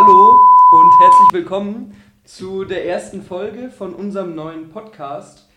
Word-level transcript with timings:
Hallo 0.00 0.38
und 0.70 0.92
herzlich 1.00 1.32
willkommen 1.32 1.92
zu 2.22 2.64
der 2.64 2.86
ersten 2.86 3.20
Folge 3.20 3.68
von 3.68 3.94
unserem 3.94 4.36
neuen 4.36 4.70
Podcast. 4.70 5.48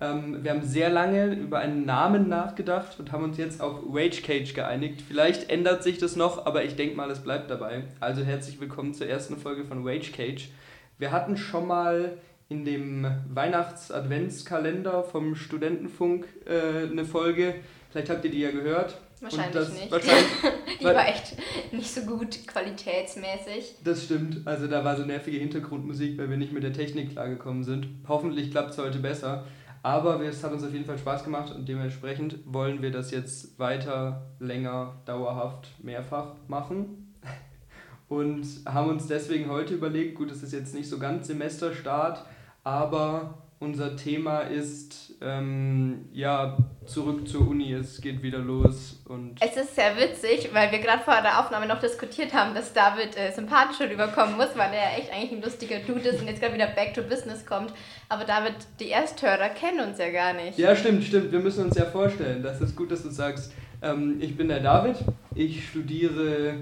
Ähm, 0.00 0.42
wir 0.42 0.52
haben 0.52 0.62
sehr 0.62 0.88
lange 0.88 1.34
über 1.34 1.58
einen 1.58 1.84
Namen 1.84 2.26
nachgedacht 2.26 2.98
und 2.98 3.12
haben 3.12 3.24
uns 3.24 3.36
jetzt 3.36 3.60
auf 3.60 3.80
Rage 3.92 4.22
Cage 4.22 4.54
geeinigt. 4.54 5.02
Vielleicht 5.06 5.50
ändert 5.50 5.82
sich 5.82 5.98
das 5.98 6.16
noch, 6.16 6.46
aber 6.46 6.64
ich 6.64 6.76
denke 6.76 6.96
mal, 6.96 7.10
es 7.10 7.22
bleibt 7.22 7.50
dabei. 7.50 7.84
Also 8.00 8.22
herzlich 8.22 8.58
willkommen 8.58 8.94
zur 8.94 9.06
ersten 9.06 9.36
Folge 9.36 9.66
von 9.66 9.86
Rage 9.86 10.12
Cage. 10.12 10.48
Wir 10.96 11.12
hatten 11.12 11.36
schon 11.36 11.66
mal 11.66 12.16
in 12.48 12.64
dem 12.64 13.06
Weihnachts-Adventskalender 13.28 15.04
vom 15.04 15.34
Studentenfunk 15.34 16.26
äh, 16.46 16.90
eine 16.90 17.04
Folge. 17.04 17.54
Vielleicht 17.90 18.08
habt 18.08 18.24
ihr 18.24 18.30
die 18.30 18.40
ja 18.40 18.50
gehört. 18.50 18.98
Wahrscheinlich 19.20 19.68
nicht. 19.68 19.90
Wahrscheinlich, 19.90 20.26
die 20.80 20.84
war 20.84 21.06
echt 21.06 21.36
nicht 21.72 21.90
so 21.90 22.00
gut 22.02 22.46
qualitätsmäßig. 22.46 23.76
Das 23.84 24.04
stimmt. 24.04 24.46
Also 24.46 24.66
da 24.66 24.84
war 24.84 24.96
so 24.96 25.04
nervige 25.04 25.38
Hintergrundmusik, 25.38 26.16
weil 26.18 26.30
wir 26.30 26.38
nicht 26.38 26.52
mit 26.52 26.62
der 26.62 26.72
Technik 26.72 27.10
klargekommen 27.12 27.62
sind. 27.62 27.88
Hoffentlich 28.08 28.50
klappt 28.50 28.70
es 28.70 28.78
heute 28.78 28.98
besser. 28.98 29.44
Aber 29.82 30.22
es 30.22 30.44
hat 30.44 30.52
uns 30.52 30.62
auf 30.62 30.72
jeden 30.72 30.84
Fall 30.84 30.98
Spaß 30.98 31.24
gemacht 31.24 31.54
und 31.54 31.68
dementsprechend 31.68 32.38
wollen 32.44 32.82
wir 32.82 32.90
das 32.90 33.10
jetzt 33.10 33.58
weiter, 33.58 34.26
länger, 34.38 35.00
dauerhaft, 35.06 35.68
mehrfach 35.82 36.34
machen. 36.48 37.14
Und 38.08 38.44
haben 38.66 38.90
uns 38.90 39.06
deswegen 39.06 39.48
heute 39.48 39.74
überlegt, 39.74 40.16
gut, 40.16 40.30
es 40.32 40.42
ist 40.42 40.52
jetzt 40.52 40.74
nicht 40.74 40.88
so 40.88 40.98
ganz 40.98 41.28
Semesterstart, 41.28 42.26
aber 42.64 43.38
unser 43.60 43.96
Thema 43.96 44.40
ist 44.40 45.09
ähm, 45.22 46.08
ja 46.12 46.56
zurück 46.86 47.28
zur 47.28 47.46
Uni, 47.48 47.72
es 47.72 48.00
geht 48.00 48.22
wieder 48.22 48.38
los 48.38 49.02
und. 49.06 49.36
Es 49.40 49.56
ist 49.56 49.74
sehr 49.74 49.96
witzig, 49.96 50.50
weil 50.52 50.72
wir 50.72 50.78
gerade 50.78 51.02
vor 51.02 51.20
der 51.22 51.40
Aufnahme 51.40 51.66
noch 51.66 51.78
diskutiert 51.78 52.32
haben, 52.32 52.54
dass 52.54 52.72
David 52.72 53.16
äh, 53.16 53.30
sympathischer 53.30 53.90
rüberkommen 53.90 54.36
muss, 54.36 54.48
weil 54.56 54.72
er 54.72 54.98
echt 54.98 55.12
eigentlich 55.12 55.32
ein 55.32 55.42
lustiger 55.42 55.78
Dude 55.80 56.08
ist 56.08 56.20
und 56.20 56.28
jetzt 56.28 56.40
gerade 56.40 56.54
wieder 56.54 56.68
back 56.68 56.94
to 56.94 57.02
business 57.02 57.44
kommt. 57.44 57.72
Aber 58.08 58.24
David, 58.24 58.54
die 58.80 58.90
Ersthörer 58.90 59.50
kennen 59.50 59.88
uns 59.88 59.98
ja 59.98 60.10
gar 60.10 60.32
nicht. 60.32 60.58
Ja, 60.58 60.74
stimmt, 60.74 61.04
stimmt. 61.04 61.32
Wir 61.32 61.40
müssen 61.40 61.66
uns 61.66 61.76
ja 61.76 61.84
vorstellen. 61.84 62.42
Das 62.42 62.60
ist 62.60 62.74
gut, 62.74 62.90
dass 62.90 63.02
du 63.02 63.10
sagst. 63.10 63.52
Ähm, 63.82 64.18
ich 64.20 64.36
bin 64.36 64.48
der 64.48 64.60
David. 64.60 64.96
Ich 65.34 65.68
studiere 65.68 66.54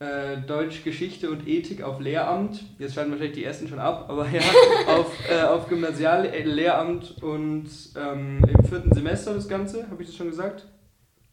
äh, 0.00 0.38
Deutsch, 0.46 0.82
Geschichte 0.82 1.30
und 1.30 1.46
Ethik 1.46 1.82
auf 1.82 2.00
Lehramt. 2.00 2.64
Jetzt 2.78 2.94
schalten 2.94 3.10
wahrscheinlich 3.10 3.36
die 3.36 3.44
ersten 3.44 3.68
schon 3.68 3.78
ab, 3.78 4.06
aber 4.08 4.26
ja, 4.28 4.40
auf, 4.86 5.12
äh, 5.30 5.42
auf 5.42 5.68
Gymnasiallehramt 5.68 7.22
und 7.22 7.68
ähm, 7.96 8.42
im 8.42 8.64
vierten 8.64 8.92
Semester 8.92 9.34
das 9.34 9.46
Ganze. 9.46 9.88
Habe 9.90 10.02
ich 10.02 10.08
das 10.08 10.16
schon 10.16 10.30
gesagt? 10.30 10.66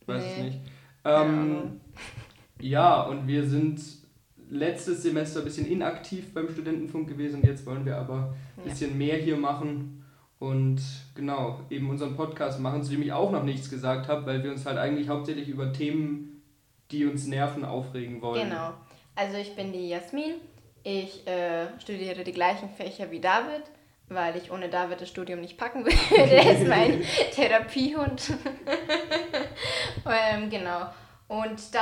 Weiß 0.05 0.21
nee. 0.21 0.31
es 0.31 0.43
nicht. 0.43 0.59
Ähm, 1.05 1.79
ja, 2.59 3.03
und 3.03 3.27
wir 3.27 3.45
sind 3.45 3.81
letztes 4.49 5.03
Semester 5.03 5.39
ein 5.39 5.45
bisschen 5.45 5.67
inaktiv 5.67 6.33
beim 6.33 6.49
Studentenfunk 6.49 7.07
gewesen 7.07 7.41
und 7.41 7.47
jetzt 7.47 7.65
wollen 7.65 7.85
wir 7.85 7.97
aber 7.97 8.35
ein 8.57 8.63
bisschen 8.63 8.91
ja. 8.91 8.97
mehr 8.97 9.17
hier 9.17 9.37
machen 9.37 10.03
und 10.39 10.81
genau, 11.15 11.61
eben 11.69 11.89
unseren 11.89 12.15
Podcast 12.15 12.59
machen, 12.59 12.83
zu 12.83 12.91
dem 12.91 13.01
ich 13.01 13.13
auch 13.13 13.31
noch 13.31 13.43
nichts 13.43 13.69
gesagt 13.69 14.07
habe, 14.07 14.25
weil 14.25 14.43
wir 14.43 14.51
uns 14.51 14.65
halt 14.65 14.77
eigentlich 14.77 15.09
hauptsächlich 15.09 15.47
über 15.49 15.71
Themen 15.71 16.36
die 16.91 17.05
uns 17.05 17.27
Nerven 17.27 17.65
aufregen 17.65 18.21
wollen. 18.21 18.49
Genau. 18.49 18.73
Also 19.15 19.37
ich 19.37 19.55
bin 19.55 19.73
die 19.73 19.89
Jasmin. 19.89 20.35
Ich 20.83 21.27
äh, 21.27 21.67
studiere 21.79 22.23
die 22.23 22.31
gleichen 22.31 22.69
Fächer 22.69 23.11
wie 23.11 23.19
David, 23.19 23.63
weil 24.07 24.37
ich 24.37 24.51
ohne 24.51 24.69
David 24.69 25.01
das 25.01 25.09
Studium 25.09 25.41
nicht 25.41 25.57
packen 25.57 25.83
würde. 25.85 25.97
Der 26.29 26.51
ist 26.51 26.67
mein 26.67 27.03
Therapiehund. 27.31 28.31
ähm, 30.05 30.49
genau. 30.49 30.89
Und 31.27 31.73
da 31.73 31.81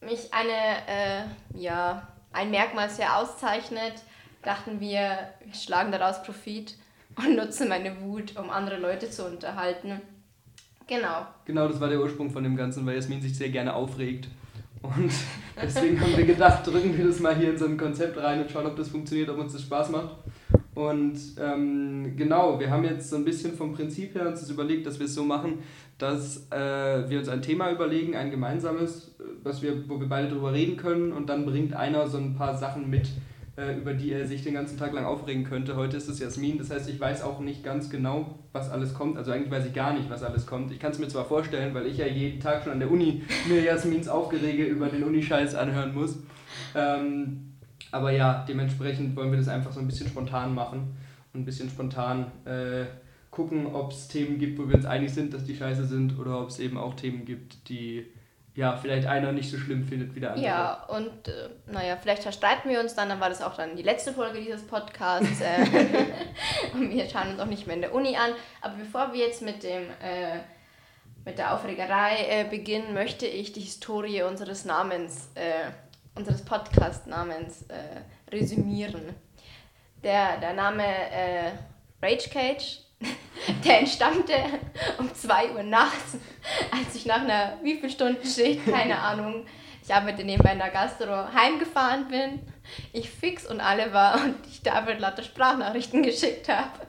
mich 0.00 0.32
eine, 0.32 0.86
äh, 0.86 1.58
ja, 1.58 2.08
ein 2.32 2.50
Merkmal 2.50 2.88
sehr 2.88 3.16
auszeichnet, 3.16 3.94
dachten 4.42 4.80
wir, 4.80 5.32
wir 5.44 5.54
schlagen 5.54 5.92
daraus 5.92 6.22
Profit 6.22 6.76
und 7.16 7.36
nutzen 7.36 7.68
meine 7.68 8.00
Wut, 8.00 8.36
um 8.36 8.48
andere 8.48 8.76
Leute 8.78 9.10
zu 9.10 9.26
unterhalten. 9.26 10.00
Genau. 10.88 11.26
Genau, 11.44 11.68
das 11.68 11.80
war 11.80 11.88
der 11.88 12.00
Ursprung 12.00 12.30
von 12.30 12.42
dem 12.42 12.56
Ganzen, 12.56 12.84
weil 12.86 12.96
Jasmin 12.96 13.20
sich 13.20 13.36
sehr 13.36 13.50
gerne 13.50 13.74
aufregt. 13.74 14.28
Und 14.82 15.12
deswegen 15.62 16.00
haben 16.00 16.16
wir 16.16 16.24
gedacht, 16.24 16.66
drücken 16.66 16.96
wir 16.96 17.06
das 17.06 17.20
mal 17.20 17.36
hier 17.36 17.50
in 17.50 17.58
so 17.58 17.66
ein 17.66 17.76
Konzept 17.76 18.16
rein 18.16 18.40
und 18.40 18.50
schauen, 18.50 18.66
ob 18.66 18.76
das 18.76 18.88
funktioniert, 18.88 19.28
ob 19.28 19.38
uns 19.38 19.52
das 19.52 19.62
Spaß 19.62 19.90
macht. 19.90 20.16
Und 20.74 21.18
ähm, 21.40 22.14
genau, 22.16 22.58
wir 22.58 22.70
haben 22.70 22.84
jetzt 22.84 23.10
so 23.10 23.16
ein 23.16 23.24
bisschen 23.24 23.54
vom 23.54 23.74
Prinzip 23.74 24.14
her 24.14 24.28
uns 24.28 24.40
das 24.40 24.50
überlegt, 24.50 24.86
dass 24.86 24.98
wir 24.98 25.06
es 25.06 25.14
so 25.14 25.24
machen, 25.24 25.58
dass 25.98 26.46
äh, 26.52 27.10
wir 27.10 27.18
uns 27.18 27.28
ein 27.28 27.42
Thema 27.42 27.70
überlegen, 27.70 28.14
ein 28.14 28.30
gemeinsames, 28.30 29.14
was 29.42 29.60
wir, 29.60 29.88
wo 29.88 29.98
wir 29.98 30.08
beide 30.08 30.28
drüber 30.28 30.52
reden 30.52 30.76
können 30.76 31.12
und 31.12 31.28
dann 31.28 31.44
bringt 31.44 31.74
einer 31.74 32.06
so 32.06 32.18
ein 32.18 32.36
paar 32.36 32.56
Sachen 32.56 32.88
mit, 32.88 33.06
äh, 33.06 33.10
über 33.76 33.92
die 33.92 34.12
er 34.12 34.26
sich 34.26 34.44
den 34.44 34.54
ganzen 34.54 34.78
Tag 34.78 34.92
lang 34.92 35.04
aufregen 35.04 35.44
könnte. 35.44 35.74
Heute 35.74 35.96
ist 35.96 36.08
es 36.08 36.20
Jasmin, 36.20 36.58
das 36.58 36.70
heißt, 36.70 36.88
ich 36.88 37.00
weiß 37.00 37.22
auch 37.22 37.40
nicht 37.40 37.64
ganz 37.64 37.90
genau, 37.90 38.38
was 38.52 38.70
alles 38.70 38.94
kommt. 38.94 39.16
Also 39.16 39.32
eigentlich 39.32 39.50
weiß 39.50 39.66
ich 39.66 39.74
gar 39.74 39.92
nicht, 39.94 40.08
was 40.10 40.22
alles 40.22 40.46
kommt. 40.46 40.70
Ich 40.70 40.78
kann 40.78 40.92
es 40.92 40.98
mir 40.98 41.08
zwar 41.08 41.24
vorstellen, 41.24 41.74
weil 41.74 41.86
ich 41.86 41.98
ja 41.98 42.06
jeden 42.06 42.40
Tag 42.40 42.62
schon 42.62 42.72
an 42.72 42.78
der 42.78 42.90
Uni 42.90 43.22
mir 43.48 43.60
Jasmins 43.60 44.08
Aufgerege 44.08 44.64
über 44.64 44.86
den 44.86 45.02
Unischeiß 45.02 45.54
anhören 45.56 45.92
muss. 45.92 46.18
Ähm, 46.74 47.54
aber 47.90 48.12
ja, 48.12 48.44
dementsprechend 48.48 49.16
wollen 49.16 49.30
wir 49.30 49.38
das 49.38 49.48
einfach 49.48 49.72
so 49.72 49.80
ein 49.80 49.86
bisschen 49.86 50.08
spontan 50.08 50.54
machen 50.54 50.96
und 51.32 51.40
ein 51.40 51.44
bisschen 51.44 51.68
spontan 51.68 52.26
äh, 52.44 52.84
gucken, 53.30 53.66
ob 53.66 53.92
es 53.92 54.08
Themen 54.08 54.38
gibt, 54.38 54.58
wo 54.58 54.68
wir 54.68 54.76
uns 54.76 54.84
einig 54.84 55.12
sind, 55.12 55.34
dass 55.34 55.44
die 55.44 55.56
scheiße 55.56 55.84
sind 55.84 56.18
oder 56.18 56.40
ob 56.40 56.48
es 56.48 56.58
eben 56.58 56.76
auch 56.76 56.94
Themen 56.94 57.24
gibt, 57.24 57.68
die 57.68 58.06
ja, 58.58 58.76
vielleicht 58.76 59.06
einer 59.06 59.30
nicht 59.30 59.48
so 59.48 59.56
schlimm 59.56 59.84
findet 59.84 60.16
wie 60.16 60.20
der 60.20 60.30
andere. 60.32 60.44
Ja, 60.44 60.84
und 60.88 61.28
äh, 61.28 61.48
naja, 61.66 61.96
vielleicht 61.96 62.24
verstreiten 62.24 62.68
wir 62.68 62.80
uns 62.80 62.96
dann, 62.96 63.08
dann 63.08 63.20
war 63.20 63.28
das 63.28 63.40
auch 63.40 63.54
dann 63.54 63.76
die 63.76 63.84
letzte 63.84 64.12
Folge 64.12 64.40
dieses 64.40 64.66
Podcasts. 64.66 65.40
Äh, 65.40 65.64
und 66.74 66.90
wir 66.90 67.08
schauen 67.08 67.28
uns 67.28 67.38
auch 67.38 67.46
nicht 67.46 67.68
mehr 67.68 67.76
in 67.76 67.82
der 67.82 67.94
Uni 67.94 68.16
an. 68.16 68.32
Aber 68.60 68.74
bevor 68.74 69.12
wir 69.12 69.20
jetzt 69.20 69.42
mit 69.42 69.62
dem 69.62 69.84
äh, 70.02 70.40
mit 71.24 71.38
der 71.38 71.54
Aufregerei 71.54 72.16
äh, 72.28 72.44
beginnen, 72.50 72.94
möchte 72.94 73.26
ich 73.26 73.52
die 73.52 73.60
Historie 73.60 74.22
unseres 74.22 74.64
Namens, 74.64 75.30
äh, 75.36 75.70
unseres 76.16 76.44
Podcast-Namens 76.44 77.62
äh, 77.68 78.34
resümieren. 78.34 79.02
Der, 80.02 80.38
der 80.38 80.54
Name 80.54 80.82
Rage 82.02 82.28
Cage 82.30 82.80
der 83.64 83.80
entstammte 83.80 84.34
um 84.98 85.12
2 85.12 85.52
Uhr 85.52 85.62
nachts, 85.62 86.16
als 86.70 86.94
ich 86.94 87.06
nach 87.06 87.22
einer 87.22 87.58
wie 87.62 87.76
viel 87.76 87.90
Stunden 87.90 88.26
Schicht, 88.26 88.64
keine 88.66 88.98
Ahnung, 89.00 89.46
ich 89.82 89.94
arbeite 89.94 90.24
nebenbei 90.24 90.52
in 90.52 90.58
der 90.58 90.70
Gastro, 90.70 91.32
heimgefahren 91.32 92.08
bin, 92.08 92.40
ich 92.92 93.08
fix 93.08 93.46
und 93.46 93.60
alle 93.60 93.92
war 93.92 94.22
und 94.22 94.34
ich 94.46 94.60
David 94.62 95.00
lauter 95.00 95.22
Sprachnachrichten 95.22 96.02
geschickt 96.02 96.48
habe. 96.48 96.86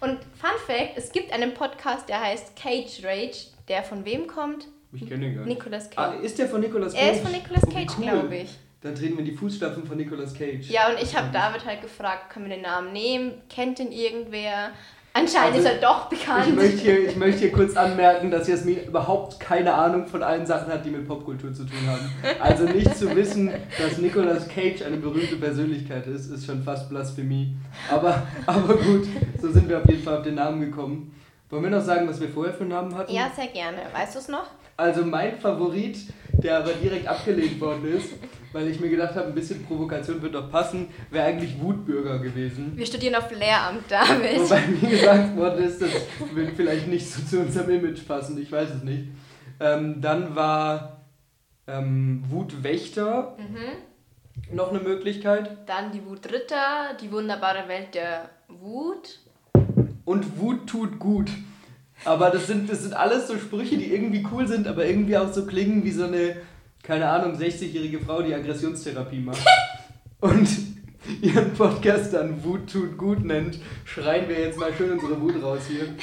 Und 0.00 0.18
Fun 0.34 0.50
Fact, 0.66 0.96
es 0.96 1.12
gibt 1.12 1.32
einen 1.32 1.54
Podcast, 1.54 2.08
der 2.08 2.20
heißt 2.20 2.56
Cage 2.56 3.04
Rage, 3.04 3.46
der 3.68 3.84
von 3.84 4.04
wem 4.04 4.26
kommt? 4.26 4.66
Ich 4.92 5.06
kenne 5.06 5.26
ihn 5.26 5.34
gar 5.34 5.44
nicht. 5.44 5.58
Nicolas 5.58 5.90
Cage. 5.90 5.98
Ah, 5.98 6.14
ist 6.20 6.38
der 6.38 6.48
von 6.48 6.60
Nicolas 6.60 6.92
Cage? 6.92 7.02
Er 7.02 7.12
ist 7.12 7.22
von 7.22 7.32
Nicolas 7.32 7.62
Cage, 7.62 7.90
oh, 7.90 8.00
cool. 8.00 8.04
glaube 8.04 8.36
ich. 8.36 8.50
Dann 8.80 8.94
treten 8.94 9.14
wir 9.14 9.20
in 9.20 9.24
die 9.26 9.32
Fußstapfen 9.32 9.84
von 9.86 9.96
Nicolas 9.96 10.32
Cage. 10.32 10.70
Ja, 10.70 10.88
und 10.88 11.02
ich 11.02 11.16
habe 11.16 11.30
David 11.32 11.64
halt 11.64 11.82
gefragt, 11.82 12.30
können 12.30 12.48
wir 12.48 12.54
den 12.54 12.62
Namen 12.62 12.92
nehmen? 12.92 13.42
Kennt 13.48 13.80
ihn 13.80 13.90
irgendwer? 13.90 14.70
Anscheinend 15.18 15.56
also, 15.56 15.68
ist 15.68 15.74
er 15.74 15.80
doch 15.80 16.08
bekannt. 16.08 16.46
Ich 16.48 16.54
möchte, 16.54 16.78
hier, 16.78 17.08
ich 17.08 17.16
möchte 17.16 17.40
hier 17.40 17.52
kurz 17.52 17.76
anmerken, 17.76 18.30
dass 18.30 18.46
Jasmin 18.48 18.84
überhaupt 18.86 19.40
keine 19.40 19.74
Ahnung 19.74 20.06
von 20.06 20.22
allen 20.22 20.46
Sachen 20.46 20.72
hat, 20.72 20.84
die 20.84 20.90
mit 20.90 21.06
Popkultur 21.06 21.52
zu 21.52 21.64
tun 21.64 21.78
haben. 21.86 22.10
Also 22.40 22.64
nicht 22.64 22.96
zu 22.96 23.14
wissen, 23.14 23.50
dass 23.78 23.98
Nicolas 23.98 24.48
Cage 24.48 24.82
eine 24.82 24.96
berühmte 24.96 25.36
Persönlichkeit 25.36 26.06
ist, 26.06 26.30
ist 26.30 26.46
schon 26.46 26.62
fast 26.62 26.88
Blasphemie. 26.88 27.56
Aber, 27.90 28.22
aber 28.46 28.74
gut, 28.74 29.06
so 29.40 29.50
sind 29.50 29.68
wir 29.68 29.78
auf 29.78 29.86
jeden 29.88 30.02
Fall 30.02 30.18
auf 30.18 30.22
den 30.22 30.36
Namen 30.36 30.60
gekommen. 30.60 31.14
Wollen 31.50 31.62
wir 31.62 31.70
noch 31.70 31.82
sagen, 31.82 32.06
was 32.06 32.20
wir 32.20 32.28
vorher 32.28 32.52
für 32.52 32.60
einen 32.60 32.70
Namen 32.70 32.94
hatten? 32.94 33.12
Ja, 33.12 33.30
sehr 33.34 33.46
gerne. 33.46 33.78
Weißt 33.94 34.14
du 34.14 34.18
es 34.18 34.28
noch? 34.28 34.44
Also 34.76 35.04
mein 35.04 35.38
Favorit, 35.38 35.98
der 36.42 36.58
aber 36.58 36.72
direkt 36.72 37.06
abgelehnt 37.06 37.60
worden 37.60 37.96
ist, 37.96 38.10
weil 38.52 38.68
ich 38.68 38.80
mir 38.80 38.88
gedacht 38.88 39.14
habe, 39.16 39.26
ein 39.26 39.34
bisschen 39.34 39.64
Provokation 39.64 40.22
wird 40.22 40.34
doch 40.34 40.50
passen, 40.50 40.88
wäre 41.10 41.26
eigentlich 41.26 41.60
Wutbürger 41.60 42.18
gewesen. 42.20 42.72
Wir 42.76 42.86
studieren 42.86 43.16
auf 43.16 43.30
Lehramt, 43.30 43.84
David. 43.88 44.40
Wobei 44.40 44.66
mir 44.66 44.90
gesagt 44.90 45.36
worden 45.36 45.64
ist, 45.64 45.82
das 45.82 45.90
wird 46.34 46.52
vielleicht 46.56 46.86
nicht 46.86 47.10
so 47.10 47.22
zu 47.22 47.40
unserem 47.40 47.70
Image 47.70 48.06
passen, 48.06 48.40
ich 48.40 48.50
weiß 48.50 48.70
es 48.70 48.82
nicht. 48.84 49.08
Ähm, 49.60 50.00
dann 50.00 50.36
war 50.36 51.02
ähm, 51.66 52.22
Wutwächter 52.28 53.36
mhm. 53.38 54.54
noch 54.56 54.70
eine 54.70 54.78
Möglichkeit. 54.78 55.58
Dann 55.66 55.90
die 55.90 56.04
Wutritter, 56.06 56.96
die 57.00 57.10
wunderbare 57.10 57.68
Welt 57.68 57.94
der 57.94 58.30
Wut. 58.48 59.18
Und 60.04 60.38
Wut 60.38 60.68
tut 60.68 60.98
gut. 61.00 61.30
Aber 62.04 62.30
das 62.30 62.46
sind, 62.46 62.70
das 62.70 62.82
sind 62.82 62.94
alles 62.94 63.28
so 63.28 63.36
Sprüche, 63.36 63.76
die 63.76 63.92
irgendwie 63.92 64.24
cool 64.32 64.46
sind, 64.46 64.66
aber 64.66 64.86
irgendwie 64.86 65.16
auch 65.16 65.32
so 65.32 65.46
klingen 65.46 65.84
wie 65.84 65.90
so 65.90 66.04
eine 66.04 66.36
keine 66.88 67.08
Ahnung, 67.08 67.36
60-jährige 67.36 68.00
Frau, 68.00 68.22
die 68.22 68.34
Aggressionstherapie 68.34 69.20
macht 69.20 69.44
und 70.20 70.48
ihren 71.20 71.52
Podcast 71.52 72.14
dann 72.14 72.42
Wut 72.42 72.72
tut 72.72 72.96
gut 72.96 73.24
nennt, 73.24 73.58
schreien 73.84 74.28
wir 74.28 74.40
jetzt 74.40 74.58
mal 74.58 74.72
schön 74.72 74.92
unsere 74.92 75.20
Wut 75.20 75.42
raus 75.42 75.62
hier. 75.68 75.94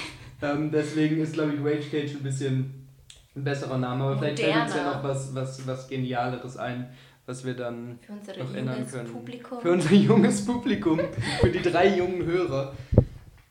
Ähm, 0.41 0.69
deswegen 0.71 1.21
ist, 1.21 1.33
glaube 1.33 1.53
ich, 1.53 1.59
Rage 1.59 1.89
Cage 1.89 2.15
ein 2.15 2.23
bisschen 2.23 2.87
ein 3.35 3.43
besserer 3.43 3.77
Name, 3.77 4.03
aber 4.03 4.17
vielleicht 4.19 4.39
fällt 4.39 4.55
uns 4.55 4.75
ja 4.75 4.93
noch 4.93 5.03
was, 5.03 5.33
was, 5.33 5.67
was 5.67 5.87
Genialeres 5.87 6.57
ein. 6.57 6.87
was 7.25 7.43
wir 7.43 7.55
dann 7.55 7.99
noch 8.37 8.53
ändern 8.53 8.87
können. 8.87 9.11
Publikum. 9.11 9.61
Für 9.61 9.71
unser 9.71 9.93
junges 9.93 10.45
Publikum, 10.45 10.99
für 11.41 11.49
die 11.49 11.63
drei 11.63 11.97
jungen 11.97 12.23
Hörer. 12.23 12.73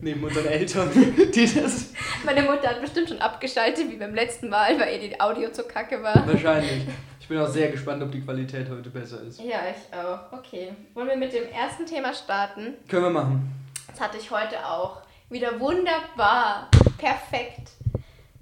Neben 0.04 0.22
unseren 0.22 0.44
Eltern, 0.44 0.90
die 1.34 1.46
das 1.46 1.86
Meine 2.26 2.42
Mutter 2.42 2.68
hat 2.68 2.82
bestimmt 2.82 3.08
schon 3.08 3.22
abgeschaltet, 3.22 3.90
wie 3.90 3.96
beim 3.96 4.14
letzten 4.14 4.50
Mal, 4.50 4.78
weil 4.78 4.92
ihr 4.92 5.08
die 5.08 5.18
Audio 5.18 5.50
zu 5.50 5.64
kacke 5.64 6.02
war. 6.02 6.26
wahrscheinlich. 6.26 6.82
Ich 7.18 7.26
bin 7.26 7.38
auch 7.38 7.48
sehr 7.48 7.70
gespannt, 7.70 8.02
ob 8.02 8.12
die 8.12 8.20
Qualität 8.20 8.68
heute 8.68 8.90
besser 8.90 9.22
ist. 9.22 9.40
Ja, 9.40 9.60
ich 9.70 9.96
auch. 9.98 10.30
Okay. 10.30 10.72
Wollen 10.92 11.08
wir 11.08 11.16
mit 11.16 11.32
dem 11.32 11.48
ersten 11.48 11.86
Thema 11.86 12.12
starten? 12.12 12.74
Können 12.86 13.04
wir 13.04 13.10
machen. 13.10 13.50
Das 13.86 13.98
hatte 13.98 14.18
ich 14.18 14.30
heute 14.30 14.66
auch. 14.66 15.00
Wieder 15.30 15.58
wunderbar. 15.58 16.68
Perfekt. 16.98 17.70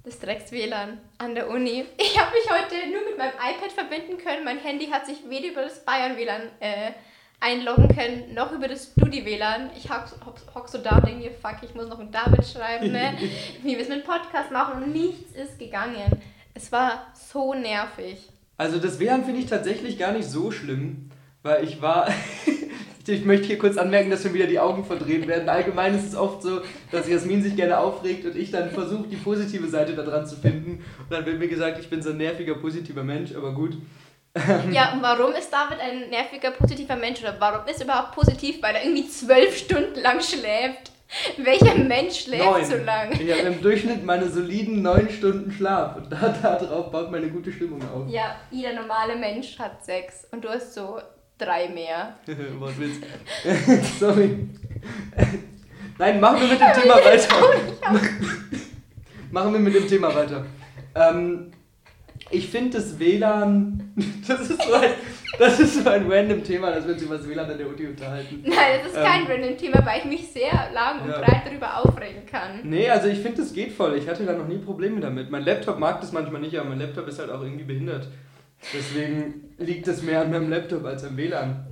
Das 0.03 0.19
Drecks-WLAN 0.19 0.97
an 1.17 1.33
der 1.33 1.49
Uni. 1.49 1.85
Ich 1.97 2.19
habe 2.19 2.31
mich 2.33 2.49
heute 2.49 2.75
nur 2.91 3.05
mit 3.05 3.17
meinem 3.17 3.35
iPad 3.35 3.71
verbinden 3.71 4.17
können. 4.17 4.43
Mein 4.43 4.59
Handy 4.59 4.87
hat 4.87 5.05
sich 5.05 5.29
weder 5.29 5.47
über 5.47 5.61
das 5.61 5.85
Bayern-WLAN 5.85 6.41
äh, 6.59 6.91
einloggen 7.43 7.89
können, 7.89 8.33
noch 8.33 8.51
über 8.53 8.67
das 8.67 8.91
Studi-WLAN. 8.91 9.71
Ich 9.77 9.89
hock, 9.89 10.05
hock, 10.55 10.69
so 10.69 10.77
da 10.77 10.97
und 10.97 11.07
denke 11.07 11.25
mir, 11.25 11.31
fuck, 11.31 11.57
ich 11.61 11.75
muss 11.75 11.89
noch 11.89 11.99
mit 11.99 12.13
David 12.13 12.45
schreiben, 12.45 12.91
ne? 12.91 13.13
wie 13.61 13.71
wir 13.77 13.81
es 13.81 13.89
mit 13.89 14.05
Podcast 14.05 14.51
machen 14.51 14.81
und 14.81 14.93
nichts 14.93 15.33
ist 15.35 15.59
gegangen. 15.59 16.21
Es 16.53 16.71
war 16.71 17.07
so 17.13 17.53
nervig. 17.53 18.29
Also 18.57 18.79
das 18.79 18.99
WLAN 18.99 19.25
finde 19.25 19.41
ich 19.41 19.47
tatsächlich 19.47 19.99
gar 19.99 20.13
nicht 20.13 20.29
so 20.29 20.51
schlimm, 20.51 21.09
weil 21.41 21.63
ich 21.63 21.81
war... 21.81 22.07
ich 23.05 23.25
möchte 23.25 23.47
hier 23.47 23.57
kurz 23.57 23.75
anmerken, 23.75 24.09
dass 24.09 24.23
schon 24.23 24.33
wieder 24.33 24.47
die 24.47 24.59
Augen 24.59 24.85
verdreht 24.85 25.27
werden. 25.27 25.49
Allgemein 25.49 25.93
ist 25.93 26.07
es 26.07 26.15
oft 26.15 26.41
so, 26.41 26.61
dass 26.89 27.09
Jasmin 27.09 27.43
sich 27.43 27.57
gerne 27.57 27.77
aufregt 27.77 28.25
und 28.25 28.37
ich 28.37 28.51
dann 28.51 28.71
versuche, 28.71 29.09
die 29.09 29.17
positive 29.17 29.67
Seite 29.67 29.93
daran 29.93 30.25
zu 30.25 30.37
finden. 30.37 30.85
Und 30.99 31.11
dann 31.11 31.25
wird 31.25 31.37
mir 31.39 31.49
gesagt, 31.49 31.79
ich 31.79 31.89
bin 31.89 32.01
so 32.01 32.11
ein 32.11 32.17
nerviger, 32.17 32.55
positiver 32.55 33.03
Mensch, 33.03 33.35
aber 33.35 33.53
gut. 33.53 33.75
Ja, 34.71 34.93
und 34.93 35.03
warum 35.03 35.31
ist 35.33 35.51
David 35.53 35.79
ein 35.79 36.09
nerviger, 36.09 36.51
positiver 36.51 36.95
Mensch? 36.95 37.21
Oder 37.21 37.35
warum 37.39 37.67
ist 37.67 37.79
er 37.79 37.85
überhaupt 37.85 38.13
positiv? 38.15 38.61
Weil 38.63 38.75
er 38.75 38.83
irgendwie 38.83 39.07
zwölf 39.07 39.55
Stunden 39.55 39.99
lang 40.01 40.21
schläft. 40.21 40.91
Welcher 41.37 41.75
Mensch 41.75 42.21
schläft 42.21 42.43
Neun. 42.43 42.65
so 42.65 42.75
lang? 42.77 43.11
Ich 43.11 43.31
habe 43.31 43.41
im 43.41 43.61
Durchschnitt 43.61 44.03
meine 44.03 44.27
soliden 44.27 44.81
neun 44.81 45.07
Stunden 45.09 45.51
Schlaf 45.51 45.95
und 45.97 46.11
da, 46.11 46.29
darauf 46.41 46.91
baut 46.91 47.11
meine 47.11 47.27
gute 47.27 47.51
Stimmung 47.51 47.81
auf. 47.93 48.09
Ja, 48.09 48.35
jeder 48.49 48.73
normale 48.73 49.15
Mensch 49.15 49.59
hat 49.59 49.85
sechs 49.85 50.25
und 50.31 50.43
du 50.43 50.49
hast 50.49 50.73
so 50.73 50.99
drei 51.37 51.69
mehr. 51.69 52.15
Wortwitz. 52.57 52.95
Sorry. 53.99 54.47
Nein, 55.99 56.19
machen 56.19 56.41
wir 56.41 56.47
mit 56.47 56.59
dem 56.59 56.73
Thema 56.81 56.95
weiter. 56.95 57.35
machen 59.31 59.53
wir 59.53 59.59
mit 59.59 59.75
dem 59.75 59.87
Thema 59.87 60.15
weiter. 60.15 60.45
Ähm, 60.95 61.51
ich 62.33 62.47
finde 62.49 62.77
das 62.77 62.99
WLAN, 62.99 63.93
das 64.27 64.41
ist, 64.49 64.61
so 64.61 64.73
ein, 64.73 64.89
das 65.39 65.59
ist 65.59 65.83
so 65.83 65.89
ein 65.89 66.11
random 66.11 66.43
Thema, 66.43 66.71
dass 66.71 66.85
wir 66.85 66.93
uns 66.93 67.03
über 67.03 67.17
das 67.17 67.27
WLAN 67.27 67.49
an 67.51 67.57
der 67.57 67.67
Uni 67.67 67.85
unterhalten. 67.87 68.41
Nein, 68.45 68.79
das 68.83 68.93
ist 68.93 69.01
kein 69.03 69.21
Ähm. 69.21 69.27
random 69.27 69.57
Thema, 69.57 69.85
weil 69.85 69.99
ich 69.99 70.05
mich 70.05 70.27
sehr 70.31 70.69
lang 70.73 71.01
und 71.01 71.09
Ja. 71.09 71.19
breit 71.19 71.41
darüber 71.45 71.77
aufregen 71.79 72.25
kann. 72.25 72.59
Nee, 72.63 72.89
also 72.89 73.07
ich 73.07 73.19
finde, 73.19 73.37
das 73.41 73.53
geht 73.53 73.71
voll. 73.71 73.95
Ich 73.97 74.07
hatte 74.07 74.25
da 74.25 74.33
noch 74.33 74.47
nie 74.47 74.57
Probleme 74.57 74.99
damit. 74.99 75.29
Mein 75.31 75.43
Laptop 75.43 75.79
mag 75.79 76.01
das 76.01 76.11
manchmal 76.11 76.41
nicht, 76.41 76.57
aber 76.57 76.69
mein 76.69 76.79
Laptop 76.79 77.07
ist 77.07 77.19
halt 77.19 77.29
auch 77.29 77.41
irgendwie 77.41 77.63
behindert. 77.65 78.07
Deswegen 78.73 79.51
liegt 79.57 79.87
es 79.87 80.01
mehr 80.03 80.21
an 80.21 80.31
meinem 80.31 80.49
Laptop 80.49 80.85
als 80.85 81.03
am 81.03 81.17
WLAN. 81.17 81.65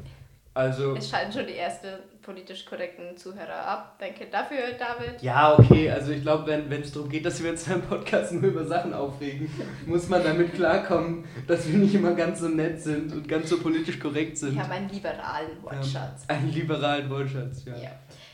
Also. 0.53 0.95
Es 0.95 1.09
schalten 1.09 1.31
schon 1.31 1.47
die 1.47 1.55
ersten 1.55 1.87
politisch 2.21 2.65
korrekten 2.65 3.15
Zuhörer 3.15 3.65
ab. 3.65 3.95
Danke 3.99 4.25
dafür, 4.25 4.73
David. 4.77 5.21
Ja, 5.21 5.57
okay, 5.57 5.89
also 5.89 6.11
ich 6.11 6.21
glaube, 6.21 6.45
wenn 6.47 6.81
es 6.81 6.91
darum 6.91 7.09
geht, 7.09 7.25
dass 7.25 7.41
wir 7.41 7.51
uns 7.51 7.63
beim 7.63 7.81
Podcast 7.81 8.33
nur 8.33 8.51
über 8.51 8.65
Sachen 8.65 8.93
aufregen, 8.93 9.49
muss 9.85 10.09
man 10.09 10.23
damit 10.23 10.53
klarkommen, 10.53 11.25
dass 11.47 11.67
wir 11.69 11.77
nicht 11.77 11.95
immer 11.95 12.13
ganz 12.13 12.39
so 12.39 12.49
nett 12.49 12.81
sind 12.81 13.13
und 13.13 13.27
ganz 13.29 13.49
so 13.49 13.59
politisch 13.59 13.97
korrekt 13.97 14.37
sind. 14.37 14.53
Ich 14.53 14.59
habe 14.59 14.73
einen 14.73 14.89
liberalen 14.89 15.63
Wortschatz. 15.63 16.25
Ähm, 16.27 16.37
einen 16.37 16.51
liberalen 16.51 17.09
Wortschatz, 17.09 17.63
ja. 17.65 17.77
Ja. 17.77 17.91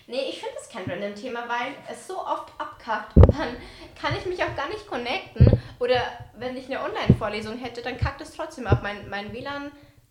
Nee, 0.07 0.21
ich 0.29 0.39
finde 0.39 0.55
das 0.55 0.69
kein 0.69 0.85
random 0.89 1.15
Thema, 1.15 1.41
weil 1.47 1.73
es 1.91 2.07
so 2.07 2.17
oft 2.17 2.51
abkackt 2.57 3.15
und 3.17 3.27
dann 3.27 3.57
kann 3.99 4.17
ich 4.17 4.25
mich 4.25 4.41
auch 4.41 4.55
gar 4.55 4.69
nicht 4.69 4.87
connecten. 4.87 5.59
Oder 5.79 6.01
wenn 6.39 6.55
ich 6.55 6.65
eine 6.67 6.81
Online-Vorlesung 6.81 7.57
hätte, 7.57 7.81
dann 7.81 7.97
kackt 7.97 8.21
es 8.21 8.33
trotzdem 8.33 8.67
ab. 8.67 8.79
Mein, 8.81 9.09
mein 9.09 9.33
WLAN, 9.33 9.69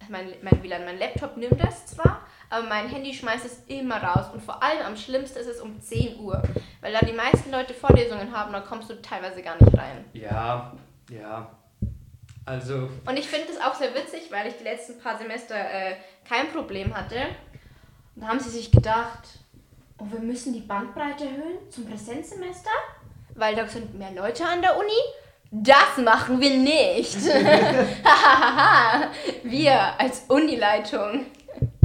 mein, 0.09 0.35
mein 0.43 0.63
WLAN, 0.63 0.85
mein 0.85 0.99
Laptop 0.99 1.37
nimmt 1.37 1.63
das 1.63 1.87
zwar, 1.87 2.27
aber 2.51 2.67
mein 2.67 2.89
Handy 2.89 3.13
schmeißt 3.13 3.45
es 3.45 3.63
immer 3.67 4.03
raus. 4.03 4.27
Und 4.33 4.43
vor 4.43 4.63
allem 4.63 4.83
am 4.85 4.97
schlimmsten 4.97 5.39
ist 5.39 5.49
es 5.49 5.61
um 5.61 5.81
10 5.81 6.21
Uhr. 6.21 6.43
Weil 6.81 6.93
da 6.93 7.01
die 7.01 7.13
meisten 7.13 7.51
Leute 7.51 7.75
Vorlesungen 7.75 8.33
haben, 8.35 8.53
dann 8.53 8.65
kommst 8.65 8.89
du 8.91 9.01
teilweise 9.03 9.43
gar 9.43 9.61
nicht 9.61 9.77
rein. 9.77 10.05
Ja, 10.13 10.73
ja. 11.11 11.51
Also, 12.45 12.89
Und 13.05 13.19
ich 13.19 13.27
finde 13.27 13.49
das 13.49 13.61
auch 13.61 13.75
sehr 13.75 13.93
witzig, 13.95 14.31
weil 14.31 14.47
ich 14.47 14.57
die 14.57 14.63
letzten 14.63 15.01
paar 15.01 15.19
Semester 15.19 15.57
äh, 15.57 15.97
kein 16.29 16.49
Problem 16.53 16.97
hatte. 16.97 17.17
Und 18.15 18.23
da 18.23 18.29
haben 18.29 18.39
sie 18.39 18.51
sich 18.51 18.71
gedacht, 18.71 19.41
oh, 19.99 20.05
wir 20.09 20.21
müssen 20.21 20.53
die 20.53 20.61
Bandbreite 20.61 21.25
erhöhen 21.25 21.71
zum 21.71 21.87
Präsenzsemester, 21.87 22.71
weil 23.35 23.57
da 23.57 23.67
sind 23.67 23.99
mehr 23.99 24.13
Leute 24.13 24.45
an 24.45 24.63
der 24.63 24.79
Uni. 24.79 24.93
Das 25.51 25.97
machen 26.05 26.41
wir 26.41 26.57
nicht. 26.57 27.17
Wir 29.45 29.99
als 29.99 30.25
Unileitung, 30.29 31.27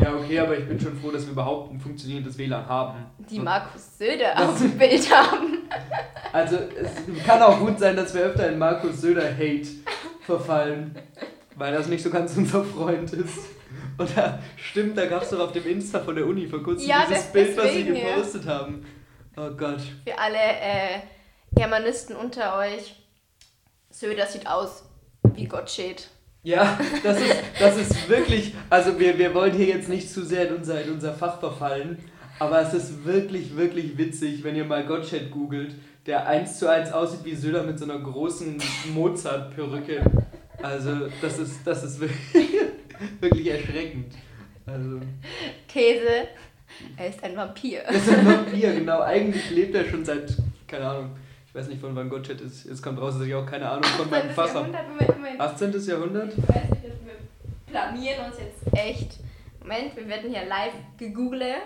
ja, 0.01 0.13
okay, 0.15 0.39
aber 0.39 0.57
ich 0.57 0.67
bin 0.67 0.79
schon 0.79 0.97
froh, 0.99 1.11
dass 1.11 1.25
wir 1.25 1.31
überhaupt 1.33 1.71
ein 1.71 1.79
funktionierendes 1.79 2.37
WLAN 2.37 2.67
haben. 2.67 3.05
die 3.29 3.39
Markus 3.39 3.97
Söder 3.99 4.33
Das- 4.35 4.49
auf 4.49 4.57
dem 4.59 4.77
Bild 4.77 5.15
haben. 5.15 5.59
Also, 6.33 6.57
es 6.57 7.23
kann 7.25 7.41
auch 7.41 7.59
gut 7.59 7.77
sein, 7.79 7.95
dass 7.95 8.13
wir 8.15 8.21
öfter 8.21 8.49
in 8.49 8.57
Markus 8.57 8.99
Söder-Hate 9.01 9.67
verfallen, 10.25 10.95
weil 11.55 11.73
das 11.73 11.87
nicht 11.87 12.03
so 12.03 12.09
ganz 12.09 12.35
unser 12.35 12.63
Freund 12.63 13.13
ist. 13.13 13.37
Oder 13.99 14.39
stimmt, 14.55 14.97
da 14.97 15.05
gab 15.05 15.21
es 15.21 15.29
doch 15.29 15.39
auf 15.39 15.51
dem 15.51 15.67
Insta 15.67 15.99
von 15.99 16.15
der 16.15 16.25
Uni 16.25 16.47
vor 16.47 16.63
kurzem 16.63 16.89
Ja, 16.89 17.05
dieses 17.07 17.23
das- 17.25 17.31
Bild, 17.33 17.55
was 17.57 17.71
sie 17.71 17.83
deswegen, 17.83 17.95
ja. 17.95 18.15
gepostet 18.15 18.47
haben. 18.47 18.85
Oh 19.37 19.49
Gott. 19.55 19.81
Für 20.05 20.17
alle 20.17 20.37
äh, 20.37 20.99
Germanisten 21.53 22.15
unter 22.15 22.57
euch, 22.57 22.95
Söder 23.91 24.25
sieht 24.25 24.47
aus 24.47 24.83
wie 25.35 25.45
Gottsched. 25.45 26.07
Ja, 26.43 26.79
das 27.03 27.19
ist, 27.19 27.35
das 27.59 27.77
ist 27.77 28.09
wirklich, 28.09 28.55
also 28.69 28.97
wir, 28.97 29.17
wir 29.19 29.33
wollen 29.35 29.53
hier 29.53 29.67
jetzt 29.67 29.89
nicht 29.89 30.09
zu 30.09 30.25
sehr 30.25 30.47
in 30.47 30.55
unser, 30.55 30.81
in 30.81 30.91
unser 30.91 31.13
Fach 31.13 31.39
verfallen, 31.39 31.99
aber 32.39 32.61
es 32.61 32.73
ist 32.73 33.05
wirklich, 33.05 33.55
wirklich 33.55 33.97
witzig, 33.97 34.43
wenn 34.43 34.55
ihr 34.55 34.65
mal 34.65 34.83
Gottsched 34.85 35.29
googelt, 35.29 35.75
der 36.07 36.25
eins 36.25 36.57
zu 36.57 36.67
eins 36.67 36.91
aussieht 36.91 37.23
wie 37.25 37.35
Söder 37.35 37.61
mit 37.61 37.77
so 37.77 37.85
einer 37.85 37.99
großen 37.99 38.57
Mozart-Perücke. 38.93 40.03
Also 40.63 41.07
das 41.21 41.37
ist, 41.37 41.59
das 41.65 41.83
ist 41.83 41.99
wirklich, 41.99 42.49
wirklich 43.19 43.47
erschreckend. 43.47 44.15
Also, 44.65 44.99
These, 45.67 46.27
er 46.97 47.07
ist 47.07 47.23
ein 47.23 47.35
Vampir. 47.35 47.81
das 47.85 47.97
ist 47.97 48.17
ein 48.17 48.25
Vampir, 48.25 48.73
genau. 48.73 49.01
Eigentlich 49.01 49.47
lebt 49.51 49.75
er 49.75 49.85
schon 49.85 50.03
seit, 50.03 50.35
keine 50.65 50.87
Ahnung, 50.87 51.11
ich 51.51 51.55
weiß 51.55 51.67
nicht 51.67 51.81
von 51.81 51.93
wann 51.97 52.09
Gottsched 52.09 52.39
ist. 52.39 52.63
Jetzt 52.63 52.81
kommt 52.81 52.97
raus, 52.97 53.15
dass 53.17 53.27
ich 53.27 53.35
auch 53.35 53.45
keine 53.45 53.69
Ahnung 53.69 53.83
von 53.83 54.09
meinem 54.09 54.29
18. 54.29 54.35
Fach 54.35 54.53
habe. 54.53 54.71
Jahrhundert, 54.71 54.87
Moment, 54.87 55.17
Moment. 55.17 55.41
18. 55.41 55.81
Jahrhundert? 55.85 56.33
Ich 56.37 56.47
weiß 56.47 56.69
nicht, 56.69 56.83
wir 56.83 57.15
blamieren 57.67 58.25
uns 58.25 58.37
jetzt 58.39 58.73
echt. 58.73 59.19
Moment, 59.59 59.93
wir 59.97 60.07
werden 60.07 60.31
hier 60.31 60.45
live 60.45 60.73
gegoogelt. 60.97 61.57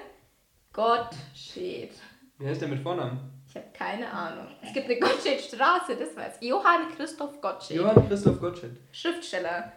Gottsched. 0.74 1.92
Wie 2.40 2.48
heißt 2.48 2.62
der 2.62 2.68
mit 2.68 2.80
Vornamen? 2.80 3.20
Ich 3.48 3.56
habe 3.56 3.68
keine 3.74 4.10
Ahnung. 4.10 4.48
Es 4.64 4.74
gibt 4.74 4.88
eine 4.88 5.00
Gottschedstraße, 5.00 5.96
das 5.98 6.16
weiß 6.16 6.38
ich. 6.42 6.50
Johann 6.50 6.90
Christoph 6.98 7.40
Gottsched. 7.40 7.78
Johann 7.78 8.08
Christoph 8.08 8.40
Gottsched. 8.40 8.72
Schriftsteller. 8.92 9.72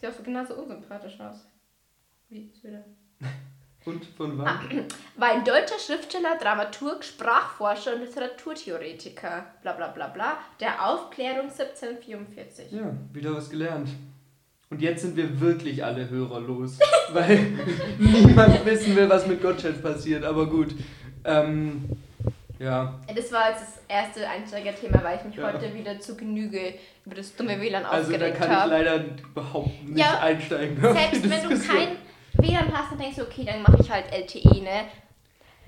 Sieht 0.00 0.10
auch 0.10 0.16
so 0.16 0.24
genauso 0.24 0.54
unsympathisch 0.54 1.20
aus. 1.20 1.46
Wie 2.28 2.52
Söder. 2.60 2.84
Und 3.86 4.04
von 4.16 4.36
wann? 4.38 4.84
War 5.16 5.30
ein 5.32 5.44
deutscher 5.44 5.78
Schriftsteller, 5.78 6.36
Dramaturg, 6.40 7.02
Sprachforscher 7.02 7.94
und 7.94 8.00
Literaturtheoretiker. 8.02 9.46
Bla 9.62 9.72
bla 9.72 9.88
bla 9.88 10.08
bla. 10.08 10.36
Der 10.60 10.86
Aufklärung 10.86 11.48
1744. 11.50 12.72
Ja, 12.72 12.92
wieder 13.12 13.34
was 13.34 13.48
gelernt. 13.48 13.88
Und 14.68 14.80
jetzt 14.82 15.02
sind 15.02 15.16
wir 15.16 15.40
wirklich 15.40 15.82
alle 15.84 16.08
hörerlos, 16.10 16.78
weil 17.12 17.40
niemand 17.98 18.64
wissen 18.64 18.94
will, 18.94 19.08
was 19.08 19.26
mit 19.26 19.42
Gottsched 19.42 19.82
passiert. 19.82 20.24
Aber 20.24 20.46
gut. 20.46 20.74
Ähm, 21.24 21.88
ja, 22.58 23.00
Das 23.14 23.32
war 23.32 23.48
jetzt 23.50 23.62
das 23.62 23.80
erste 23.88 24.28
Einsteigerthema, 24.28 25.02
weil 25.02 25.16
ich 25.18 25.24
mich 25.24 25.36
Ja. 25.36 25.52
heute 25.52 25.72
wieder 25.74 25.98
zu 25.98 26.14
Genüge 26.14 26.74
über 27.06 27.14
das 27.16 27.34
dumme 27.34 27.58
WLAN 27.58 27.84
also 27.86 28.10
da 28.10 28.16
aufgeregt 28.16 28.38
kann 28.38 28.50
ich 28.50 28.56
habe. 28.56 28.70
leider 28.70 29.04
überhaupt 29.24 29.82
nicht 29.84 29.98
Ja, 29.98 30.20
einsteigen. 30.20 30.76
Selbst 30.80 31.30
wenn 31.30 31.48
du 31.48 31.58
kein 31.66 31.96
WLAN 32.34 32.72
hast, 32.72 32.92
dann 32.92 32.98
denkst 32.98 33.16
du, 33.16 33.22
okay, 33.22 33.44
dann 33.44 33.62
mache 33.62 33.78
ich 33.80 33.90
halt 33.90 34.06
LTE, 34.12 34.62
ne? 34.62 34.84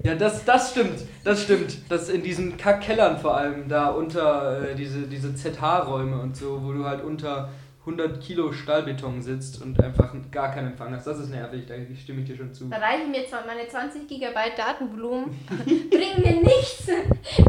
Ja, 0.05 0.15
das, 0.17 0.45
das 0.45 0.71
stimmt, 0.73 0.99
das 1.25 1.43
stimmt. 1.45 1.79
Das 1.89 2.09
in 2.09 2.23
diesen 2.23 2.57
Kackkellern 2.57 3.19
vor 3.19 3.37
allem, 3.37 3.69
da 3.69 3.91
unter 3.91 4.71
äh, 4.71 4.75
diese, 4.75 5.03
diese 5.07 5.35
ZH-Räume 5.35 6.21
und 6.21 6.37
so, 6.37 6.61
wo 6.65 6.73
du 6.73 6.85
halt 6.85 7.05
unter 7.05 7.51
100 7.81 8.21
Kilo 8.21 8.53
Stahlbeton 8.53 9.23
sitzt 9.23 9.61
und 9.63 9.81
einfach 9.83 10.13
gar 10.31 10.53
keinen 10.53 10.69
Empfang 10.73 10.93
hast. 10.95 11.07
Das 11.07 11.19
ist 11.19 11.31
nervig, 11.31 11.67
da 11.67 11.75
stimme 12.01 12.23
ich 12.23 12.27
dir 12.29 12.37
schon 12.37 12.53
zu. 12.53 12.69
Da 12.69 12.79
reichen 12.79 13.11
mir 13.11 13.27
zwar 13.27 13.45
meine 13.47 13.67
20 13.69 14.09
GB 14.09 14.33
Datenvolumen, 14.57 15.37
bringen 15.67 16.23
mir 16.23 16.43
nichts, 16.43 16.87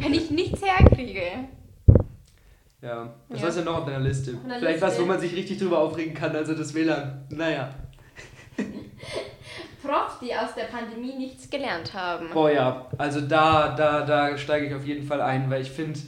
wenn 0.01 0.13
ich 0.13 0.29
nichts 0.31 0.61
herkriege. 0.63 1.21
Ja. 2.81 3.13
Was 3.29 3.41
Ja. 3.41 3.47
hast 3.47 3.57
du 3.59 3.61
noch 3.63 3.77
auf 3.79 3.85
deiner 3.85 3.99
Liste? 4.01 4.31
Auf 4.33 4.39
Vielleicht 4.59 4.81
was, 4.81 4.89
Liste- 4.91 5.03
wo 5.03 5.07
man 5.07 5.19
sich 5.19 5.35
richtig 5.35 5.57
drüber 5.59 5.79
aufregen 5.79 6.13
kann, 6.13 6.35
also 6.35 6.53
das 6.53 6.73
WLAN. 6.75 7.25
Naja. 7.29 7.69
Profs, 9.81 10.19
die 10.21 10.33
aus 10.33 10.55
der 10.55 10.63
Pandemie 10.65 11.13
nichts 11.15 11.49
gelernt 11.49 11.93
haben. 11.93 12.29
Boah 12.33 12.51
ja, 12.51 12.85
also 12.97 13.21
da, 13.21 13.75
da, 13.75 14.01
da 14.05 14.37
steige 14.37 14.67
ich 14.67 14.73
auf 14.73 14.85
jeden 14.85 15.05
Fall 15.05 15.21
ein, 15.21 15.49
weil 15.49 15.61
ich 15.61 15.71
finde, 15.71 15.99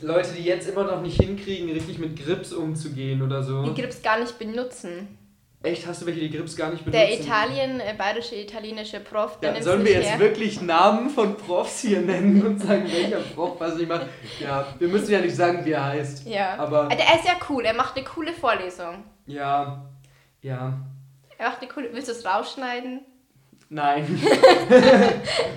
Leute, 0.00 0.30
die 0.36 0.42
jetzt 0.42 0.68
immer 0.68 0.84
noch 0.84 1.00
nicht 1.02 1.20
hinkriegen, 1.20 1.70
richtig 1.70 1.98
mit 1.98 2.18
Grips 2.18 2.52
umzugehen 2.52 3.22
oder 3.22 3.42
so. 3.42 3.62
Die 3.62 3.80
Grips 3.80 4.02
gar 4.02 4.18
nicht 4.18 4.38
benutzen. 4.38 5.18
Echt, 5.62 5.86
hast 5.86 6.02
du 6.02 6.06
welche, 6.06 6.20
die 6.20 6.30
Grips 6.30 6.54
gar 6.56 6.70
nicht 6.70 6.84
benutzen? 6.84 7.00
Der 7.06 7.18
Italien, 7.20 7.80
äh, 7.80 7.94
bayerische 7.96 8.36
italienische 8.36 9.00
Prof, 9.00 9.40
der 9.40 9.54
Ja, 9.56 9.62
sollen 9.62 9.84
wir 9.84 9.92
jetzt 9.92 10.10
her. 10.10 10.18
wirklich 10.20 10.60
Namen 10.60 11.10
von 11.10 11.36
Profs 11.36 11.80
hier 11.80 12.00
nennen 12.02 12.44
und 12.46 12.60
sagen, 12.60 12.84
welcher 12.92 13.18
Prof 13.34 13.58
was 13.58 13.74
nicht 13.76 13.88
macht? 13.88 14.06
Ja, 14.40 14.66
wir 14.78 14.88
müssen 14.88 15.10
ja 15.10 15.20
nicht 15.20 15.34
sagen, 15.34 15.64
wie 15.64 15.72
er 15.72 15.84
heißt. 15.84 16.26
Ja. 16.26 16.56
Aber 16.58 16.84
Äh, 16.90 16.96
Der 16.96 17.16
ist 17.16 17.24
ja 17.26 17.32
cool, 17.48 17.64
er 17.64 17.74
macht 17.74 17.96
eine 17.96 18.04
coole 18.04 18.32
Vorlesung. 18.32 19.04
ja, 19.26 19.82
ja, 20.42 20.74
Er 21.38 21.48
macht 21.50 21.60
eine 21.60 21.70
coole. 21.70 21.88
Willst 21.92 22.08
du 22.08 22.12
es 22.12 22.24
rausschneiden? 22.24 23.00
nein. 23.68 24.06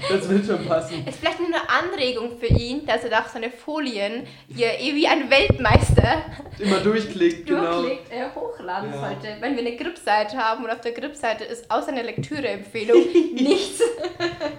das 0.09 0.27
wird 0.27 0.43
schon 0.45 0.65
passen. 0.65 1.05
Ist 1.07 1.19
vielleicht 1.19 1.39
nur 1.39 1.47
eine 1.49 1.69
Anregung 1.69 2.39
für 2.39 2.47
ihn, 2.47 2.83
dass 2.87 3.03
er 3.03 3.11
doch 3.11 3.27
seine 3.27 3.51
Folien 3.51 4.25
hier 4.47 4.79
eh 4.79 4.95
wie 4.95 5.07
ein 5.07 5.29
Weltmeister 5.29 6.23
Immer 6.57 6.79
durchklickt, 6.79 7.45
genau. 7.45 7.83
durchklickt, 7.83 8.11
äh, 8.11 8.29
hochladen 8.33 8.91
Ja. 8.91 8.99
sollte. 8.99 9.37
Wenn 9.39 9.53
wir 9.55 9.59
eine 9.61 9.75
Grip-Seite 9.75 10.37
haben 10.37 10.63
und 10.63 10.71
auf 10.71 10.81
der 10.81 10.93
Grip-Seite 10.93 11.43
ist 11.43 11.69
außer 11.69 11.89
einer 11.89 12.01
Lektüre-Empfehlung 12.01 12.97
nichts. 13.35 13.79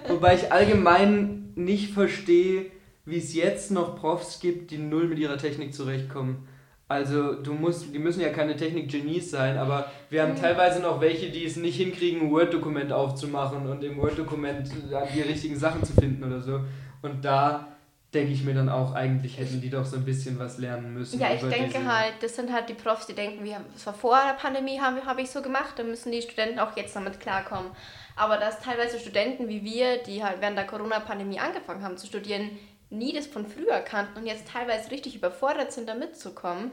Wobei 0.07 0.35
ich 0.35 0.49
allgemein 0.49 1.51
nicht 1.55 1.91
verstehe, 1.93 2.67
wie 3.03 3.17
es 3.17 3.33
jetzt 3.33 3.69
noch 3.69 3.97
Profs 3.99 4.39
gibt, 4.39 4.71
die 4.71 4.77
null 4.77 5.07
mit 5.09 5.19
ihrer 5.19 5.37
Technik 5.37 5.73
zurechtkommen. 5.73 6.47
Also 6.91 7.35
du 7.35 7.53
musst, 7.53 7.93
die 7.93 7.99
müssen 7.99 8.19
ja 8.19 8.33
keine 8.33 8.57
Technik-Genies 8.57 9.31
sein, 9.31 9.57
aber 9.57 9.89
wir 10.09 10.23
haben 10.23 10.35
teilweise 10.35 10.81
noch 10.81 10.99
welche, 10.99 11.29
die 11.29 11.45
es 11.45 11.55
nicht 11.55 11.77
hinkriegen, 11.77 12.23
ein 12.23 12.31
Word-Dokument 12.31 12.91
aufzumachen 12.91 13.65
und 13.65 13.81
im 13.81 13.95
Word-Dokument 13.95 14.69
die 15.15 15.21
richtigen 15.21 15.57
Sachen 15.57 15.85
zu 15.85 15.93
finden 15.93 16.21
oder 16.21 16.41
so. 16.41 16.59
Und 17.01 17.23
da 17.23 17.67
denke 18.13 18.33
ich 18.33 18.43
mir 18.43 18.53
dann 18.53 18.67
auch, 18.67 18.93
eigentlich 18.93 19.39
hätten 19.39 19.61
die 19.61 19.69
doch 19.69 19.85
so 19.85 19.95
ein 19.95 20.03
bisschen 20.03 20.37
was 20.37 20.57
lernen 20.57 20.93
müssen. 20.93 21.17
Ja, 21.17 21.33
ich 21.33 21.39
denke 21.39 21.85
halt, 21.85 22.15
das 22.19 22.35
sind 22.35 22.51
halt 22.51 22.67
die 22.67 22.73
Profs, 22.73 23.07
die 23.07 23.13
denken, 23.13 23.45
wir 23.45 23.55
haben, 23.55 23.65
das 23.71 23.85
war 23.85 23.93
vor 23.93 24.19
der 24.27 24.33
Pandemie, 24.33 24.81
habe 24.81 25.05
hab 25.05 25.17
ich 25.17 25.29
so 25.29 25.41
gemacht, 25.41 25.75
dann 25.77 25.87
müssen 25.87 26.11
die 26.11 26.21
Studenten 26.21 26.59
auch 26.59 26.75
jetzt 26.75 26.93
damit 26.93 27.21
klarkommen. 27.21 27.71
Aber 28.17 28.35
dass 28.35 28.59
teilweise 28.59 28.99
Studenten 28.99 29.47
wie 29.47 29.63
wir, 29.63 30.03
die 30.03 30.21
halt 30.25 30.41
während 30.41 30.57
der 30.57 30.67
Corona-Pandemie 30.67 31.39
angefangen 31.39 31.83
haben 31.83 31.95
zu 31.95 32.05
studieren, 32.05 32.49
nie 32.91 33.13
das 33.13 33.27
von 33.27 33.45
früher 33.47 33.79
kannten 33.81 34.19
und 34.19 34.27
jetzt 34.27 34.47
teilweise 34.47 34.91
richtig 34.91 35.15
überfordert 35.15 35.71
sind, 35.71 35.87
da 35.89 35.95
mitzukommen, 35.95 36.71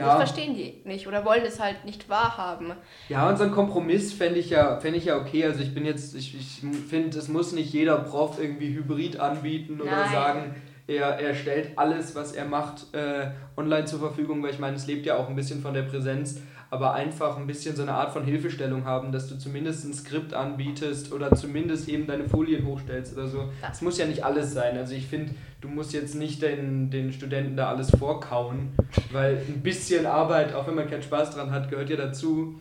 das 0.00 0.14
Ja, 0.14 0.16
verstehen 0.16 0.54
die 0.54 0.82
nicht 0.84 1.06
oder 1.06 1.24
wollen 1.24 1.44
es 1.44 1.60
halt 1.60 1.84
nicht 1.84 2.08
wahrhaben. 2.08 2.74
Ja, 3.08 3.28
und 3.28 3.36
so 3.36 3.44
ein 3.44 3.50
Kompromiss 3.50 4.12
fände 4.12 4.38
ich, 4.40 4.50
ja, 4.50 4.80
fänd 4.80 4.96
ich 4.96 5.04
ja 5.06 5.18
okay. 5.18 5.44
Also 5.44 5.60
ich 5.62 5.74
bin 5.74 5.84
jetzt, 5.84 6.14
ich, 6.14 6.34
ich 6.34 6.62
finde, 6.88 7.18
es 7.18 7.28
muss 7.28 7.52
nicht 7.52 7.72
jeder 7.72 7.98
Prof 7.98 8.38
irgendwie 8.40 8.74
Hybrid 8.74 9.18
anbieten 9.20 9.80
oder 9.80 10.04
Nein. 10.04 10.06
sagen, 10.06 10.54
er, 10.86 11.18
er 11.18 11.34
stellt 11.34 11.78
alles, 11.78 12.14
was 12.14 12.32
er 12.32 12.46
macht, 12.46 12.92
äh, 12.94 13.30
online 13.56 13.84
zur 13.84 14.00
Verfügung, 14.00 14.42
weil 14.42 14.50
ich 14.50 14.58
meine, 14.58 14.76
es 14.76 14.86
lebt 14.86 15.06
ja 15.06 15.16
auch 15.16 15.28
ein 15.28 15.36
bisschen 15.36 15.60
von 15.62 15.74
der 15.74 15.82
Präsenz, 15.82 16.40
aber 16.74 16.92
einfach 16.92 17.36
ein 17.36 17.46
bisschen 17.46 17.76
so 17.76 17.82
eine 17.82 17.92
Art 17.92 18.12
von 18.12 18.24
Hilfestellung 18.24 18.84
haben, 18.84 19.12
dass 19.12 19.28
du 19.28 19.38
zumindest 19.38 19.84
ein 19.84 19.94
Skript 19.94 20.34
anbietest 20.34 21.12
oder 21.12 21.30
zumindest 21.36 21.88
eben 21.88 22.08
deine 22.08 22.28
Folien 22.28 22.66
hochstellst 22.66 23.16
oder 23.16 23.28
so. 23.28 23.48
Es 23.70 23.80
muss 23.80 23.96
ja 23.96 24.06
nicht 24.06 24.24
alles 24.24 24.52
sein. 24.52 24.76
Also 24.76 24.92
ich 24.94 25.06
finde, 25.06 25.36
du 25.60 25.68
musst 25.68 25.92
jetzt 25.92 26.16
nicht 26.16 26.42
den, 26.42 26.90
den 26.90 27.12
Studenten 27.12 27.56
da 27.56 27.68
alles 27.68 27.90
vorkauen, 27.90 28.74
weil 29.12 29.36
ein 29.36 29.62
bisschen 29.62 30.04
Arbeit, 30.04 30.52
auch 30.52 30.66
wenn 30.66 30.74
man 30.74 30.90
keinen 30.90 31.04
Spaß 31.04 31.36
dran 31.36 31.52
hat, 31.52 31.70
gehört 31.70 31.90
ja 31.90 31.96
dazu. 31.96 32.58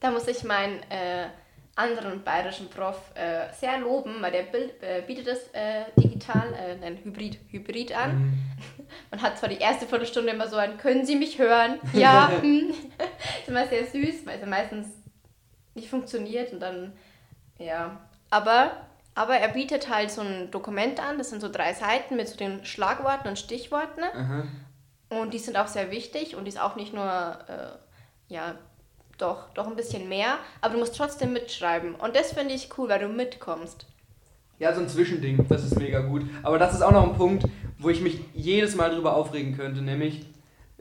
Da 0.00 0.10
muss 0.10 0.26
ich 0.26 0.44
meinen 0.44 0.78
äh, 0.88 1.26
anderen 1.74 2.22
bayerischen 2.22 2.68
Prof 2.68 2.98
äh, 3.14 3.52
sehr 3.54 3.78
loben, 3.78 4.16
weil 4.20 4.32
der 4.32 4.42
Bild, 4.42 4.82
äh, 4.82 5.02
bietet 5.06 5.26
das 5.26 5.48
äh, 5.52 5.84
digital, 5.96 6.52
äh, 6.52 6.76
nein, 6.76 6.98
Hybrid, 7.02 7.38
Hybrid 7.50 7.96
an. 7.96 8.18
Mhm. 8.18 8.38
Man 9.10 9.22
hat 9.22 9.38
zwar 9.38 9.48
die 9.48 9.58
erste 9.58 9.86
Viertelstunde 9.86 10.32
immer 10.32 10.48
so 10.48 10.56
ein, 10.56 10.76
können 10.76 11.06
Sie 11.06 11.16
mich 11.16 11.38
hören? 11.38 11.78
Ja. 11.94 12.30
ist 12.42 13.48
immer 13.48 13.66
sehr 13.66 13.86
süß, 13.86 14.26
weil 14.26 14.34
es 14.34 14.40
ja 14.40 14.46
meistens 14.46 14.88
nicht 15.74 15.88
funktioniert 15.88 16.52
und 16.52 16.60
dann, 16.60 16.92
ja. 17.58 18.00
Aber, 18.28 18.72
aber 19.14 19.36
er 19.36 19.48
bietet 19.48 19.88
halt 19.88 20.10
so 20.10 20.20
ein 20.20 20.50
Dokument 20.50 21.00
an, 21.00 21.16
das 21.16 21.30
sind 21.30 21.40
so 21.40 21.50
drei 21.50 21.72
Seiten 21.72 22.16
mit 22.16 22.28
so 22.28 22.36
den 22.36 22.64
Schlagworten 22.66 23.28
und 23.28 23.38
Stichworten. 23.38 24.02
Aha. 24.02 24.44
Und 25.08 25.32
die 25.32 25.38
sind 25.38 25.56
auch 25.56 25.68
sehr 25.68 25.90
wichtig 25.90 26.36
und 26.36 26.44
die 26.44 26.50
ist 26.50 26.60
auch 26.60 26.76
nicht 26.76 26.92
nur, 26.92 27.04
äh, 27.06 28.32
ja, 28.32 28.56
doch, 29.22 29.48
doch 29.54 29.66
ein 29.66 29.76
bisschen 29.76 30.08
mehr, 30.08 30.38
aber 30.60 30.74
du 30.74 30.80
musst 30.80 30.96
trotzdem 30.96 31.32
mitschreiben. 31.32 31.94
Und 31.94 32.16
das 32.16 32.32
finde 32.32 32.54
ich 32.54 32.68
cool, 32.76 32.88
weil 32.88 33.00
du 33.00 33.08
mitkommst. 33.08 33.86
Ja, 34.58 34.74
so 34.74 34.80
ein 34.80 34.88
Zwischending, 34.88 35.46
das 35.48 35.64
ist 35.64 35.78
mega 35.78 36.00
gut. 36.00 36.22
Aber 36.42 36.58
das 36.58 36.74
ist 36.74 36.82
auch 36.82 36.92
noch 36.92 37.08
ein 37.08 37.16
Punkt, 37.16 37.46
wo 37.78 37.88
ich 37.88 38.00
mich 38.00 38.20
jedes 38.34 38.76
Mal 38.76 38.90
drüber 38.90 39.16
aufregen 39.16 39.56
könnte, 39.56 39.82
nämlich 39.82 40.26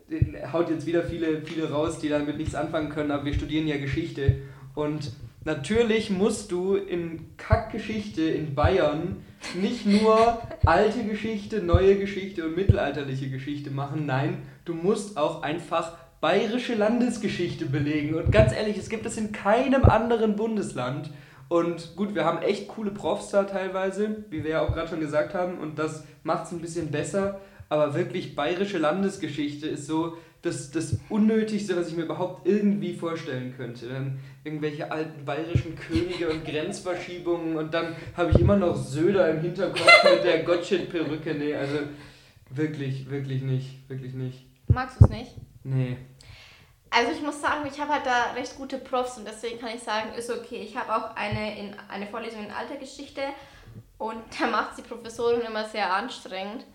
äh, 0.10 0.48
haut 0.52 0.70
jetzt 0.70 0.86
wieder 0.86 1.04
viele, 1.04 1.42
viele 1.42 1.72
raus, 1.72 2.00
die 2.00 2.10
damit 2.10 2.38
nichts 2.38 2.56
anfangen 2.56 2.90
können, 2.90 3.12
aber 3.12 3.26
wir 3.26 3.34
studieren 3.34 3.68
ja 3.68 3.78
Geschichte. 3.78 4.38
Und 4.76 5.12
natürlich 5.46 6.10
musst 6.10 6.52
du 6.52 6.76
in 6.76 7.38
Kackgeschichte 7.38 8.22
in 8.22 8.54
Bayern 8.54 9.24
nicht 9.56 9.86
nur 9.86 10.42
alte 10.66 11.04
Geschichte, 11.04 11.62
neue 11.62 11.98
Geschichte 11.98 12.46
und 12.46 12.56
mittelalterliche 12.56 13.30
Geschichte 13.30 13.72
machen. 13.72 14.06
Nein, 14.06 14.44
du 14.66 14.74
musst 14.74 15.18
auch 15.18 15.42
einfach 15.42 15.98
bayerische 16.22 16.76
Landesgeschichte 16.76 17.66
belegen. 17.66 18.14
Und 18.14 18.32
ganz 18.32 18.54
ehrlich, 18.54 18.78
es 18.78 18.90
gibt 18.90 19.06
es 19.06 19.18
in 19.18 19.32
keinem 19.32 19.84
anderen 19.84 20.36
Bundesland. 20.36 21.10
Und 21.50 21.96
gut, 21.98 22.16
wir 22.16 22.24
haben 22.24 22.42
echt 22.44 22.70
coole 22.70 22.92
Profs 22.92 23.32
da 23.32 23.44
teilweise, 23.44 24.24
wie 24.30 24.44
wir 24.44 24.52
ja 24.52 24.62
auch 24.62 24.74
gerade 24.74 24.88
schon 24.88 25.02
gesagt 25.02 25.34
haben, 25.34 25.58
und 25.58 25.78
das 25.78 26.06
macht 26.24 26.46
es 26.46 26.52
ein 26.52 26.62
bisschen 26.62 26.92
besser. 26.92 27.42
Aber 27.68 27.96
wirklich 27.96 28.36
bayerische 28.36 28.78
Landesgeschichte 28.78 29.68
ist 29.68 29.88
so 29.88 30.18
das, 30.44 30.72
das 30.72 30.98
Unnötigste, 31.10 31.76
was 31.76 31.88
ich 31.88 31.96
mir 31.96 32.04
überhaupt 32.04 32.48
irgendwie 32.48 32.94
vorstellen 32.94 33.54
könnte. 33.58 33.88
Dann 33.88 34.20
irgendwelche 34.44 34.92
alten 34.92 35.26
bayerischen 35.26 35.76
Könige 35.76 36.30
und 36.30 36.46
Grenzverschiebungen 36.46 37.58
und 37.58 37.74
dann 37.74 37.96
habe 38.16 38.32
ich 38.32 38.40
immer 38.40 38.58
noch 38.58 38.76
Söder 38.76 39.30
im 39.30 39.42
Hinterkopf 39.42 40.04
mit 40.04 40.24
der 40.24 40.44
Gottschild-Perücke. 40.44 41.34
Nee, 41.34 41.56
also 41.56 41.80
wirklich, 42.50 43.10
wirklich 43.10 43.42
nicht, 43.42 43.90
wirklich 43.90 44.14
nicht. 44.14 44.46
Magst 44.68 45.00
du 45.00 45.06
es 45.06 45.12
nicht? 45.12 45.36
Nee. 45.64 45.98
Also 46.94 47.12
ich 47.14 47.22
muss 47.22 47.42
sagen, 47.42 47.66
ich 47.66 47.80
habe 47.80 47.94
halt 47.94 48.06
da 48.06 48.34
recht 48.36 48.58
gute 48.58 48.78
Profs 48.78 49.18
und 49.18 49.26
deswegen 49.26 49.60
kann 49.60 49.70
ich 49.74 49.82
sagen, 49.82 50.14
ist 50.14 50.30
okay. 50.30 50.58
Ich 50.58 50.76
habe 50.78 50.94
auch 50.94 51.16
eine, 51.16 51.58
in, 51.58 51.76
eine 51.90 52.06
Vorlesung 52.06 52.46
in 52.46 52.52
alter 52.52 52.76
Geschichte 52.76 53.22
und 53.98 54.22
da 54.40 54.48
macht 54.48 54.78
die 54.78 54.82
Professorin 54.82 55.42
immer 55.42 55.64
sehr 55.66 55.94
anstrengend. 55.94 56.66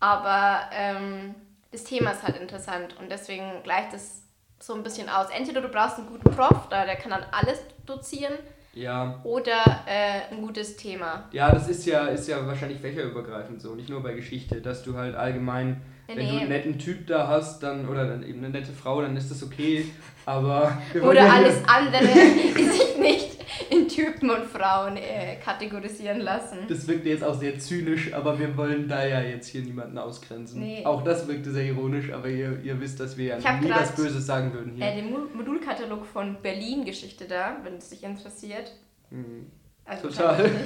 Aber 0.00 0.60
ähm, 0.72 1.34
das 1.72 1.82
Thema 1.84 2.12
ist 2.12 2.22
halt 2.22 2.36
interessant 2.36 2.96
und 3.00 3.10
deswegen 3.10 3.62
gleicht 3.64 3.92
es 3.92 4.22
so 4.60 4.74
ein 4.74 4.84
bisschen 4.84 5.08
aus. 5.08 5.28
Entweder 5.30 5.60
du 5.60 5.68
brauchst 5.68 5.98
einen 5.98 6.08
guten 6.08 6.30
Prof, 6.30 6.68
da 6.70 6.84
der 6.84 6.96
kann 6.96 7.10
dann 7.10 7.24
alles 7.32 7.60
dozieren, 7.84 8.34
Ja, 8.74 9.20
oder 9.24 9.82
äh, 9.86 10.32
ein 10.32 10.40
gutes 10.40 10.76
Thema. 10.76 11.28
Ja, 11.32 11.50
das 11.50 11.68
ist 11.68 11.84
ja, 11.84 12.06
ist 12.06 12.28
ja 12.28 12.46
wahrscheinlich 12.46 12.80
fächerübergreifend 12.80 13.60
so, 13.60 13.74
nicht 13.74 13.88
nur 13.88 14.02
bei 14.02 14.14
Geschichte, 14.14 14.60
dass 14.60 14.82
du 14.84 14.96
halt 14.96 15.16
allgemein, 15.16 15.82
Nee, 16.08 16.16
wenn 16.16 16.26
du 16.26 16.32
nee. 16.32 16.40
einen 16.40 16.48
netten 16.48 16.78
Typ 16.78 17.06
da 17.06 17.28
hast, 17.28 17.62
dann 17.62 17.86
oder 17.88 18.06
dann 18.06 18.22
eben 18.22 18.38
eine 18.38 18.48
nette 18.50 18.72
Frau, 18.72 19.02
dann 19.02 19.16
ist 19.16 19.30
das 19.30 19.42
okay. 19.42 19.84
Aber 20.24 20.76
Oder 20.94 21.32
alles 21.32 21.56
andere, 21.66 22.02
die 22.56 22.64
sich 22.64 22.98
nicht 22.98 23.38
in 23.70 23.88
Typen 23.88 24.30
und 24.30 24.44
Frauen 24.44 24.96
äh, 24.96 25.36
kategorisieren 25.42 26.20
lassen. 26.20 26.58
Das 26.68 26.86
wirkte 26.88 27.08
jetzt 27.10 27.24
auch 27.24 27.34
sehr 27.34 27.58
zynisch, 27.58 28.12
aber 28.12 28.38
wir 28.38 28.56
wollen 28.56 28.88
da 28.88 29.06
ja 29.06 29.20
jetzt 29.20 29.48
hier 29.48 29.62
niemanden 29.62 29.98
ausgrenzen. 29.98 30.60
Nee. 30.60 30.84
Auch 30.84 31.02
das 31.02 31.28
wirkte 31.28 31.50
sehr 31.50 31.64
ironisch, 31.64 32.10
aber 32.12 32.28
ihr, 32.28 32.60
ihr 32.62 32.80
wisst, 32.80 33.00
dass 33.00 33.16
wir 33.16 33.38
ja 33.38 33.52
nie 33.58 33.70
was 33.70 33.94
Böses 33.94 34.26
sagen 34.26 34.52
würden 34.52 34.72
hier. 34.74 34.86
Äh, 34.86 34.96
den 34.96 35.10
Mo- 35.10 35.28
Modulkatalog 35.34 36.06
von 36.06 36.36
Berlin-Geschichte 36.42 37.26
da, 37.26 37.56
wenn 37.64 37.76
es 37.76 37.90
dich 37.90 38.02
interessiert. 38.02 38.72
Mhm. 39.10 39.46
Also 39.84 40.08
Total. 40.08 40.50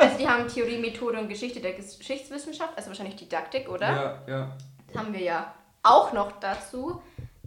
Also 0.00 0.16
die 0.16 0.26
haben 0.26 0.48
Theorie, 0.48 0.78
Methode 0.78 1.18
und 1.18 1.28
Geschichte 1.28 1.60
der 1.60 1.72
Geschichtswissenschaft, 1.74 2.72
also 2.74 2.88
wahrscheinlich 2.88 3.16
Didaktik, 3.16 3.68
oder? 3.68 3.86
Ja, 3.86 4.22
ja. 4.26 4.56
Haben 4.96 5.12
wir 5.12 5.22
ja 5.22 5.54
auch 5.82 6.12
noch 6.12 6.32
dazu. 6.40 7.00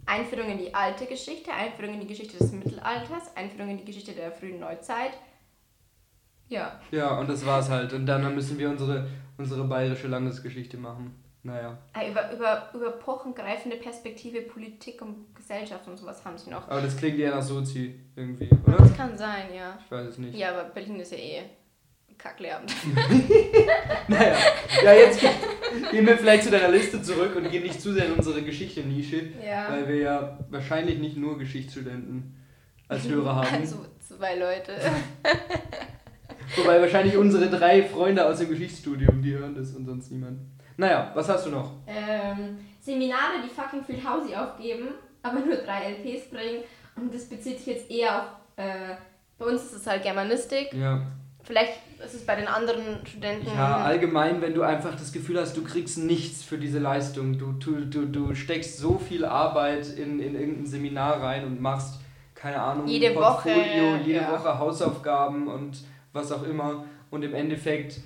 Einführung 0.06 0.50
in 0.50 0.58
die 0.58 0.74
alte 0.74 1.06
Geschichte, 1.06 1.50
Einführung 1.52 1.94
in 1.94 2.00
die 2.00 2.06
Geschichte 2.06 2.36
des 2.36 2.52
Mittelalters, 2.52 3.34
Einführung 3.36 3.70
in 3.70 3.78
die 3.78 3.84
Geschichte 3.84 4.12
der 4.12 4.32
frühen 4.32 4.60
Neuzeit. 4.60 5.12
Ja. 6.48 6.78
Ja, 6.90 7.18
und 7.18 7.28
das 7.28 7.44
war's 7.46 7.70
halt. 7.70 7.92
Und 7.92 8.06
dann 8.06 8.34
müssen 8.34 8.58
wir 8.58 8.68
unsere, 8.68 9.08
unsere 9.38 9.64
bayerische 9.64 10.08
Landesgeschichte 10.08 10.76
machen. 10.76 11.14
Naja. 11.42 11.76
Äh, 11.94 12.10
Über, 12.10 12.32
über, 12.32 12.70
über 12.72 12.86
epochengreifende 12.88 13.76
Perspektive, 13.76 14.42
Politik 14.42 15.02
und 15.02 15.34
Gesellschaft 15.34 15.86
und 15.86 15.98
sowas 15.98 16.24
haben 16.24 16.38
sie 16.38 16.50
noch. 16.50 16.68
Aber 16.68 16.80
das 16.80 16.96
klingt 16.96 17.18
eher 17.18 17.34
nach 17.34 17.42
Sozi 17.42 18.00
irgendwie, 18.16 18.48
oder? 18.66 18.78
Das 18.78 18.96
kann 18.96 19.16
sein, 19.16 19.54
ja. 19.54 19.78
Ich 19.84 19.90
weiß 19.90 20.06
es 20.06 20.18
nicht. 20.18 20.34
Ja, 20.34 20.52
aber 20.52 20.64
Berlin 20.64 21.00
ist 21.00 21.12
ja 21.12 21.18
eh 21.18 21.42
Kacklehramt. 22.18 22.72
naja, 24.08 24.36
ja, 24.84 24.92
jetzt 24.94 25.20
gehen 25.90 26.06
wir 26.06 26.16
vielleicht 26.16 26.44
zu 26.44 26.50
deiner 26.50 26.68
Liste 26.68 27.02
zurück 27.02 27.34
und 27.36 27.50
gehen 27.50 27.62
nicht 27.62 27.80
zu 27.80 27.92
sehr 27.92 28.06
in 28.06 28.12
unsere 28.14 28.42
Geschichte-Nische, 28.42 29.30
Ja. 29.46 29.70
weil 29.70 29.88
wir 29.88 29.96
ja 29.96 30.38
wahrscheinlich 30.50 30.98
nicht 30.98 31.16
nur 31.16 31.38
Geschichtsstudenten 31.38 32.34
als 32.88 33.06
Hörer 33.08 33.36
haben. 33.36 33.56
Also 33.60 33.84
zwei 34.00 34.36
Leute. 34.36 34.76
Wobei 36.56 36.80
wahrscheinlich 36.80 37.16
unsere 37.16 37.48
drei 37.48 37.82
Freunde 37.82 38.24
aus 38.24 38.38
dem 38.38 38.48
Geschichtsstudium, 38.50 39.22
die 39.22 39.32
hören 39.32 39.54
das 39.54 39.72
und 39.72 39.86
sonst 39.86 40.10
niemand. 40.10 40.38
Naja, 40.76 41.10
was 41.14 41.28
hast 41.28 41.46
du 41.46 41.50
noch? 41.50 41.72
ähm, 41.86 42.58
Seminare, 42.80 43.40
die 43.44 43.48
fucking 43.48 43.82
viel 43.84 44.02
Hausi 44.04 44.34
aufgeben, 44.34 44.88
aber 45.22 45.40
nur 45.40 45.56
drei 45.56 45.92
LPs 45.92 46.30
bringen. 46.30 46.62
Und 46.96 47.12
das 47.14 47.24
bezieht 47.28 47.58
sich 47.58 47.66
jetzt 47.66 47.90
eher 47.90 48.18
auf. 48.20 48.26
Äh, 48.56 48.94
bei 49.38 49.46
uns 49.46 49.62
ist 49.64 49.72
es 49.72 49.86
halt 49.86 50.02
Germanistik. 50.02 50.72
Ja. 50.74 51.06
Vielleicht 51.44 51.72
ist 52.04 52.14
es 52.14 52.26
bei 52.26 52.36
den 52.36 52.48
anderen 52.48 53.06
Studenten. 53.06 53.46
Ja, 53.46 53.76
allgemein, 53.78 54.40
wenn 54.40 54.54
du 54.54 54.62
einfach 54.62 54.94
das 54.94 55.12
Gefühl 55.12 55.38
hast, 55.38 55.56
du 55.56 55.62
kriegst 55.62 55.98
nichts 55.98 56.42
für 56.42 56.58
diese 56.58 56.78
Leistung. 56.78 57.38
Du, 57.38 57.52
du, 57.52 57.84
du, 57.84 58.06
du 58.06 58.34
steckst 58.34 58.78
so 58.78 58.98
viel 58.98 59.24
Arbeit 59.24 59.86
in, 59.96 60.20
in 60.20 60.34
irgendein 60.34 60.66
Seminar 60.66 61.22
rein 61.22 61.44
und 61.44 61.60
machst, 61.60 62.00
keine 62.34 62.60
Ahnung, 62.60 62.86
Jede 62.86 63.08
ein 63.08 63.14
Woche, 63.14 63.54
jede 64.04 64.20
ja. 64.20 64.32
Woche 64.32 64.58
Hausaufgaben 64.58 65.48
und 65.48 65.78
was 66.12 66.32
auch 66.32 66.42
immer. 66.44 66.84
Und 67.10 67.22
im 67.22 67.34
Endeffekt 67.34 68.00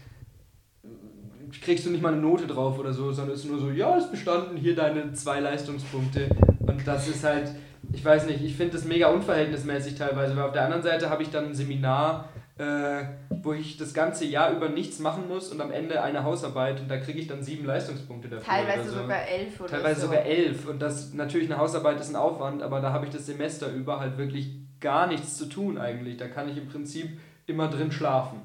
kriegst 1.62 1.86
du 1.86 1.90
nicht 1.90 2.02
mal 2.02 2.12
eine 2.12 2.22
Note 2.22 2.46
drauf 2.46 2.78
oder 2.78 2.92
so, 2.92 3.12
sondern 3.12 3.34
es 3.34 3.44
ist 3.44 3.50
nur 3.50 3.58
so, 3.58 3.70
ja, 3.70 3.96
ist 3.96 4.10
bestanden, 4.10 4.56
hier 4.56 4.74
deine 4.74 5.12
zwei 5.12 5.40
Leistungspunkte. 5.40 6.28
Und 6.60 6.86
das 6.86 7.08
ist 7.08 7.24
halt, 7.24 7.52
ich 7.92 8.04
weiß 8.04 8.26
nicht, 8.26 8.42
ich 8.42 8.54
finde 8.56 8.74
das 8.74 8.84
mega 8.84 9.08
unverhältnismäßig 9.08 9.94
teilweise, 9.94 10.36
weil 10.36 10.44
auf 10.44 10.52
der 10.52 10.64
anderen 10.64 10.82
Seite 10.82 11.08
habe 11.08 11.22
ich 11.22 11.30
dann 11.30 11.46
ein 11.46 11.54
Seminar, 11.54 12.28
äh, 12.58 13.04
wo 13.42 13.52
ich 13.52 13.76
das 13.76 13.94
ganze 13.94 14.24
Jahr 14.26 14.50
über 14.52 14.68
nichts 14.68 14.98
machen 14.98 15.28
muss 15.28 15.50
und 15.52 15.60
am 15.60 15.70
Ende 15.70 16.02
eine 16.02 16.24
Hausarbeit 16.24 16.80
und 16.80 16.88
da 16.90 16.96
kriege 16.98 17.18
ich 17.20 17.26
dann 17.28 17.42
sieben 17.42 17.64
Leistungspunkte 17.64 18.28
dafür. 18.28 18.44
Teilweise 18.46 18.80
oder 18.82 18.90
so. 18.90 19.00
sogar 19.02 19.22
elf 19.28 19.60
oder 19.60 19.70
Teilweise 19.70 20.00
so. 20.00 20.06
sogar 20.08 20.22
elf. 20.24 20.68
Und 20.68 20.82
das 20.82 21.14
natürlich 21.14 21.50
eine 21.50 21.58
Hausarbeit 21.60 22.00
ist 22.00 22.10
ein 22.10 22.16
Aufwand, 22.16 22.62
aber 22.62 22.80
da 22.80 22.92
habe 22.92 23.06
ich 23.06 23.12
das 23.12 23.26
Semester 23.26 23.68
über 23.72 24.00
halt 24.00 24.18
wirklich 24.18 24.50
gar 24.80 25.06
nichts 25.06 25.36
zu 25.36 25.46
tun 25.46 25.78
eigentlich. 25.78 26.16
Da 26.16 26.28
kann 26.28 26.48
ich 26.48 26.56
im 26.56 26.68
Prinzip 26.68 27.18
immer 27.46 27.68
drin 27.68 27.90
schlafen. 27.92 28.40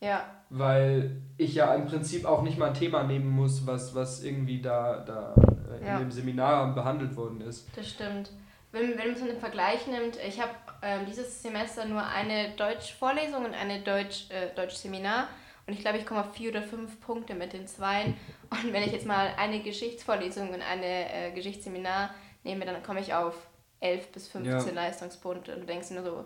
Ja, 0.00 0.24
Weil 0.50 1.22
ich 1.38 1.54
ja 1.54 1.72
im 1.74 1.86
Prinzip 1.86 2.24
auch 2.24 2.42
nicht 2.42 2.58
mal 2.58 2.68
ein 2.68 2.74
Thema 2.74 3.04
nehmen 3.04 3.30
muss, 3.30 3.66
was, 3.66 3.94
was 3.94 4.24
irgendwie 4.24 4.60
da, 4.60 4.98
da 5.06 5.34
äh, 5.80 5.86
Ja. 5.86 5.94
in 5.94 6.00
dem 6.04 6.10
Seminar 6.10 6.74
behandelt 6.74 7.16
worden 7.16 7.40
ist. 7.40 7.68
das 7.76 7.88
stimmt. 7.88 8.30
Wenn, 8.72 8.98
wenn 8.98 9.08
man 9.12 9.16
so 9.16 9.24
einen 9.24 9.38
Vergleich 9.38 9.86
nimmt, 9.86 10.18
ich 10.26 10.40
habe 10.40 10.50
ähm, 10.82 11.06
dieses 11.06 11.42
Semester 11.42 11.84
nur 11.84 12.04
eine 12.04 12.50
Deutsch-Vorlesung 12.56 13.44
und 13.44 13.54
eine 13.54 13.80
Deutsch, 13.80 14.30
äh, 14.30 14.54
Deutsch-Seminar 14.56 15.28
und 15.66 15.74
ich 15.74 15.80
glaube, 15.80 15.98
ich 15.98 16.06
komme 16.06 16.20
auf 16.20 16.34
vier 16.34 16.50
oder 16.50 16.62
fünf 16.62 17.00
Punkte 17.00 17.34
mit 17.34 17.52
den 17.52 17.66
Zweien. 17.66 18.14
Und 18.50 18.72
wenn 18.72 18.82
ich 18.82 18.92
jetzt 18.92 19.06
mal 19.06 19.28
eine 19.38 19.60
Geschichtsvorlesung 19.60 20.50
und 20.50 20.60
eine 20.60 21.12
äh, 21.12 21.30
Geschichtsseminar 21.34 22.10
nehme, 22.42 22.64
dann 22.64 22.82
komme 22.82 23.00
ich 23.00 23.14
auf 23.14 23.34
11 23.80 24.12
bis 24.12 24.28
15 24.28 24.74
Leistungspunkte 24.74 25.54
und 25.54 25.60
du 25.62 25.66
denkst 25.66 25.90
nur 25.90 26.02
so, 26.02 26.24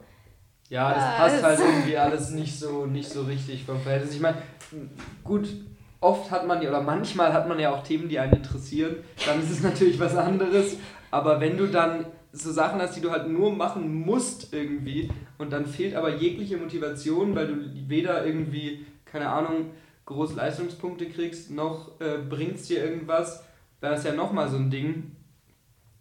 Ja, 0.69 0.93
das 0.93 1.17
passt 1.17 1.43
halt 1.43 1.61
irgendwie 1.61 1.97
alles 1.97 2.31
nicht 2.31 2.59
so, 2.59 2.87
nicht 2.87 3.09
so 3.09 3.23
richtig 3.23 3.65
vom 3.65 3.81
Verhältnis. 3.81 4.15
Ich 4.15 4.21
meine, 4.21 4.43
gut, 5.23 5.49
oft 6.01 6.31
hat 6.31 6.47
man 6.47 6.63
ja, 6.63 6.71
oder 6.71 6.81
manchmal 6.81 7.33
hat 7.33 7.47
man 7.49 7.59
ja 7.59 7.73
auch 7.73 7.83
Themen, 7.83 8.09
die 8.09 8.19
einen 8.19 8.35
interessieren, 8.35 8.97
dann 9.27 9.43
ist 9.43 9.51
es 9.51 9.63
natürlich 9.63 10.01
was 10.01 10.17
anderes. 10.17 10.77
Aber 11.11 11.41
wenn 11.41 11.57
du 11.57 11.67
dann 11.67 12.07
so 12.43 12.53
Sachen 12.53 12.81
hast, 12.81 12.97
die 12.97 13.01
du 13.01 13.11
halt 13.11 13.29
nur 13.29 13.55
machen 13.55 14.03
musst 14.05 14.53
irgendwie 14.53 15.11
und 15.39 15.53
dann 15.53 15.67
fehlt 15.67 15.95
aber 15.95 16.17
jegliche 16.17 16.57
Motivation, 16.57 17.35
weil 17.35 17.47
du 17.49 17.55
weder 17.89 18.27
irgendwie, 18.27 18.85
keine 19.05 19.29
Ahnung, 19.29 19.71
groß 20.07 20.35
Leistungspunkte 20.35 21.07
kriegst, 21.07 21.51
noch 21.51 22.01
äh, 22.01 22.19
bringt 22.19 22.57
es 22.57 22.69
dir 22.69 22.85
irgendwas, 22.85 23.45
da 23.81 23.95
ist 23.95 24.05
ja 24.05 24.15
nochmal 24.15 24.49
so 24.49 24.57
ein 24.57 24.71
Ding. 24.71 25.13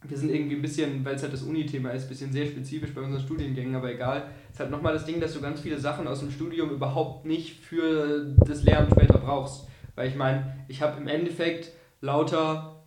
Wir 0.08 0.18
sind 0.18 0.30
irgendwie 0.30 0.56
ein 0.56 0.62
bisschen, 0.62 1.04
weil 1.04 1.16
es 1.16 1.24
halt 1.24 1.34
das 1.34 1.42
Uni-Thema 1.42 1.90
ist, 1.90 2.04
ein 2.04 2.10
bisschen 2.10 2.32
sehr 2.32 2.46
spezifisch 2.46 2.94
bei 2.94 3.02
unseren 3.02 3.22
Studiengängen, 3.22 3.74
aber 3.74 3.92
egal. 3.92 4.30
Es 4.50 4.54
ist 4.54 4.60
halt 4.60 4.70
nochmal 4.70 4.94
das 4.94 5.06
Ding, 5.06 5.20
dass 5.20 5.34
du 5.34 5.42
ganz 5.42 5.62
viele 5.62 5.80
Sachen 5.80 6.08
aus 6.08 6.20
dem 6.20 6.30
Studium 6.30 6.70
überhaupt 6.70 7.26
nicht 7.26 7.60
für 7.60 8.36
das 8.46 8.64
Lernen 8.64 8.92
später 8.92 9.18
brauchst. 9.18 9.68
Weil 9.96 10.10
ich 10.10 10.16
meine, 10.16 10.58
ich 10.68 10.84
habe 10.84 11.02
im 11.02 11.08
Endeffekt 11.08 11.72
lauter 12.02 12.84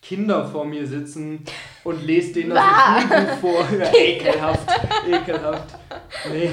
Kinder 0.00 0.44
vor 0.48 0.64
mir 0.64 0.86
sitzen 0.88 1.44
und 1.84 2.04
lese 2.04 2.34
denen 2.34 2.50
das 2.50 2.58
Bah. 2.58 3.00
Schulbuch 3.00 3.38
vor. 3.40 3.66
Ja, 3.78 3.92
ekelhaft, 3.94 4.80
ekelhaft. 5.08 5.74
Nee, 6.30 6.50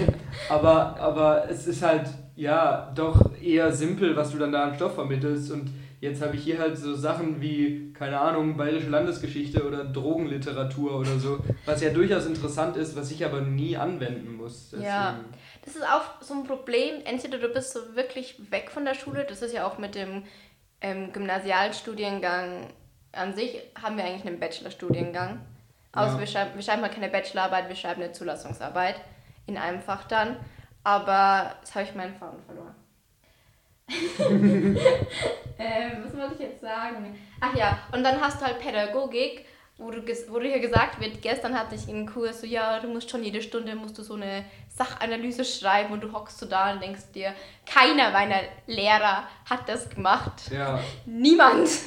aber, 0.49 0.97
aber 0.99 1.49
es 1.49 1.67
ist 1.67 1.81
halt, 1.81 2.07
ja, 2.35 2.91
doch 2.95 3.31
eher 3.41 3.71
simpel, 3.71 4.15
was 4.15 4.31
du 4.31 4.37
dann 4.37 4.51
da 4.51 4.63
an 4.63 4.75
Stoff 4.75 4.95
vermittelst. 4.95 5.51
Und 5.51 5.69
jetzt 6.01 6.21
habe 6.21 6.35
ich 6.35 6.43
hier 6.43 6.57
halt 6.59 6.77
so 6.77 6.95
Sachen 6.95 7.41
wie, 7.41 7.93
keine 7.93 8.19
Ahnung, 8.19 8.57
bayerische 8.57 8.89
Landesgeschichte 8.89 9.67
oder 9.67 9.83
Drogenliteratur 9.85 10.99
oder 10.99 11.19
so, 11.19 11.39
was 11.65 11.81
ja 11.81 11.89
durchaus 11.89 12.25
interessant 12.25 12.77
ist, 12.77 12.95
was 12.95 13.11
ich 13.11 13.23
aber 13.25 13.41
nie 13.41 13.77
anwenden 13.77 14.35
muss. 14.35 14.73
Ja. 14.81 15.19
Das 15.65 15.75
ist 15.75 15.83
auch 15.83 16.21
so 16.21 16.33
ein 16.33 16.45
Problem. 16.45 16.95
Entweder 17.05 17.37
du 17.37 17.49
bist 17.49 17.73
so 17.73 17.79
wirklich 17.95 18.39
weg 18.49 18.71
von 18.71 18.85
der 18.85 18.95
Schule, 18.95 19.25
das 19.27 19.41
ist 19.41 19.53
ja 19.53 19.67
auch 19.67 19.77
mit 19.77 19.93
dem 19.93 20.23
ähm, 20.81 21.11
Gymnasialstudiengang 21.11 22.67
an 23.11 23.33
sich, 23.33 23.59
haben 23.81 23.97
wir 23.97 24.05
eigentlich 24.05 24.25
einen 24.25 24.39
Bachelorstudiengang. 24.39 25.39
Außer 25.91 26.13
Ja. 26.13 26.19
wir, 26.19 26.27
schreiben, 26.27 26.51
wir 26.55 26.61
schreiben 26.61 26.81
halt 26.83 26.93
keine 26.93 27.09
Bachelorarbeit, 27.09 27.67
wir 27.67 27.75
schreiben 27.75 28.03
eine 28.03 28.11
Zulassungsarbeit 28.11 28.95
in 29.47 29.57
einem 29.57 29.81
Fach 29.81 30.05
dann. 30.05 30.37
Aber 30.83 31.55
jetzt 31.59 31.75
habe 31.75 31.85
ich 31.85 31.95
meinen 31.95 32.15
Faden 32.15 32.39
verloren. 32.43 32.75
ähm, 35.59 36.03
was 36.03 36.15
wollte 36.15 36.35
ich 36.35 36.39
jetzt 36.41 36.61
sagen? 36.61 37.17
Ach 37.41 37.55
ja, 37.55 37.79
und 37.91 38.03
dann 38.03 38.21
hast 38.21 38.39
du 38.39 38.45
halt 38.45 38.59
Pädagogik, 38.59 39.45
wo, 39.77 39.89
du 39.89 40.01
wo 40.29 40.39
dir 40.39 40.49
hier 40.49 40.59
gesagt 40.59 40.99
wird, 41.01 41.21
gestern 41.21 41.57
hatte 41.57 41.75
ich 41.75 41.87
einen 41.89 42.05
Kurs, 42.05 42.41
so 42.41 42.47
ja, 42.47 42.79
du 42.79 42.87
musst 42.87 43.09
schon 43.09 43.23
jede 43.23 43.41
Stunde 43.41 43.75
musst 43.75 43.97
du 43.97 44.03
so 44.03 44.13
eine 44.13 44.45
Sachanalyse 44.79 45.43
schreiben 45.43 45.91
und 45.93 46.01
du 46.01 46.13
hockst 46.13 46.39
so 46.39 46.45
da 46.45 46.71
und 46.71 46.81
denkst 46.81 47.11
dir, 47.13 47.33
keiner 47.65 48.11
meiner 48.11 48.39
Lehrer 48.65 49.25
hat 49.47 49.67
das 49.67 49.89
gemacht. 49.89 50.49
Ja. 50.51 50.79
Niemand. 51.05 51.69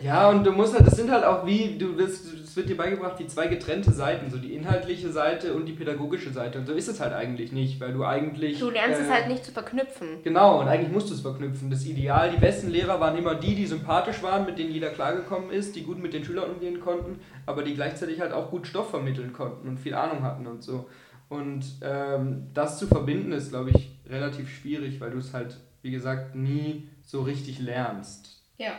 Ja, 0.00 0.28
und 0.28 0.44
du 0.44 0.52
musst 0.52 0.74
halt, 0.74 0.86
das 0.86 0.96
sind 0.96 1.10
halt 1.10 1.24
auch 1.24 1.44
wie, 1.44 1.76
du 1.76 1.96
wirst, 1.96 2.32
es 2.32 2.54
wird 2.54 2.68
dir 2.68 2.76
beigebracht, 2.76 3.18
die 3.18 3.26
zwei 3.26 3.48
getrennte 3.48 3.90
Seiten, 3.90 4.30
so 4.30 4.38
die 4.38 4.54
inhaltliche 4.54 5.10
Seite 5.10 5.54
und 5.54 5.66
die 5.66 5.72
pädagogische 5.72 6.30
Seite. 6.30 6.58
Und 6.58 6.66
so 6.66 6.72
ist 6.72 6.86
es 6.88 7.00
halt 7.00 7.12
eigentlich 7.12 7.50
nicht, 7.50 7.80
weil 7.80 7.92
du 7.92 8.04
eigentlich. 8.04 8.60
Du 8.60 8.70
lernst 8.70 9.00
es 9.00 9.08
äh, 9.08 9.10
halt 9.10 9.28
nicht 9.28 9.44
zu 9.44 9.50
verknüpfen. 9.50 10.22
Genau, 10.22 10.60
und 10.60 10.68
eigentlich 10.68 10.92
musst 10.92 11.10
du 11.10 11.14
es 11.14 11.20
verknüpfen. 11.22 11.68
Das 11.68 11.84
Ideal, 11.84 12.30
die 12.30 12.36
besten 12.36 12.70
Lehrer 12.70 13.00
waren 13.00 13.16
immer 13.16 13.34
die, 13.34 13.56
die 13.56 13.66
sympathisch 13.66 14.22
waren, 14.22 14.46
mit 14.46 14.58
denen 14.58 14.70
jeder 14.70 14.90
klargekommen 14.90 15.50
ist, 15.50 15.74
die 15.74 15.82
gut 15.82 16.00
mit 16.00 16.14
den 16.14 16.24
Schülern 16.24 16.50
umgehen 16.50 16.80
konnten, 16.80 17.18
aber 17.46 17.64
die 17.64 17.74
gleichzeitig 17.74 18.20
halt 18.20 18.32
auch 18.32 18.50
gut 18.50 18.68
Stoff 18.68 18.90
vermitteln 18.90 19.32
konnten 19.32 19.66
und 19.66 19.78
viel 19.78 19.94
Ahnung 19.94 20.22
hatten 20.22 20.46
und 20.46 20.62
so. 20.62 20.86
Und 21.28 21.64
ähm, 21.82 22.48
das 22.54 22.78
zu 22.78 22.86
verbinden 22.86 23.32
ist, 23.32 23.50
glaube 23.50 23.70
ich, 23.70 23.90
relativ 24.08 24.48
schwierig, 24.50 25.00
weil 25.00 25.10
du 25.10 25.18
es 25.18 25.34
halt, 25.34 25.56
wie 25.82 25.90
gesagt, 25.90 26.34
nie 26.34 26.88
so 27.02 27.22
richtig 27.22 27.58
lernst. 27.58 28.42
Ja, 28.56 28.72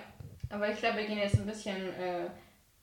aber 0.50 0.72
ich 0.72 0.80
glaube, 0.80 0.98
wir 0.98 1.06
gehen 1.06 1.20
jetzt 1.20 1.36
ein 1.36 1.46
bisschen 1.46 1.78
äh, 1.78 2.26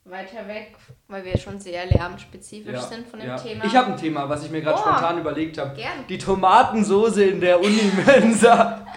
weiter 0.05 0.46
weg, 0.46 0.76
weil 1.09 1.24
wir 1.24 1.37
schon 1.37 1.59
sehr 1.59 1.85
lärmspezifisch 1.87 2.79
sind 2.83 3.09
von 3.09 3.18
dem 3.18 3.29
ja. 3.29 3.37
Thema. 3.37 3.64
Ich 3.64 3.74
habe 3.74 3.92
ein 3.92 3.96
Thema, 3.98 4.29
was 4.29 4.44
ich 4.44 4.50
mir 4.52 4.62
gerade 4.62 4.79
Oh. 4.79 4.83
spontan 4.83 5.18
überlegt 5.18 5.59
habe. 5.59 5.76
Die 6.09 6.18
Tomatensoße 6.18 7.24
in 7.24 7.40
der 7.40 7.59
Uni-Mensa. 7.61 8.87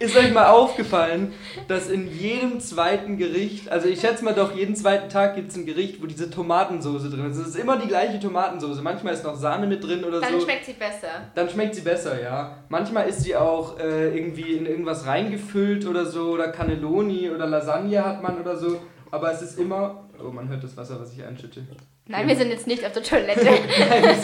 Ist 0.00 0.16
euch 0.16 0.32
mal 0.32 0.46
aufgefallen, 0.46 1.34
dass 1.68 1.90
in 1.90 2.10
jedem 2.10 2.58
zweiten 2.58 3.18
Gericht, 3.18 3.70
also 3.70 3.86
ich 3.86 4.00
schätze 4.00 4.24
mal 4.24 4.32
doch, 4.32 4.56
jeden 4.56 4.74
zweiten 4.74 5.10
Tag 5.10 5.34
gibt 5.34 5.50
es 5.50 5.56
ein 5.56 5.66
Gericht, 5.66 6.02
wo 6.02 6.06
diese 6.06 6.30
Tomatensoße 6.30 7.10
drin 7.10 7.30
ist. 7.30 7.36
Es 7.36 7.48
ist 7.48 7.56
immer 7.56 7.76
die 7.76 7.86
gleiche 7.86 8.18
Tomatensoße. 8.18 8.80
Manchmal 8.80 9.12
ist 9.12 9.24
noch 9.24 9.36
Sahne 9.36 9.66
mit 9.66 9.84
drin 9.84 10.02
oder 10.02 10.20
Dann 10.22 10.32
so. 10.32 10.40
schmeckt 10.40 10.64
sie 10.64 10.72
besser. 10.72 11.30
Dann 11.34 11.50
schmeckt 11.50 11.74
sie 11.74 11.82
besser, 11.82 12.18
ja. 12.18 12.56
Manchmal 12.70 13.10
ist 13.10 13.20
sie 13.20 13.36
auch 13.36 13.78
äh, 13.78 14.16
irgendwie 14.16 14.54
in 14.54 14.64
irgendwas 14.64 15.04
reingefüllt 15.06 15.86
oder 15.86 16.06
so. 16.06 16.30
Oder 16.30 16.48
Cannelloni 16.48 17.28
oder 17.28 17.46
Lasagne 17.46 18.02
hat 18.02 18.22
man 18.22 18.40
oder 18.40 18.56
so. 18.56 18.80
Aber 19.10 19.30
es 19.32 19.42
ist 19.42 19.58
immer. 19.58 20.08
Oh, 20.18 20.30
man 20.30 20.48
hört 20.48 20.64
das 20.64 20.76
Wasser, 20.78 20.98
was 20.98 21.12
ich 21.12 21.22
einschütte. 21.22 21.66
Nein, 22.06 22.26
wir 22.26 22.36
sind 22.36 22.50
jetzt 22.50 22.66
nicht 22.66 22.84
auf 22.86 22.92
der 22.92 23.02
Toilette. 23.02 23.44
Nein, 23.44 24.16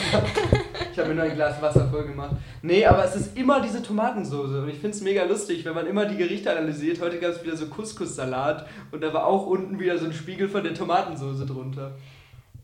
ich 0.97 1.01
habe 1.01 1.11
mir 1.11 1.17
nur 1.17 1.25
ein 1.25 1.35
Glas 1.35 1.61
Wasser 1.61 1.87
voll 1.91 2.07
gemacht. 2.07 2.37
Nee, 2.63 2.87
aber 2.87 3.05
es 3.05 3.15
ist 3.15 3.37
immer 3.37 3.61
diese 3.61 3.83
Tomatensoße 3.83 4.63
und 4.63 4.71
ich 4.71 4.77
finde 4.79 4.97
es 4.97 5.03
mega 5.03 5.25
lustig, 5.25 5.63
wenn 5.67 5.75
man 5.75 5.87
immer 5.87 6.07
die 6.07 6.17
Gerichte 6.17 6.51
analysiert. 6.51 7.03
Heute 7.03 7.19
gab 7.19 7.33
es 7.33 7.45
wieder 7.45 7.55
so 7.55 7.67
Couscous-Salat 7.67 8.67
und 8.93 9.03
da 9.03 9.13
war 9.13 9.27
auch 9.27 9.47
unten 9.47 9.79
wieder 9.79 9.99
so 9.99 10.07
ein 10.07 10.15
Spiegel 10.15 10.49
von 10.49 10.65
der 10.65 10.73
Tomatensoße 10.73 11.45
drunter. 11.45 11.93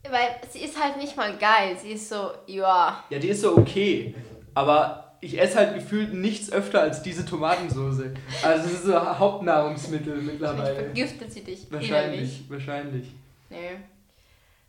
Weil 0.04 0.30
sie 0.48 0.60
ist 0.60 0.82
halt 0.82 0.96
nicht 0.96 1.14
mal 1.14 1.36
geil. 1.36 1.76
Sie 1.78 1.90
ist 1.90 2.08
so, 2.08 2.30
ja. 2.46 3.04
Ja, 3.10 3.18
die 3.18 3.28
ist 3.28 3.42
so 3.42 3.54
okay, 3.54 4.14
aber 4.54 5.12
ich 5.20 5.38
esse 5.38 5.58
halt 5.58 5.74
gefühlt 5.74 6.14
nichts 6.14 6.50
öfter 6.50 6.80
als 6.80 7.02
diese 7.02 7.26
Tomatensoße. 7.26 8.14
Also 8.42 8.64
es 8.64 8.72
ist 8.72 8.84
so 8.84 8.94
Hauptnahrungsmittel 8.98 10.14
Vielleicht 10.14 10.40
mittlerweile. 10.40 10.74
vergiftet 10.74 11.32
sie 11.32 11.44
dich 11.44 11.68
innerlich. 11.68 11.90
Wahrscheinlich, 11.90 12.44
wahrscheinlich. 12.48 13.12
Nee. 13.50 13.76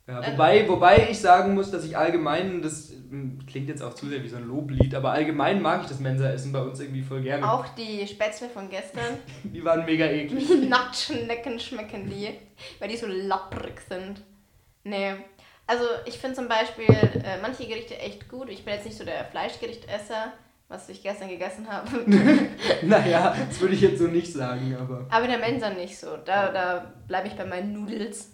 Ja, 0.05 0.21
wobei, 0.31 0.67
wobei 0.67 1.07
ich 1.09 1.19
sagen 1.19 1.53
muss, 1.53 1.71
dass 1.71 1.85
ich 1.85 1.97
allgemein, 1.97 2.61
das 2.61 2.91
hm, 3.09 3.39
klingt 3.47 3.69
jetzt 3.69 3.81
auch 3.81 3.93
zu 3.93 4.07
sehr 4.07 4.21
wie 4.21 4.27
so 4.27 4.35
ein 4.35 4.45
Loblied, 4.45 4.93
aber 4.95 5.11
allgemein 5.11 5.61
mag 5.61 5.83
ich 5.83 5.87
das 5.87 6.01
Mensa-Essen 6.01 6.51
bei 6.51 6.59
uns 6.59 6.81
irgendwie 6.81 7.01
voll 7.01 7.21
gerne. 7.21 7.49
Auch 7.49 7.69
die 7.69 8.05
Spätzle 8.05 8.49
von 8.49 8.69
gestern. 8.69 9.17
Die 9.43 9.63
waren 9.63 9.85
mega 9.85 10.05
eklig. 10.05 10.49
Nacktschnecken 10.69 11.57
schmecken 11.57 12.09
die, 12.09 12.29
weil 12.79 12.89
die 12.89 12.97
so 12.97 13.07
lapprig 13.07 13.79
sind. 13.87 14.21
Nee. 14.83 15.13
Also 15.67 15.85
ich 16.05 16.17
finde 16.17 16.35
zum 16.35 16.49
Beispiel 16.49 16.85
äh, 16.85 17.41
manche 17.41 17.65
Gerichte 17.65 17.97
echt 17.97 18.27
gut. 18.27 18.49
Ich 18.49 18.65
bin 18.65 18.73
jetzt 18.73 18.85
nicht 18.85 18.97
so 18.97 19.05
der 19.05 19.23
Fleischgerichtesser, 19.25 20.33
was 20.67 20.89
ich 20.89 21.01
gestern 21.01 21.29
gegessen 21.29 21.65
habe. 21.69 21.87
naja, 22.81 23.33
das 23.47 23.61
würde 23.61 23.75
ich 23.75 23.81
jetzt 23.81 23.99
so 23.99 24.07
nicht 24.07 24.33
sagen, 24.33 24.75
aber. 24.77 25.07
Aber 25.09 25.27
der 25.27 25.37
Mensa 25.37 25.69
nicht 25.69 25.97
so. 25.97 26.17
Da, 26.25 26.51
da 26.51 26.93
bleibe 27.07 27.29
ich 27.29 27.35
bei 27.35 27.45
meinen 27.45 27.71
Nudels. 27.71 28.32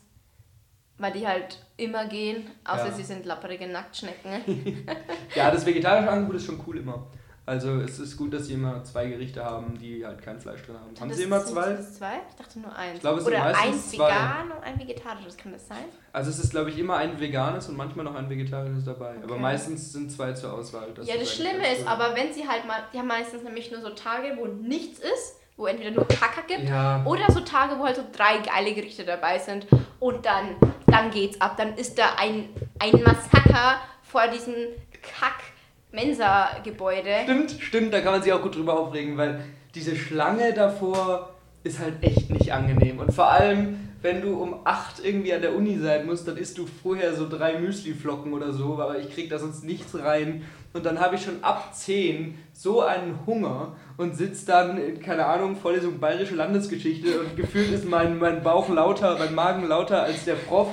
Weil 1.00 1.14
die 1.14 1.26
halt 1.28 1.58
immer 1.78 2.06
gehen, 2.08 2.48
außer 2.66 2.88
Ja. 2.88 2.92
sie 2.94 3.04
sind 3.04 3.26
lapprige 3.26 3.68
Nacktschnecken. 3.68 4.86
Ja, 5.36 5.50
das 5.50 5.66
vegetarische 5.66 6.10
Angebot 6.12 6.36
ist 6.36 6.46
schon 6.46 6.60
cool 6.68 6.78
immer. 6.78 7.08
Also 7.46 7.80
es 7.82 7.98
ist 7.98 8.16
gut, 8.16 8.32
dass 8.32 8.46
sie 8.46 8.54
immer 8.54 8.84
zwei 8.84 9.08
Gerichte 9.08 9.44
haben, 9.44 9.76
die 9.80 10.06
halt 10.06 10.22
kein 10.22 10.40
Fleisch 10.40 10.62
drin 10.62 10.76
haben. 10.76 10.94
Haben 11.00 11.10
Das 11.10 11.18
sie 11.18 11.24
immer 11.24 11.40
sind- 11.40 11.54
zwei? 11.56 11.64
sind 11.68 11.80
das 11.80 11.94
zwei? 11.96 12.12
Ich 12.30 12.36
dachte 12.36 12.60
nur 12.60 12.76
eins. 12.76 12.96
Ich 12.96 13.02
glaube, 13.02 13.18
es 13.18 13.24
sind 13.26 13.34
Oder 13.34 13.44
meistens 13.44 13.66
eins 13.74 13.90
zwei. 13.92 14.06
vegan 14.08 14.52
und 14.52 14.64
ein 14.64 14.80
vegetarisches, 14.80 15.38
kann 15.38 15.52
das 15.54 15.68
sein? 15.68 15.86
Also 16.14 16.30
es 16.30 16.38
ist, 16.38 16.52
glaube 16.52 16.70
ich, 16.70 16.78
immer 16.78 16.98
ein 16.98 17.20
veganes 17.20 17.68
und 17.68 17.76
manchmal 17.76 18.06
noch 18.06 18.14
ein 18.14 18.30
vegetarisches 18.30 18.84
dabei. 18.86 19.16
Aber 19.24 19.32
Okay. 19.34 19.42
meistens 19.42 19.92
sind 19.94 20.12
zwei 20.12 20.34
zur 20.34 20.54
Auswahl. 20.54 20.94
dass 20.94 21.08
ja, 21.08 21.18
das 21.18 21.34
Schlimme 21.34 21.74
ist 21.74 21.88
aber, 21.88 22.16
wenn 22.16 22.32
sie 22.32 22.48
halt 22.48 22.68
mal, 22.68 22.84
die 22.94 23.00
haben 23.00 23.08
meistens 23.08 23.42
nämlich 23.42 23.72
nur 23.72 23.82
so 23.82 23.90
Tage, 23.92 24.38
wo 24.38 24.46
nichts 24.46 25.00
ist, 25.00 25.38
wo 25.60 25.68
entweder 25.68 25.92
nur 25.92 26.08
Kacker 26.08 26.42
gibt 26.48 26.68
Ja, 26.70 27.04
Oder 27.06 27.32
so 27.32 27.42
Tage, 27.42 27.78
wo 27.78 27.86
halt 27.86 27.98
so 27.98 28.04
drei 28.16 28.38
geile 28.38 28.74
Gerichte 28.74 29.04
dabei 29.04 29.38
sind 29.38 29.68
und 30.00 30.26
dann, 30.26 30.56
dann 30.88 31.12
geht's 31.12 31.40
ab. 31.42 31.58
Dann 31.58 31.76
ist 31.76 32.00
da 32.00 32.16
ein, 32.18 32.46
ein 32.80 33.04
Massaker 33.04 33.82
vor 34.02 34.22
diesem 34.34 34.56
Kack-Mensa-Gebäude. 35.02 37.10
stimmt, 37.24 37.58
stimmt, 37.60 37.94
da 37.94 38.00
kann 38.00 38.14
man 38.14 38.24
sich 38.24 38.32
auch 38.32 38.42
gut 38.42 38.56
drüber 38.56 38.80
aufregen, 38.80 39.18
weil 39.18 39.44
diese 39.76 39.98
Schlange 39.98 40.54
davor 40.54 41.34
ist 41.64 41.80
halt 41.80 42.02
echt 42.04 42.30
nicht 42.30 42.54
angenehm. 42.54 43.00
Und 43.00 43.14
vor 43.14 43.30
allem, 43.30 43.90
wenn 44.02 44.22
du 44.22 44.42
um 44.42 44.62
8 44.64 45.04
irgendwie 45.04 45.34
an 45.34 45.42
der 45.42 45.54
Uni 45.54 45.78
sein 45.78 46.06
musst, 46.06 46.26
dann 46.26 46.38
isst 46.38 46.58
du 46.58 46.68
vorher 46.68 47.14
so 47.14 47.28
drei 47.28 47.60
Müsliflocken 47.60 48.32
oder 48.32 48.54
so, 48.54 48.80
aber 48.80 48.98
ich 48.98 49.14
krieg 49.14 49.30
da 49.30 49.38
sonst 49.38 49.66
nichts 49.66 49.94
rein. 50.00 50.46
Und 50.72 50.86
dann 50.86 51.00
habe 51.00 51.16
ich 51.16 51.24
schon 51.24 51.44
ab 51.44 51.74
10 51.74 52.38
so 52.54 52.82
einen 52.82 53.26
Hunger 53.26 53.76
und 53.98 54.16
sitz 54.16 54.46
dann, 54.46 54.78
in, 54.78 55.02
keine 55.02 55.26
Ahnung, 55.26 55.56
Vorlesung 55.56 56.00
Bayerische 56.00 56.36
Landesgeschichte 56.36 57.20
und 57.20 57.36
gefühlt 57.36 57.72
ist 57.72 57.86
mein, 57.86 58.20
mein 58.20 58.44
Bauch 58.44 58.70
lauter, 58.70 59.18
mein 59.18 59.34
Magen 59.34 59.68
lauter 59.68 60.04
als 60.04 60.26
der 60.26 60.36
Prof 60.36 60.68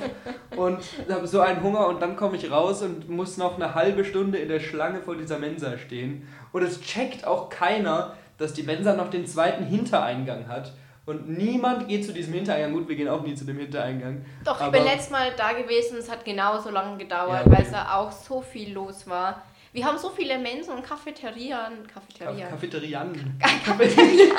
und 0.55 0.77
habe 1.09 1.25
so 1.25 1.41
einen 1.41 1.63
Hunger 1.63 1.87
und 1.87 1.99
dann 1.99 2.15
komme 2.15 2.37
ich 2.37 2.51
raus 2.51 2.83
und 2.83 3.09
muss 3.09 3.37
noch 3.37 3.55
eine 3.55 3.73
halbe 3.73 4.05
Stunde 4.05 4.37
in 4.37 4.49
der 4.49 4.59
Schlange 4.59 5.01
vor 5.01 5.15
dieser 5.15 5.39
Mensa 5.39 5.79
stehen. 5.79 6.27
Und 6.51 6.61
es 6.61 6.79
checkt 6.81 7.25
auch 7.25 7.49
keiner, 7.49 8.13
dass 8.37 8.53
die 8.53 8.63
Mensa 8.63 8.93
noch 8.93 9.09
den 9.09 9.25
zweiten 9.25 9.65
Hintereingang 9.65 10.47
hat. 10.47 10.73
Und 11.07 11.29
niemand 11.29 11.87
geht 11.87 12.05
zu 12.05 12.11
diesem 12.13 12.33
Hintereingang. 12.33 12.73
Gut, 12.73 12.89
wir 12.89 12.95
gehen 12.97 13.07
auch 13.07 13.23
nie 13.23 13.33
zu 13.33 13.45
dem 13.45 13.57
Hintereingang. 13.57 14.25
Doch, 14.43 14.59
ich 14.61 14.67
bin 14.67 14.83
letztes 14.83 15.09
Mal 15.09 15.31
da 15.37 15.53
gewesen, 15.53 15.97
es 15.97 16.11
hat 16.11 16.23
genauso 16.25 16.69
lange 16.69 16.97
gedauert, 16.97 17.31
Ja, 17.31 17.41
okay. 17.41 17.51
weil 17.51 17.61
es 17.63 17.71
da 17.71 17.95
auch 17.95 18.11
so 18.11 18.41
viel 18.41 18.73
los 18.73 19.07
war. 19.07 19.41
Wir 19.77 19.85
haben 19.85 19.99
so 19.99 20.09
viele 20.09 20.39
Mensen 20.39 20.73
und 20.73 20.83
Cafeterien. 20.83 21.85
Cafeterien. 21.85 22.49
Cafeterianen. 22.49 23.39
Cafeterien. 23.63 24.31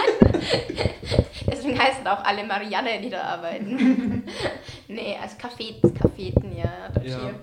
Deswegen 1.46 1.78
heißen 1.78 2.04
auch 2.08 2.24
alle 2.24 2.42
Marianne, 2.44 3.00
die 3.00 3.08
da 3.08 3.20
arbeiten. 3.22 4.24
nee, 4.88 5.16
also 5.22 5.36
Cafeten, 5.38 5.94
Cafeten, 5.94 6.56
ja. 6.56 6.90
Ja. 7.04 7.20
hier. 7.20 7.34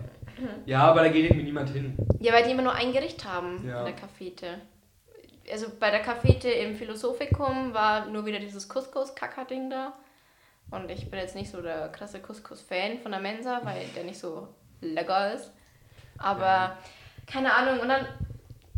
Ja, 0.65 0.79
aber 0.81 1.03
da 1.03 1.07
geht 1.07 1.23
irgendwie 1.23 1.45
niemand 1.45 1.69
hin. 1.69 1.95
Ja, 2.19 2.33
weil 2.33 2.43
die 2.43 2.51
immer 2.51 2.63
nur 2.63 2.73
ein 2.73 2.91
Gericht 2.91 3.23
haben 3.23 3.65
Ja. 3.65 3.79
in 3.79 3.85
der 3.85 3.95
Cafete. 3.95 4.59
Also 5.49 5.67
bei 5.79 5.89
der 5.89 6.01
Cafete 6.01 6.49
im 6.49 6.75
Philosophikum 6.75 7.73
war 7.73 8.07
nur 8.07 8.25
wieder 8.25 8.39
dieses 8.39 8.67
Couscous-Kacker-Ding 8.67 9.69
da. 9.69 9.93
Und 10.69 10.91
ich 10.91 11.09
bin 11.09 11.17
jetzt 11.17 11.35
nicht 11.37 11.49
so 11.49 11.61
der 11.61 11.87
krasse 11.93 12.19
Couscous-Fan 12.19 12.97
von 12.97 13.11
der 13.11 13.21
Mensa, 13.21 13.61
weil 13.63 13.85
der 13.95 14.03
nicht 14.03 14.19
so 14.19 14.49
lecker 14.81 15.33
ist. 15.33 15.53
Aber 16.17 16.75
keine 17.27 17.53
Ahnung, 17.53 17.79
und 17.79 17.89
dann, 17.89 18.05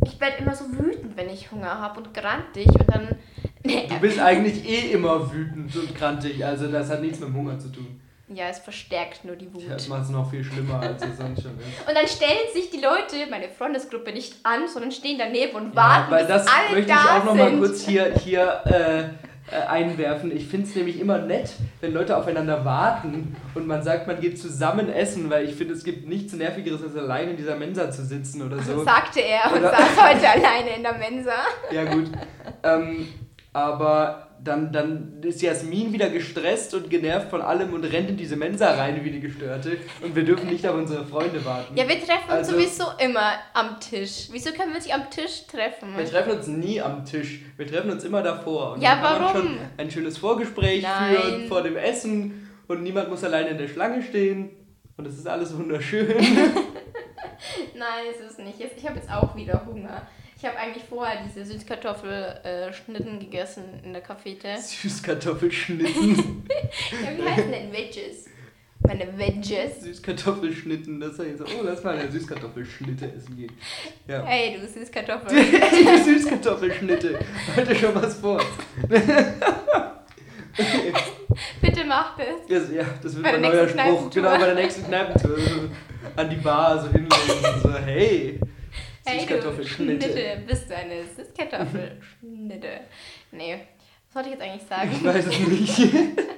ich 0.04 0.20
werde 0.20 0.38
immer 0.38 0.54
so 0.54 0.64
wütend, 0.72 1.16
wenn 1.16 1.28
ich 1.28 1.50
Hunger 1.50 1.78
habe 1.80 2.00
und 2.00 2.14
grantig 2.14 2.66
und 2.68 2.88
dann. 2.88 3.08
Du 3.64 3.98
bist 4.00 4.18
eigentlich 4.20 4.66
eh 4.66 4.92
immer 4.92 5.30
wütend 5.32 5.74
und 5.76 5.94
krantig. 5.94 6.42
Also 6.44 6.68
das 6.68 6.88
hat 6.90 7.02
nichts 7.02 7.18
mit 7.18 7.28
dem 7.28 7.34
Hunger 7.36 7.58
zu 7.58 7.68
tun. 7.70 8.00
Ja, 8.28 8.46
es 8.48 8.58
verstärkt 8.58 9.24
nur 9.24 9.36
die 9.36 9.52
Wut. 9.52 9.64
Das 9.68 9.88
macht 9.88 10.02
es 10.02 10.10
noch 10.10 10.30
viel 10.30 10.44
schlimmer, 10.44 10.80
als 10.80 11.02
es 11.02 11.16
sonst 11.16 11.42
schon 11.42 11.58
ist. 11.58 11.88
Und 11.88 11.94
dann 11.94 12.06
stellen 12.06 12.46
sich 12.54 12.70
die 12.70 12.80
Leute, 12.80 13.28
meine 13.30 13.48
Freundesgruppe, 13.48 14.12
nicht 14.12 14.36
an, 14.42 14.68
sondern 14.68 14.92
stehen 14.92 15.18
daneben 15.18 15.56
und 15.56 15.70
Ja, 15.70 15.76
warten, 15.76 16.10
weil 16.12 16.24
bis 16.26 16.28
das 16.28 16.46
alle 16.46 16.76
möchte 16.76 16.92
ich 16.92 16.96
da 16.96 17.18
auch 17.18 17.24
noch 17.24 17.34
mal 17.34 17.50
sind. 17.50 17.58
kurz 17.58 17.84
hier, 17.86 18.14
hier 18.22 18.62
äh, 18.66 19.27
äh, 19.50 19.66
einwerfen. 19.66 20.34
Ich 20.34 20.46
finde 20.46 20.66
es 20.68 20.74
nämlich 20.74 21.00
immer 21.00 21.18
nett, 21.18 21.50
wenn 21.80 21.92
Leute 21.94 22.16
aufeinander 22.16 22.64
warten 22.64 23.36
und 23.54 23.66
man 23.66 23.82
sagt, 23.82 24.06
man 24.06 24.20
geht 24.20 24.38
zusammen 24.38 24.88
essen, 24.92 25.30
weil 25.30 25.44
ich 25.44 25.54
finde, 25.54 25.74
es 25.74 25.84
gibt 25.84 26.08
nichts 26.08 26.32
Nervigeres, 26.34 26.82
als 26.82 26.96
allein 26.96 27.30
in 27.30 27.36
dieser 27.36 27.56
Mensa 27.56 27.90
zu 27.90 28.04
sitzen 28.04 28.42
oder 28.42 28.58
so. 28.60 28.84
Sagte 28.84 29.20
er 29.20 29.50
und 29.52 29.58
Oder- 29.60 29.70
saß 29.70 30.02
heute 30.10 30.28
alleine 30.34 30.76
in 30.76 30.82
der 30.82 30.94
Mensa. 30.98 31.32
Ja, 31.70 31.84
gut. 31.84 32.10
Ähm, 32.62 33.08
aber 33.52 34.27
dann, 34.42 34.72
dann 34.72 35.20
ist 35.22 35.42
Jasmin 35.42 35.92
wieder 35.92 36.08
gestresst 36.10 36.72
und 36.74 36.88
genervt 36.90 37.30
von 37.30 37.42
allem 37.42 37.72
und 37.74 37.84
rennt 37.84 38.08
in 38.10 38.16
diese 38.16 38.36
Mensa 38.36 38.72
rein 38.74 39.04
wie 39.04 39.10
die 39.10 39.20
Gestörte 39.20 39.78
und 40.02 40.14
wir 40.16 40.24
dürfen 40.24 40.48
nicht 40.48 40.66
auf 40.66 40.74
unsere 40.76 41.04
Freunde 41.04 41.44
warten. 41.44 41.76
Ja, 41.76 41.88
wir 41.88 41.96
treffen 41.98 42.24
uns 42.28 42.30
Also- 42.30 42.52
sowieso 42.52 42.84
immer 42.98 43.32
am 43.54 43.78
Tisch. 43.80 44.28
Wieso 44.30 44.50
können 44.52 44.70
wir 44.70 44.76
uns 44.76 44.84
nicht 44.86 44.94
am 44.94 45.10
Tisch 45.10 45.46
treffen? 45.46 45.96
Wir 45.96 46.04
treffen 46.06 46.32
uns 46.32 46.46
nie 46.46 46.80
am 46.80 47.04
Tisch. 47.04 47.40
Wir 47.56 47.66
treffen 47.66 47.90
uns 47.90 48.04
immer 48.04 48.22
davor. 48.22 48.74
Und 48.74 48.82
Ja, 48.82 48.94
dann 48.96 49.02
kann 49.02 49.12
man 49.12 49.34
warum? 49.34 49.42
schon 49.48 49.58
ein 49.76 49.90
schönes 49.90 50.18
Vorgespräch 50.18 50.82
Nein. 50.82 51.16
führen 51.16 51.48
vor 51.48 51.62
dem 51.62 51.76
Essen 51.76 52.48
und 52.68 52.82
niemand 52.82 53.08
muss 53.10 53.24
alleine 53.24 53.50
in 53.50 53.58
der 53.58 53.68
Schlange 53.68 54.02
stehen. 54.02 54.50
Und 54.96 55.06
es 55.06 55.16
ist 55.16 55.28
alles 55.28 55.56
wunderschön. 55.56 56.08
Nein, 57.74 58.04
es 58.12 58.20
ist 58.30 58.38
nicht. 58.40 58.60
Ich 58.60 58.84
habe 58.86 58.96
jetzt 58.96 59.10
auch 59.10 59.34
wieder 59.36 59.64
Hunger. 59.66 60.02
Ich 60.38 60.44
habe 60.44 60.56
eigentlich 60.56 60.84
vorher 60.84 61.20
diese 61.24 61.44
Süßkartoffelschnitten 61.44 63.18
gegessen 63.18 63.64
in 63.82 63.92
der 63.92 64.02
Cafete. 64.02 64.56
Süßkartoffelschnitten. 64.60 66.44
Ja, 67.02 67.16
wie 67.16 67.28
heißen 67.28 67.50
denn 67.50 67.72
Wedges? 67.72 68.26
Meine 68.80 69.18
Wedges. 69.18 69.80
Süßkartoffelschnitten. 69.80 71.00
Das 71.00 71.18
heißt 71.18 71.38
so, 71.38 71.44
oh, 71.44 71.62
lass 71.64 71.82
mal 71.82 71.98
eine 71.98 72.10
Süßkartoffelschnitte 72.10 73.12
essen 73.12 73.36
gehen. 73.36 73.52
Ja. 74.06 74.22
Hey, 74.26 74.56
du 74.58 74.66
Süßkartoffel. 74.66 75.28
Die 75.30 76.04
Süßkartoffelschnitte. 76.04 77.18
Halte 77.56 77.74
schon 77.74 77.94
was 77.96 78.14
vor. 78.18 78.40
Bitte 81.60 81.84
mach 81.84 82.16
das. 82.16 82.46
Das, 82.48 82.72
ja, 82.72 82.84
das 83.02 83.16
wird 83.16 83.24
mein 83.24 83.40
neuer 83.40 83.68
Spruch. 83.68 84.10
Genau, 84.10 84.30
bei 84.30 84.46
der 84.46 84.54
nächsten 84.54 84.84
Kneipentour. 84.86 85.36
So 85.38 85.68
an 86.14 86.30
die 86.30 86.36
Bar 86.36 86.80
so 86.80 86.88
hinlegen 86.90 87.54
und 87.54 87.62
so, 87.62 87.74
hey. 87.74 88.40
Hey, 89.08 89.20
Süßkartoffelschnitte. 89.20 90.06
Schnitte. 90.12 90.42
Bist 90.46 90.70
du 90.70 90.76
eine 90.76 91.04
Süßkartoffelschnitte? 91.04 92.80
Nee. 93.32 93.60
Was 94.06 94.14
wollte 94.14 94.28
ich 94.28 94.34
jetzt 94.34 94.42
eigentlich 94.42 94.68
sagen? 94.68 94.90
Ich 94.92 95.04
weiß 95.04 95.26
es 95.26 95.38
nicht. 95.38 95.78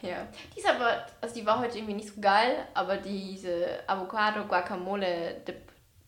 Ja. 0.00 0.28
Die 0.54 0.60
ist 0.60 0.68
aber, 0.68 1.04
also 1.20 1.34
die 1.34 1.44
war 1.44 1.58
heute 1.58 1.76
irgendwie 1.76 1.94
nicht 1.94 2.14
so 2.14 2.20
geil, 2.20 2.54
aber 2.72 2.98
diese 2.98 3.80
Avocado 3.88 4.44
Guacamole 4.44 5.40
Dip 5.46 5.56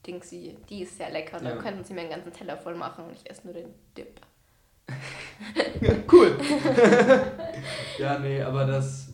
Dingsy, 0.07 0.57
die 0.69 0.83
ist 0.85 0.97
sehr 0.97 1.11
lecker. 1.11 1.39
Da 1.41 1.51
Ja. 1.51 1.57
könnten 1.57 1.83
sie 1.85 1.93
mir 1.95 2.03
einen 2.03 2.11
ganzen 2.11 2.33
Teller 2.33 2.57
voll 2.57 2.77
machen 2.77 3.07
und 3.07 3.17
ich 3.17 3.29
esse 3.29 3.43
nur 3.45 3.55
den 3.55 3.75
Dip. 3.99 4.21
cool. 6.13 6.39
ja, 7.99 8.17
nee, 8.21 8.41
aber 8.41 8.65
das. 8.65 9.10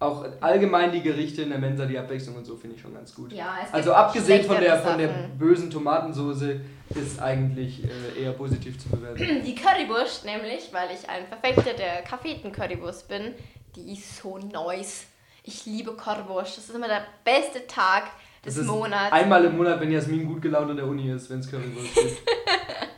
Auch 0.00 0.24
allgemein 0.40 0.92
die 0.92 1.02
Gerichte 1.02 1.42
in 1.42 1.50
der 1.50 1.58
Mensa, 1.58 1.84
die 1.84 1.98
Abwechslung 1.98 2.36
und 2.36 2.44
so 2.44 2.56
finde 2.56 2.76
ich 2.76 2.82
schon 2.82 2.94
ganz 2.94 3.12
gut. 3.12 3.32
Ja, 3.32 3.56
es 3.56 3.64
gibt 3.64 3.74
Also 3.74 3.94
abgesehen 3.94 4.44
von 4.44 4.60
der, 4.60 4.78
von 4.78 4.96
der 4.96 5.08
bösen 5.36 5.70
Tomatensoße 5.70 6.60
ist 6.94 7.20
eigentlich 7.20 7.82
äh, 7.84 8.22
eher 8.22 8.32
positiv 8.32 8.78
zu 8.78 8.88
bewerten. 8.90 9.42
Die 9.44 9.54
Currywurst 9.56 10.24
nämlich, 10.24 10.68
weil 10.72 10.90
ich 10.92 11.08
ein 11.08 11.26
Verfechter 11.26 11.74
der 11.74 12.02
Kaffeeten-Currywurst 12.02 13.08
bin, 13.08 13.34
die 13.74 13.92
ist 13.92 14.18
so 14.18 14.38
nice. 14.38 15.06
Ich 15.42 15.66
liebe 15.66 15.94
Currywurst. 15.94 16.58
Das 16.58 16.68
ist 16.68 16.74
immer 16.74 16.88
der 16.88 17.02
beste 17.24 17.66
Tag 17.66 18.04
des 18.44 18.54
Das 18.54 18.64
ist 18.64 18.66
Monats. 18.66 19.12
Einmal 19.12 19.44
im 19.44 19.56
Monat, 19.56 19.80
wenn 19.80 19.90
Jasmin 19.90 20.26
gut 20.26 20.42
gelaunt 20.42 20.70
an 20.70 20.76
der 20.76 20.86
Uni 20.86 21.10
ist, 21.10 21.28
wenn 21.28 21.40
es 21.40 21.50
Currywurst 21.50 21.94
gibt. 21.94 22.22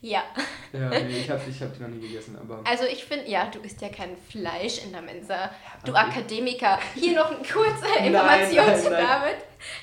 Ja. 0.00 0.22
Ja, 0.72 0.90
nee, 0.90 1.20
ich 1.20 1.30
habe 1.30 1.40
ich 1.48 1.60
hab 1.60 1.74
die 1.74 1.82
noch 1.82 1.88
nie 1.88 2.00
gegessen, 2.00 2.38
aber. 2.40 2.62
Also 2.64 2.84
ich 2.84 3.04
finde, 3.04 3.28
ja, 3.28 3.46
du 3.46 3.58
isst 3.60 3.80
ja 3.80 3.88
kein 3.88 4.16
Fleisch 4.16 4.84
in 4.84 4.92
der 4.92 5.02
Mensa. 5.02 5.50
Du 5.84 5.92
okay. 5.92 6.00
Akademiker. 6.00 6.78
Hier 6.94 7.16
noch 7.16 7.30
eine 7.30 7.38
kurze 7.38 7.86
Information 7.98 8.66
nein, 8.66 8.80
zu 8.80 8.90
nein. 8.90 9.06
David. 9.06 9.36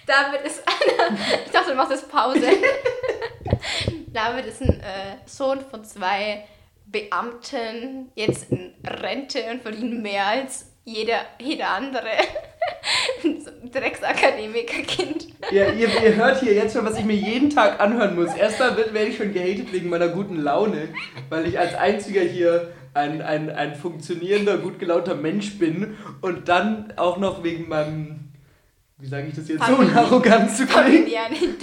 David 0.05 0.41
ist 0.45 0.63
einer. 0.65 1.17
Ich 1.45 1.51
dachte, 1.51 1.71
du 1.71 1.75
machst 1.75 1.91
jetzt 1.91 2.09
Pause. 2.09 2.47
David 4.13 4.45
ist 4.45 4.61
ein 4.61 4.79
äh, 4.79 5.17
Sohn 5.25 5.59
von 5.69 5.83
zwei 5.83 6.45
Beamten, 6.85 8.11
jetzt 8.15 8.51
in 8.51 8.73
Rente 8.85 9.43
und 9.51 9.61
verdient 9.61 10.01
mehr 10.01 10.25
als 10.27 10.67
jeder, 10.85 11.21
jeder 11.41 11.69
andere. 11.71 12.11
Drecksakademikerkind. 13.73 15.27
Ja, 15.51 15.71
ihr, 15.71 15.87
ihr 15.87 16.15
hört 16.15 16.39
hier 16.39 16.53
jetzt 16.53 16.73
schon, 16.73 16.85
was 16.85 16.97
ich 16.97 17.05
mir 17.05 17.15
jeden 17.15 17.49
Tag 17.49 17.79
anhören 17.79 18.15
muss. 18.15 18.33
Erstmal 18.33 18.77
werde 18.77 19.07
ich 19.07 19.17
schon 19.17 19.33
gehatet 19.33 19.73
wegen 19.73 19.89
meiner 19.89 20.09
guten 20.09 20.37
Laune, 20.37 20.89
weil 21.29 21.47
ich 21.47 21.59
als 21.59 21.75
einziger 21.75 22.21
hier 22.21 22.71
ein, 22.93 23.21
ein, 23.21 23.49
ein 23.49 23.75
funktionierender, 23.75 24.57
gut 24.59 24.79
gelaunter 24.79 25.15
Mensch 25.15 25.57
bin 25.59 25.97
und 26.21 26.47
dann 26.47 26.93
auch 26.95 27.17
noch 27.17 27.43
wegen 27.43 27.67
meinem, 27.67 28.31
wie 28.99 29.07
sage 29.07 29.27
ich 29.27 29.35
das 29.35 29.49
jetzt, 29.49 29.65
so 29.65 29.75
arrogant 29.75 30.51
zu 30.51 30.65
klingen, 30.65 31.07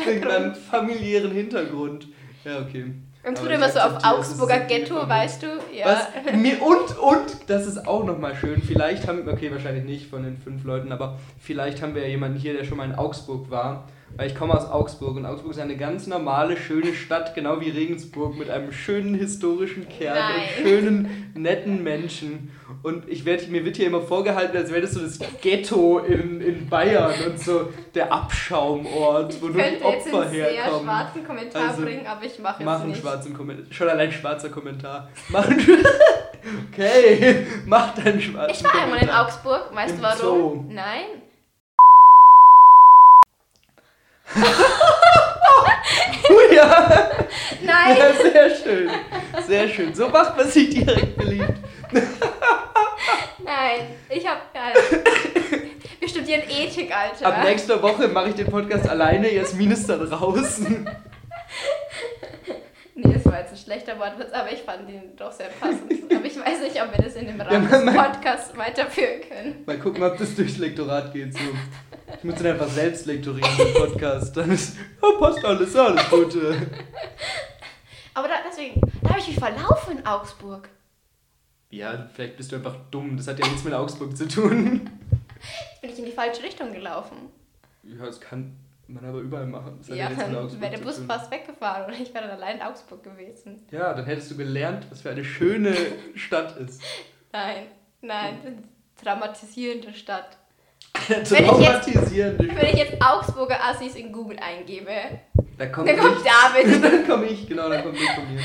wegen 0.05 0.25
meinem 0.27 0.55
familiären 0.55 1.31
Hintergrund. 1.31 2.09
Ja, 2.45 2.61
okay. 2.61 2.93
Und 3.25 3.39
tut 3.39 3.51
immer 3.51 3.69
so 3.69 3.79
auf 3.79 4.05
Augsburger 4.05 4.61
Ghetto, 4.61 5.09
weißt 5.09 5.45
du? 5.45 5.47
Ja. 5.73 6.09
Und, 6.61 6.99
und, 6.99 7.37
das 7.47 7.67
ist 7.67 7.87
auch 7.87 8.05
nochmal 8.05 8.35
schön, 8.35 8.61
vielleicht 8.61 9.07
haben, 9.07 9.29
okay, 9.29 9.53
wahrscheinlich 9.53 9.85
nicht 9.85 10.11
von 10.11 10.25
den 10.25 10.37
fünf 10.37 10.65
Leuten, 10.65 10.91
aber 10.91 11.19
vielleicht 11.39 11.83
haben 11.83 11.95
wir 11.95 12.03
ja 12.03 12.09
jemanden 12.09 12.39
hier, 12.39 12.53
der 12.53 12.65
schon 12.65 12.79
mal 12.79 12.85
in 12.85 12.95
Augsburg 12.95 13.51
war 13.51 13.85
weil 14.17 14.29
ich 14.29 14.35
komme 14.35 14.55
aus 14.55 14.69
Augsburg 14.71 15.17
und 15.17 15.27
Augsburg 15.27 15.53
ist 15.53 15.59
eine 15.59 15.77
ganz 15.77 16.07
normale, 16.07 16.57
schöne 16.57 16.95
Stadt, 16.95 17.35
genau 17.35 17.61
wie 17.61 17.71
Regensburg, 17.71 18.37
mit 18.37 18.51
einem 18.51 18.73
schönen 18.73 19.15
historischen 19.15 19.89
Kern 19.89 20.17
Nein. 20.17 20.35
und 20.35 20.69
schönen, 20.69 21.33
netten 21.35 21.83
Menschen. 21.83 22.51
Und 22.83 23.09
ich 23.09 23.25
werd, 23.25 23.49
mir 23.49 23.65
wird 23.65 23.77
hier 23.77 23.87
immer 23.87 24.01
vorgehalten, 24.01 24.57
als 24.57 24.71
wäre 24.71 24.83
das 24.83 24.93
so 24.93 25.01
das 25.01 25.19
Ghetto 25.41 25.99
in, 25.99 26.41
in 26.41 26.69
Bayern 26.69 27.13
und 27.27 27.39
so 27.39 27.69
der 27.95 28.13
Abschaumort, 28.13 29.41
wo 29.41 29.49
ich 29.49 29.55
nur 29.55 29.63
die 29.63 29.83
Opfer 29.83 30.29
herkommen. 30.29 30.31
Ich 30.31 30.33
könnte 30.33 30.35
jetzt 30.35 30.37
einen 30.37 30.71
sehr 30.71 30.81
schwarzen 30.83 31.25
Kommentar 31.25 31.69
also, 31.69 31.83
bringen, 31.83 32.07
aber 32.07 32.25
ich 32.25 32.39
mache 32.39 32.57
es 32.59 32.65
mach 32.65 32.85
nicht. 32.85 33.01
schwarzen 33.01 33.35
Kommentar. 33.35 33.67
Schon 33.71 33.89
allein 33.89 34.13
schwarzer 34.13 34.49
Kommentar. 34.49 35.09
Mach 35.29 35.49
Okay, 36.73 37.47
mach 37.67 37.95
deinen 37.95 38.21
schwarzen 38.21 38.57
Ich 38.57 38.65
war 38.65 38.83
einmal 38.83 38.99
in 38.99 39.11
Augsburg, 39.11 39.75
weißt 39.75 39.99
du 39.99 40.03
warum? 40.03 40.19
Zoo. 40.19 40.65
Nein, 40.69 41.22
oh 46.31 46.55
ja! 46.55 47.09
Nein! 47.63 47.97
Ja, 47.97 48.13
sehr 48.31 48.51
schön. 48.57 48.91
Sehr 49.47 49.69
schön. 49.69 49.95
So 49.95 50.09
macht 50.09 50.37
man 50.37 50.49
sich 50.49 50.71
direkt 50.71 51.17
beliebt. 51.17 51.55
Nein, 53.45 53.87
ich 54.09 54.27
hab. 54.27 54.55
Ja, 54.55 54.73
wir 55.99 56.09
studieren 56.09 56.43
Ethik, 56.49 56.91
Alter. 56.95 57.27
Ab 57.27 57.45
nächster 57.45 57.83
Woche 57.83 58.09
mache 58.09 58.31
ich 58.31 58.35
den 58.35 58.51
Podcast 58.51 58.89
alleine, 58.89 59.33
Jasmin 59.33 59.73
ist 59.73 59.89
da 59.89 59.97
draußen. 59.97 60.89
War 63.33 63.41
jetzt 63.41 63.53
ein 63.53 63.57
schlechter 63.57 63.99
Wortwitz, 63.99 64.31
aber 64.31 64.53
ich 64.53 64.61
fand 64.61 64.91
ihn 64.91 65.17
doch 65.17 65.33
sehr 65.33 65.49
passend. 65.49 65.91
aber 66.15 66.25
ich 66.27 66.39
weiß 66.39 66.61
nicht, 66.61 66.83
ob 66.83 66.95
wir 66.95 67.03
das 67.03 67.15
in 67.15 67.29
dem 67.29 67.41
Rahmen 67.41 67.71
ja, 67.71 67.81
des 67.81 67.95
Podcasts 67.95 68.55
weiterführen 68.59 69.23
können. 69.27 69.65
Mal 69.65 69.79
gucken, 69.79 70.03
ob 70.03 70.19
das 70.19 70.35
durchs 70.35 70.59
Lektorat 70.59 71.15
geht. 71.15 71.33
So. 71.33 71.41
Ich 72.19 72.25
muss 72.25 72.35
dann 72.35 72.49
einfach 72.49 72.69
selbst 72.69 73.07
lektorieren 73.07 73.51
im 73.59 73.73
Podcast. 73.73 74.37
Dann 74.37 74.51
ist, 74.51 74.77
ja, 74.77 75.19
passt 75.19 75.43
alles, 75.47 75.75
alles 75.75 76.11
gut. 76.11 76.37
Aber 78.13 78.29
da, 78.29 78.35
deswegen, 78.47 78.79
da 79.01 79.09
habe 79.09 79.21
ich 79.21 79.29
mich 79.29 79.39
verlaufen 79.39 79.97
in 79.97 80.07
Augsburg. 80.07 80.69
Ja, 81.71 82.11
vielleicht 82.13 82.37
bist 82.37 82.53
du 82.53 82.57
einfach 82.57 82.77
dumm. 82.91 83.17
Das 83.17 83.29
hat 83.29 83.39
ja 83.39 83.47
nichts 83.47 83.65
mit 83.65 83.73
Augsburg 83.73 84.15
zu 84.15 84.29
tun. 84.29 84.91
Jetzt 85.41 85.81
bin 85.81 85.91
ich 85.91 85.99
in 85.99 86.05
die 86.05 86.13
falsche 86.13 86.43
Richtung 86.43 86.71
gelaufen. 86.71 87.17
Ja, 87.83 88.05
das 88.05 88.21
kann 88.21 88.59
man 88.95 89.05
aber 89.05 89.19
überall 89.19 89.47
machen. 89.47 89.79
Das 89.79 89.97
ja, 89.97 90.09
dann 90.09 90.61
wäre 90.61 90.77
der 90.77 90.83
Bus 90.83 90.99
fast 91.07 91.31
weggefahren 91.31 91.87
und 91.87 92.01
ich 92.01 92.13
wäre 92.15 92.29
dann 92.29 92.37
allein 92.37 92.57
in 92.57 92.63
Augsburg 92.63 93.03
gewesen. 93.03 93.67
Ja, 93.71 93.95
dann 93.95 94.05
hättest 94.05 94.31
du 94.31 94.37
gelernt, 94.37 94.87
was 94.91 95.03
für 95.03 95.11
eine 95.11 95.25
schöne 95.25 95.75
Stadt 96.15 96.57
ist. 96.57 96.83
Nein, 97.33 97.67
nein, 98.01 98.39
eine 98.45 98.63
traumatisierende 99.03 99.95
Stadt. 99.95 100.37
Traumatisierende 100.93 102.49
wenn, 102.49 102.57
wenn 102.57 102.67
ich 102.67 102.77
jetzt 102.77 103.03
Augsburger 103.03 103.63
Assis 103.65 103.95
in 103.95 104.13
Google 104.13 104.39
eingebe, 104.39 105.21
da 105.59 105.67
kommt, 105.67 105.89
dann 105.89 105.99
kommt 105.99 106.19
David. 106.25 106.85
dann 106.85 107.07
komme 107.07 107.27
ich, 107.27 107.47
genau, 107.47 107.69
dann 107.69 107.83
kommt 107.83 107.97
ich 107.97 108.11
von 108.11 108.35
mir. 108.35 108.41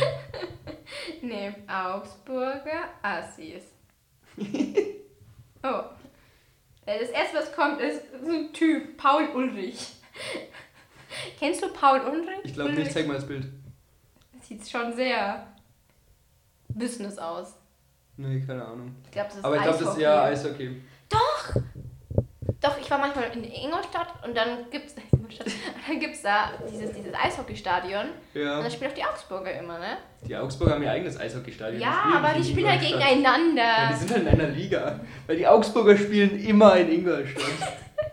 Nee, 1.22 1.54
Augsburger 1.68 2.90
Assis. 3.02 3.64
oh. 5.64 5.84
Das 6.86 7.10
erste, 7.10 7.38
was 7.38 7.52
kommt, 7.54 7.82
ist 7.82 8.02
so 8.24 8.32
ein 8.32 8.54
Typ, 8.54 8.96
Paul 8.96 9.28
Ulrich. 9.36 9.97
Kennst 11.40 11.64
du 11.64 11.70
Paul 11.70 12.00
Ulrich? 12.02 12.40
Ich 12.44 12.54
glaube 12.54 12.74
nicht, 12.74 12.92
zeig 12.92 13.08
mal 13.08 13.16
das 13.16 13.28
Bild. 13.28 13.48
Sieht 14.42 14.68
schon 14.68 14.96
sehr 14.96 15.48
Business 16.70 17.18
aus. 17.18 17.56
Nee, 18.18 18.42
keine 18.42 18.66
Ahnung. 18.66 18.96
Ich 19.06 19.12
glaube, 19.12 19.28
das 19.30 19.38
ist 19.38 19.46
Aber 19.46 19.56
ich 19.56 19.62
glaube, 19.62 19.78
das 19.84 19.94
ist 19.94 20.00
eher 20.00 20.24
Eishockey. 20.24 20.82
Doch! 21.10 21.62
Doch, 22.60 22.76
ich 22.82 22.90
war 22.90 22.98
manchmal 22.98 23.26
in 23.36 23.44
Ingolstadt 23.44 24.08
und 24.26 24.36
dann 24.36 24.70
gibt's, 24.72 24.96
dann 25.88 26.00
gibt's 26.00 26.24
da 26.24 26.52
dieses, 26.72 26.92
dieses 26.92 27.14
Eishockeystadion. 27.14 28.08
Ja. 28.34 28.58
Und 28.58 28.64
da 28.64 28.70
spielen 28.70 28.92
auch 28.92 28.96
die 28.96 29.04
Augsburger 29.04 29.52
immer, 29.60 29.78
ne? 29.78 29.98
Die 30.28 30.36
Augsburger 30.36 30.74
haben 30.74 30.84
ihr 30.84 30.92
eigenes 30.92 31.20
Eishockeystadion. 31.20 31.80
Ja, 31.80 32.06
aber 32.16 32.40
die 32.40 32.44
spielen 32.44 32.68
halt 32.68 32.82
gegeneinander. 32.82 33.62
Ja, 33.62 33.90
die 33.92 33.98
sind 33.98 34.12
halt 34.12 34.22
in 34.24 34.28
einer 34.28 34.50
Liga. 34.50 35.00
Weil 35.28 35.38
die 35.38 35.46
Augsburger 35.46 35.96
spielen 35.96 36.40
immer 36.40 36.76
in 36.78 36.92
Ingolstadt. 36.92 37.44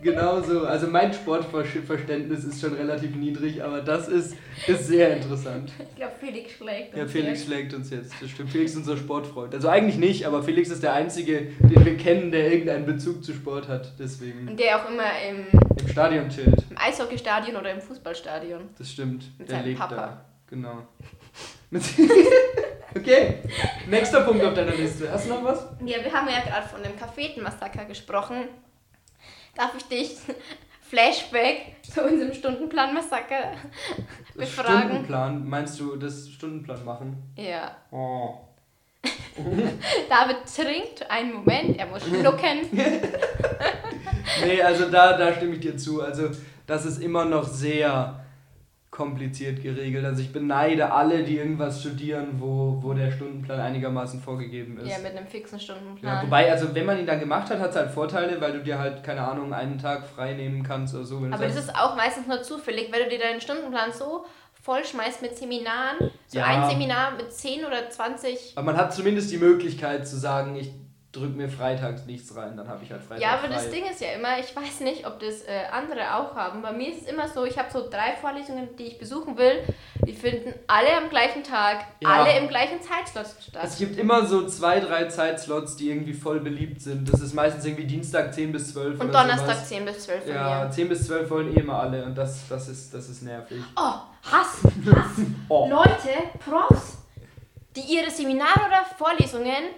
Genau 0.05 0.41
so. 0.41 0.67
Also 0.67 0.87
mein 0.87 1.13
Sportverständnis 1.13 2.45
ist 2.45 2.61
schon 2.61 2.75
relativ 2.75 3.17
niedrig, 3.17 3.65
aber 3.65 3.81
das 3.81 4.07
ist, 4.07 4.37
ist 4.69 4.87
sehr 4.87 5.17
interessant. 5.17 5.73
Ich 5.91 5.97
glaube, 5.97 6.13
Felix 6.21 6.53
schlägt 6.53 6.91
uns 6.95 6.99
Ja, 6.99 7.07
Felix 7.09 7.39
jetzt. 7.41 7.47
schlägt 7.47 7.75
uns 7.75 7.91
jetzt. 7.91 8.15
Das 8.21 8.31
stimmt. 8.31 8.51
Felix 8.51 8.73
ist 8.73 8.77
unser 8.77 8.97
Sportfreund. 8.97 9.55
Also 9.55 9.69
eigentlich 9.69 9.97
nicht, 9.97 10.27
aber 10.27 10.43
Felix 10.45 10.69
ist 10.71 10.83
der 10.85 10.93
Einzige, 10.93 11.49
den 11.59 11.85
wir 11.85 11.97
kennen, 11.97 12.31
der 12.31 12.53
irgendeinen 12.53 12.87
Bezug 12.87 13.25
zu 13.25 13.33
Sport 13.33 13.67
hat. 13.67 13.93
Deswegen. 13.99 14.47
Und 14.49 14.61
der 14.61 14.77
auch 14.81 14.89
immer 14.89 15.11
im, 15.29 15.47
im 15.81 15.89
Stadion 15.89 16.29
chillt. 16.29 16.55
Im 16.71 16.79
Eishockeystadion 16.79 17.57
oder 17.57 17.73
im 17.73 17.81
Fußballstadion. 17.81 18.61
Das 18.79 18.91
stimmt. 18.91 19.25
Mit 19.39 19.51
der 19.51 19.63
lebt 19.63 19.81
Papa. 19.81 19.95
da. 19.97 20.25
Genau. 20.49 20.87
okay, 22.97 23.39
nächster 23.89 24.21
Punkt 24.21 24.45
auf 24.45 24.55
deiner 24.55 24.75
Liste. 24.75 25.11
Hast 25.11 25.27
du 25.27 25.31
noch 25.31 25.43
was? 25.43 25.67
Ja, 25.85 25.97
wir 26.05 26.13
haben 26.13 26.29
ja 26.29 26.41
gerade 26.41 26.69
von 26.69 26.83
dem 26.83 26.97
Kaffeetenmassaker 26.97 27.87
gesprochen. 27.87 28.45
Darf 29.57 29.75
ich 29.77 29.85
dich 29.85 30.17
Flashback 30.81 31.77
zu 31.83 32.03
unserem 32.03 32.33
Stundenplan-Massaker 32.33 33.53
befragen? 34.35 34.81
Stundenplan? 34.81 35.49
Meinst 35.49 35.81
du 35.81 35.97
das 35.97 36.29
Stundenplan 36.29 36.85
machen? 36.85 37.23
Ja. 37.37 37.77
Oh. 37.91 38.35
David 40.09 40.37
trinkt 40.47 41.11
einen 41.11 41.35
Moment, 41.35 41.79
er 41.79 41.87
muss 41.87 42.05
schlucken. 42.05 42.71
nee, 44.45 44.63
also 44.63 44.89
da, 44.91 45.17
da 45.17 45.35
stimme 45.35 45.55
ich 45.55 45.61
dir 45.61 45.77
zu. 45.77 46.03
Also 46.03 46.31
das 46.67 46.87
ist 46.87 47.03
immer 47.03 47.25
noch 47.25 47.47
sehr 47.47 48.24
kompliziert 48.95 49.61
geregelt. 49.61 50.05
Also 50.05 50.23
ich 50.23 50.33
beneide 50.33 50.93
alle, 50.93 51.25
die 51.25 51.37
irgendwas 51.37 51.81
studieren, 51.81 52.37
wo, 52.39 52.79
wo 52.81 52.95
der 52.95 53.11
Stundenplan 53.11 53.59
einigermaßen 53.59 54.21
vorgegeben 54.21 54.79
ist. 54.79 54.89
Ja, 54.89 54.99
mit 54.99 55.17
einem 55.17 55.27
fixen 55.27 55.59
Stundenplan. 55.59 56.15
Ja, 56.15 56.23
wobei, 56.23 56.51
also 56.51 56.73
wenn 56.75 56.87
man 56.87 57.01
ihn 57.01 57.07
dann 57.07 57.19
gemacht 57.19 57.51
hat, 57.51 57.59
hat 57.59 57.71
es 57.71 57.77
halt 57.77 57.91
Vorteile, 57.91 58.41
weil 58.41 58.53
du 58.53 58.63
dir 58.63 58.79
halt, 58.79 59.03
keine 59.03 59.23
Ahnung, 59.23 59.53
einen 59.53 59.79
Tag 59.79 60.07
frei 60.07 60.35
nehmen 60.35 60.63
kannst 60.63 60.95
oder 60.95 61.05
so. 61.05 61.17
Aber 61.17 61.45
das 61.45 61.57
ist 61.57 61.75
auch 61.75 61.97
meistens 61.97 62.29
nur 62.29 62.41
zufällig, 62.43 62.93
weil 62.93 63.03
du 63.03 63.11
dir 63.11 63.19
deinen 63.19 63.41
Stundenplan 63.41 63.93
so 63.93 64.25
vollschmeißt 64.63 65.23
mit 65.23 65.37
Seminaren. 65.37 66.13
So 66.29 66.39
ja. 66.39 66.45
ein 66.45 66.71
Seminar 66.71 67.17
mit 67.17 67.33
10 67.33 67.65
oder 67.65 67.91
20. 67.91 68.53
Aber 68.55 68.67
man 68.67 68.77
hat 68.77 68.95
zumindest 68.95 69.33
die 69.33 69.39
Möglichkeit 69.39 70.07
zu 70.07 70.17
sagen, 70.17 70.55
ich 70.55 70.71
drück 71.15 71.37
mir 71.37 71.49
freitags 71.49 72.07
nichts 72.07 72.35
rein, 72.37 72.57
dann 72.57 72.69
habe 72.69 72.83
ich 72.85 72.91
halt 72.91 73.03
Freitag 73.03 73.23
Ja, 73.23 73.35
aber 73.35 73.49
frei. 73.49 73.55
das 73.55 73.71
Ding 73.71 73.85
ist 73.85 74.01
ja 74.01 74.09
immer, 74.13 74.39
ich 74.39 74.55
weiß 74.55 74.81
nicht, 74.81 75.07
ob 75.07 75.21
das 75.21 75.43
äh, 75.43 75.63
andere 75.71 76.15
auch 76.15 76.35
haben. 76.35 76.61
Bei 76.63 76.73
mir 76.73 76.89
ist 76.91 77.03
es 77.03 77.09
immer 77.09 77.29
so, 77.29 77.45
ich 77.45 77.57
habe 77.59 77.71
so 77.73 77.89
drei 77.89 78.15
Vorlesungen, 78.21 78.69
die 78.77 78.85
ich 78.85 78.99
besuchen 78.99 79.39
will. 79.39 79.63
Die 80.07 80.13
finden 80.13 80.53
alle 80.67 80.97
am 80.97 81.09
gleichen 81.09 81.43
Tag, 81.43 81.85
ja. 82.01 82.09
alle 82.09 82.39
im 82.39 82.49
gleichen 82.49 82.83
Zeitslot 82.83 83.27
statt. 83.49 83.63
Es 83.65 83.79
gibt 83.79 83.97
immer 83.97 84.27
so 84.27 84.47
zwei, 84.47 84.81
drei 84.81 85.07
Zeitslots, 85.07 85.77
die 85.77 85.91
irgendwie 85.91 86.13
voll 86.15 86.41
beliebt 86.41 86.81
sind. 86.83 87.11
Das 87.11 87.21
ist 87.21 87.33
meistens 87.33 87.65
irgendwie 87.65 87.87
Dienstag 87.87 88.35
10 88.35 88.53
bis 88.53 88.73
12 88.73 89.01
Und 89.01 89.15
Donnerstag 89.15 89.55
sowas. 89.55 89.69
10 89.69 89.85
bis 89.85 90.05
12 90.05 90.27
Ja, 90.29 90.65
mir. 90.65 90.71
10 90.71 90.89
bis 90.89 91.07
12 91.07 91.31
wollen 91.31 91.57
eh 91.57 91.61
immer 91.61 91.81
alle 91.81 92.05
und 92.05 92.17
das, 92.17 92.49
das, 92.49 92.69
ist, 92.69 92.93
das 92.93 93.09
ist 93.09 93.23
nervig. 93.23 93.63
Oh, 93.77 93.81
Hass, 94.31 94.59
Hass. 94.87 95.25
oh. 95.49 95.69
Leute, 95.71 96.11
Profs, 96.45 96.99
die 97.77 97.81
ihre 97.81 98.11
Seminare 98.11 98.61
oder 98.67 98.85
Vorlesungen 98.99 99.75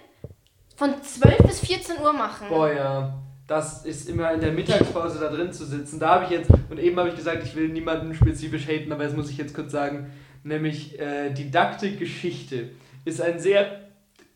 von 0.77 0.93
12 1.01 1.37
bis 1.39 1.59
14 1.59 1.97
Uhr 2.01 2.13
machen. 2.13 2.47
Boah, 2.49 2.71
ja. 2.71 3.13
Das 3.47 3.85
ist 3.85 4.09
immer 4.09 4.31
in 4.33 4.41
der 4.41 4.51
Mittagspause 4.51 5.19
da 5.19 5.29
drin 5.29 5.51
zu 5.51 5.65
sitzen. 5.65 5.99
Da 5.99 6.09
habe 6.15 6.25
ich 6.25 6.29
jetzt, 6.31 6.51
und 6.69 6.79
eben 6.79 6.97
habe 6.99 7.09
ich 7.09 7.15
gesagt, 7.15 7.43
ich 7.43 7.55
will 7.55 7.69
niemanden 7.69 8.13
spezifisch 8.13 8.67
haten, 8.67 8.91
aber 8.91 9.05
das 9.05 9.15
muss 9.15 9.29
ich 9.29 9.37
jetzt 9.37 9.55
kurz 9.55 9.71
sagen, 9.71 10.11
nämlich 10.43 10.99
äh, 10.99 11.31
Didaktik 11.31 11.97
Geschichte 11.97 12.69
ist 13.05 13.21
ein 13.21 13.39
sehr 13.39 13.79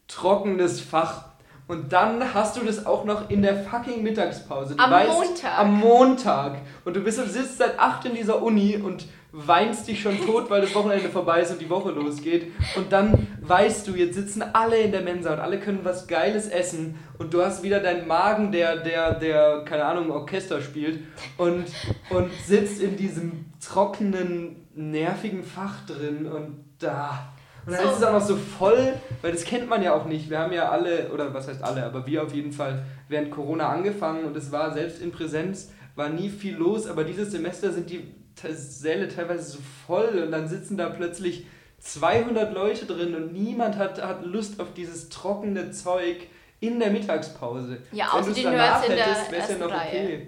trockenes 0.08 0.82
Fach 0.82 1.26
Und 1.68 1.94
dann 1.94 2.34
hast 2.34 2.58
du 2.58 2.66
das 2.66 2.86
auch 2.86 3.06
noch 3.06 3.30
in 3.30 3.44
der 3.44 3.64
fucking 3.64 4.02
Mittagspause. 4.02 4.76
Du 4.76 4.84
Am 4.84 4.92
weißt, 4.92 5.12
Montag. 5.12 5.60
Am 5.60 5.80
Montag. 5.80 6.58
Und 6.86 6.96
du 6.96 7.02
bist, 7.02 7.18
sitzt 7.32 7.60
seit 7.60 7.80
8 7.80 8.06
in 8.06 8.16
dieser 8.16 8.42
Uni 8.42 8.78
und 8.78 9.06
weinst 9.34 9.88
dich 9.88 10.02
schon 10.02 10.20
tot, 10.26 10.50
weil 10.50 10.62
das 10.62 10.76
Wochenende 10.76 11.10
vorbei 11.10 11.42
ist 11.42 11.52
und 11.52 11.62
die 11.62 11.70
Woche 11.70 11.92
losgeht. 11.92 12.52
Und 12.76 12.92
dann 12.92 13.28
weißt 13.42 13.88
du, 13.88 13.96
jetzt 13.96 14.16
sitzen 14.16 14.42
alle 14.42 14.78
in 14.78 14.92
der 14.92 15.02
Mensa 15.02 15.34
und 15.34 15.40
alle 15.40 15.60
können 15.60 15.80
was 15.84 16.08
Geiles 16.08 16.50
essen. 16.50 17.00
Und 17.18 17.34
du 17.34 17.42
hast 17.42 17.64
wieder 17.64 17.80
deinen 17.80 18.08
Magen, 18.08 18.52
der, 18.52 18.78
der, 18.78 19.14
der 19.14 19.64
keine 19.64 19.86
Ahnung, 19.86 20.12
Orchester 20.12 20.62
spielt. 20.62 21.00
Und, 21.38 21.66
und 22.10 22.32
sitzt 22.46 22.82
in 22.82 22.98
diesem 22.98 23.46
trockenen, 23.66 24.68
nervigen 24.76 25.44
Fach 25.44 25.86
drin 25.86 26.26
und 26.26 26.66
da. 26.80 27.34
Und 27.66 27.74
dann 27.74 27.84
So. 27.86 27.92
ist 27.92 27.98
es 28.00 28.04
auch 28.04 28.14
noch 28.14 28.26
so 28.26 28.36
voll, 28.36 28.94
weil 29.22 29.32
das 29.32 29.44
kennt 29.44 29.70
man 29.70 29.84
ja 29.84 29.94
auch 29.94 30.06
nicht. 30.06 30.30
Wir 30.30 30.40
haben 30.40 30.52
ja 30.52 30.70
alle, 30.70 31.10
oder 31.14 31.34
was 31.34 31.48
heißt 31.48 31.64
alle, 31.64 31.86
aber 31.86 32.06
wir 32.06 32.24
auf 32.24 32.34
jeden 32.34 32.52
Fall 32.52 32.84
während 33.08 33.32
Corona 33.32 33.70
angefangen 33.70 34.26
und 34.26 34.36
es 34.36 34.52
war 34.52 34.74
selbst 34.74 35.02
in 35.02 35.12
Präsenz, 35.12 35.72
war 35.96 36.10
nie 36.10 36.30
viel 36.30 36.56
los, 36.56 36.88
aber 36.88 37.04
dieses 37.04 37.32
Semester 37.32 37.72
sind 37.72 37.90
die 37.90 38.16
Säle 38.36 39.08
teilweise 39.08 39.52
so 39.52 39.60
voll 39.88 40.20
und 40.26 40.32
dann 40.32 40.48
sitzen 40.48 40.78
da 40.78 40.90
plötzlich 40.90 41.46
200 41.80 42.54
Leute 42.54 42.86
drin 42.86 43.16
und 43.16 43.34
niemand 43.34 43.78
hat, 43.78 44.02
hat 44.02 44.24
Lust 44.26 44.60
auf 44.60 44.74
dieses 44.74 45.10
trockene 45.10 45.72
Zeug 45.72 46.28
in 46.60 46.80
der 46.80 46.92
Mittagspause. 46.92 47.80
Ja, 47.92 48.06
Wenn 48.14 48.20
außer 48.20 48.28
du's 48.30 48.36
die 48.36 48.46
Nerds 48.46 48.88
in 48.88 48.96
der 48.96 49.06
hättest, 49.06 49.34
ersten 49.34 49.60
ja 49.62 49.66
Reihe. 49.68 49.88
okay. 49.90 50.28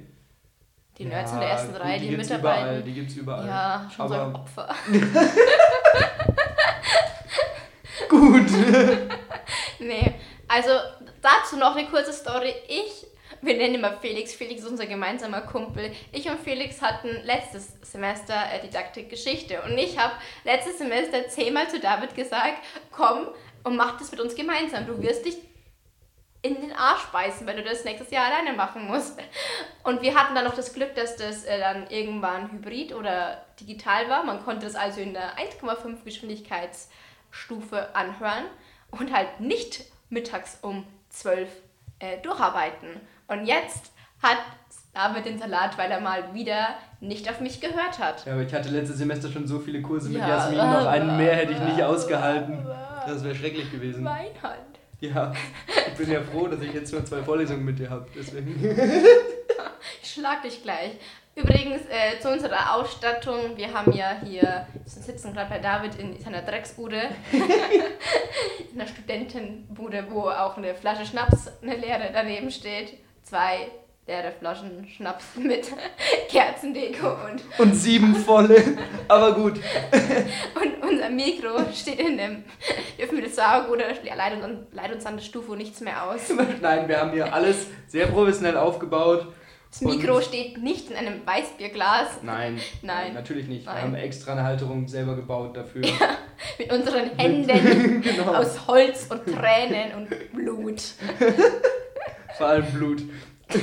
Die 0.98 1.06
Nerds 1.06 1.32
in 1.32 1.38
Ja, 1.38 1.44
der 1.44 1.50
ersten 1.54 1.76
Reihe, 1.76 2.00
die 2.00 2.06
die, 2.08 2.16
gibt's 2.16 2.30
überall, 2.30 2.56
mitarbeiten. 2.62 2.86
die 2.86 2.94
gibt's 2.94 3.16
überall. 3.16 3.48
Ja, 3.48 3.90
schon 3.96 4.08
so 4.08 4.14
ein 4.14 4.20
Aber 4.22 4.40
Opfer. 4.40 4.76
gut. 8.10 8.50
Nee, 9.80 10.14
also 10.48 10.70
dazu 11.22 11.58
noch 11.58 11.76
eine 11.76 11.88
kurze 11.90 12.14
Story. 12.14 12.54
Ich, 12.70 13.06
wir 13.42 13.58
nennen 13.58 13.76
immer 13.76 13.98
Felix, 13.98 14.34
Felix 14.34 14.62
ist 14.62 14.70
unser 14.70 14.86
gemeinsamer 14.86 15.42
Kumpel. 15.42 15.92
Ich 16.12 16.30
und 16.30 16.40
Felix 16.40 16.82
hatten 16.82 17.10
letztes 17.24 17.74
Semester 17.82 18.36
äh, 18.54 18.62
Didaktik 18.62 19.10
Geschichte 19.10 19.62
und 19.62 19.78
ich 19.78 19.98
habe 19.98 20.14
letztes 20.44 20.78
Semester 20.78 21.28
zehnmal 21.28 21.70
zu 21.70 21.80
David 21.80 22.16
gesagt, 22.16 22.64
komm 22.92 23.28
und 23.64 23.76
mach 23.76 23.98
das 23.98 24.12
mit 24.12 24.20
uns 24.20 24.36
gemeinsam. 24.36 24.86
Du 24.86 25.02
wirst 25.02 25.26
dich 25.26 25.38
in 26.44 26.60
den 26.60 26.74
Arsch 26.74 27.06
beißen, 27.06 27.48
wenn 27.48 27.56
du 27.56 27.64
das 27.64 27.86
nächstes 27.86 28.12
Jahr 28.12 28.26
alleine 28.26 28.56
machen 28.56 28.86
musst. 28.86 29.18
Und 29.84 30.02
wir 30.02 30.14
hatten 30.14 30.36
dann 30.36 30.44
noch 30.44 30.56
das 30.56 30.74
Glück, 30.74 30.94
dass 30.94 31.16
das 31.16 31.46
äh, 31.46 31.58
dann 31.58 31.90
irgendwann 31.90 32.52
hybrid 32.52 32.94
oder 32.94 33.46
digital 33.60 34.10
war. 34.10 34.24
Man 34.24 34.44
konnte 34.44 34.68
es 34.68 34.76
also 34.76 35.00
in 35.00 35.14
der 35.14 35.38
1,5 35.38 36.04
Geschwindigkeitsstufe 36.04 37.96
anhören 37.96 38.46
und 38.92 39.14
halt 39.14 39.40
nicht 39.40 39.86
mittags 40.10 40.60
um 40.62 40.86
12 41.10 41.50
äh, 42.00 42.18
durcharbeiten. 42.22 43.00
Und 43.28 43.46
jetzt 43.46 43.92
hat 44.22 44.38
David 44.94 45.26
den 45.26 45.40
Salat, 45.40 45.78
weil 45.78 45.90
er 45.90 46.00
mal 46.00 46.34
wieder 46.34 46.76
nicht 47.00 47.30
auf 47.30 47.40
mich 47.40 47.60
gehört 47.60 48.00
hat. 48.00 48.26
Ja, 48.26 48.34
aber 48.34 48.44
ich 48.44 48.54
hatte 48.54 48.70
letztes 48.70 48.98
Semester 48.98 49.30
schon 49.30 49.48
so 49.48 49.60
viele 49.60 49.82
Kurse 49.82 50.10
mit 50.10 50.20
Ja. 50.20 50.28
Jasmin, 50.30 50.58
noch 50.58 50.86
einen 50.86 51.18
mehr 51.18 51.36
hätte 51.36 51.54
ich 51.54 51.60
nicht 51.60 51.82
ausgehalten. 51.82 52.66
Das 53.08 53.24
wäre 53.24 53.36
schrecklich 53.36 53.72
gewesen. 53.72 54.04
Mein 54.04 54.28
halt. 54.42 54.60
Ja, 55.00 55.34
ich 55.68 55.94
bin 55.96 56.10
ja 56.10 56.22
froh, 56.22 56.48
dass 56.48 56.62
ich 56.62 56.72
jetzt 56.72 56.94
nur 56.94 57.04
zwei 57.04 57.22
Vorlesungen 57.22 57.66
mit 57.66 57.78
dir 57.78 57.90
habe. 57.90 58.08
Deswegen. 58.16 58.54
Ich 60.02 60.14
schlag 60.14 60.42
dich 60.44 60.62
gleich. 60.62 60.92
Übrigens, 61.36 61.82
äh, 61.90 62.20
zu 62.22 62.30
unserer 62.30 62.76
Ausstattung, 62.76 63.58
wir 63.58 63.74
haben 63.74 63.92
ja 63.92 64.18
hier, 64.24 64.42
wir 64.42 64.68
sitzen 64.86 65.34
gerade 65.34 65.50
bei 65.50 65.60
David 65.60 65.96
in 65.96 66.20
seiner 66.20 66.44
Drecksbude, 66.44 67.02
in 67.32 68.80
einer 68.80 68.88
Studentenbude, 68.88 70.06
wo 70.10 70.30
auch 70.30 70.58
eine 70.58 70.76
Flasche 70.76 71.06
Schnaps, 71.06 71.52
eine 71.62 71.76
leere 71.76 72.12
daneben 72.14 72.52
steht, 72.52 72.94
zwei 73.24 73.68
leere 74.06 74.34
Flaschen 74.38 74.86
Schnaps 74.90 75.24
mit 75.36 75.72
Kerzendeko 76.30 77.08
und, 77.32 77.42
Und 77.60 77.74
sieben 77.76 78.16
volle. 78.16 78.62
Aber 79.08 79.34
gut. 79.34 79.54
und 80.62 80.90
unser 80.90 81.10
Mikro 81.10 81.60
steht 81.74 82.00
in 82.00 82.18
dem, 82.18 82.44
dürfen 83.00 83.18
wir 83.18 83.24
das 83.24 83.36
sagen 83.36 83.70
oder 83.72 83.86
leitet 84.16 84.44
uns, 84.44 84.60
leitet 84.74 84.96
uns 84.96 85.06
an 85.06 85.16
der 85.18 85.24
Stufe 85.24 85.56
nichts 85.56 85.80
mehr 85.80 86.04
aus. 86.04 86.22
Nein, 86.62 86.88
wir 86.88 87.00
haben 87.00 87.12
hier 87.12 87.34
alles 87.34 87.68
sehr 87.88 88.08
professionell 88.08 88.58
aufgebaut. 88.58 89.28
Das 89.72 89.82
Mikro 89.82 90.18
Und- 90.18 90.24
steht 90.26 90.62
nicht 90.62 90.92
in 90.92 90.98
einem 90.98 91.26
Weißbierglas 91.26 92.20
Nein. 92.22 92.60
Nein. 92.84 93.14
Natürlich 93.14 93.48
nicht. 93.48 93.66
Wir 93.66 93.74
Nein. 93.74 93.82
haben 93.84 93.96
extra 93.96 94.34
eine 94.34 94.44
Halterung 94.44 94.88
selber 94.88 95.16
gebaut 95.16 95.56
dafür. 95.58 95.82
mit 96.60 96.72
unseren 96.72 97.18
Händen. 97.18 98.02
genau. 98.02 98.34
Aus 98.36 98.68
Holz 98.68 99.08
und 99.10 99.26
Tränen 99.26 99.94
und 99.96 100.32
Blut. 100.34 100.82
Vor 102.38 102.48
allem 102.48 102.66
Blut. 102.74 103.02
Das 103.48 103.62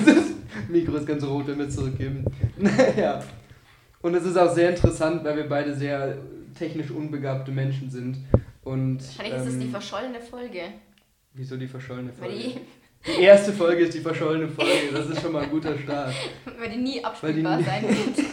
Mikro 0.68 0.96
ist 0.96 1.06
ganz 1.06 1.24
rot, 1.24 1.46
wenn 1.48 1.58
wir 1.58 1.66
es 1.66 1.74
zurückgeben. 1.74 2.24
Naja. 2.58 3.22
Und 4.02 4.14
es 4.14 4.24
ist 4.24 4.36
auch 4.36 4.52
sehr 4.54 4.70
interessant, 4.70 5.24
weil 5.24 5.36
wir 5.36 5.48
beide 5.48 5.74
sehr 5.74 6.16
technisch 6.58 6.90
unbegabte 6.90 7.50
Menschen 7.50 7.90
sind. 7.90 8.18
Und, 8.62 8.98
Wahrscheinlich 9.18 9.40
ist 9.40 9.46
es 9.54 9.58
die 9.58 9.64
ähm, 9.66 9.70
verschollene 9.70 10.20
Folge. 10.20 10.60
Wieso 11.34 11.56
die 11.56 11.66
verschollene 11.66 12.10
Weil 12.18 12.30
Folge? 12.30 12.60
die, 13.06 13.12
Die 13.16 13.22
erste 13.22 13.52
Folge 13.52 13.82
ist 13.84 13.94
die 13.94 14.00
verschollene 14.00 14.48
Folge. 14.48 14.92
Das 14.92 15.08
ist 15.08 15.20
schon 15.22 15.32
mal 15.32 15.42
ein 15.44 15.50
guter 15.50 15.76
Start. 15.78 16.12
weil 16.58 16.70
die 16.70 16.76
nie 16.76 16.90
Weil 16.92 17.00
die 17.00 17.04
abspielbar 17.04 17.56
nie- 17.58 17.64
sein 17.64 17.82
wird. 17.88 18.26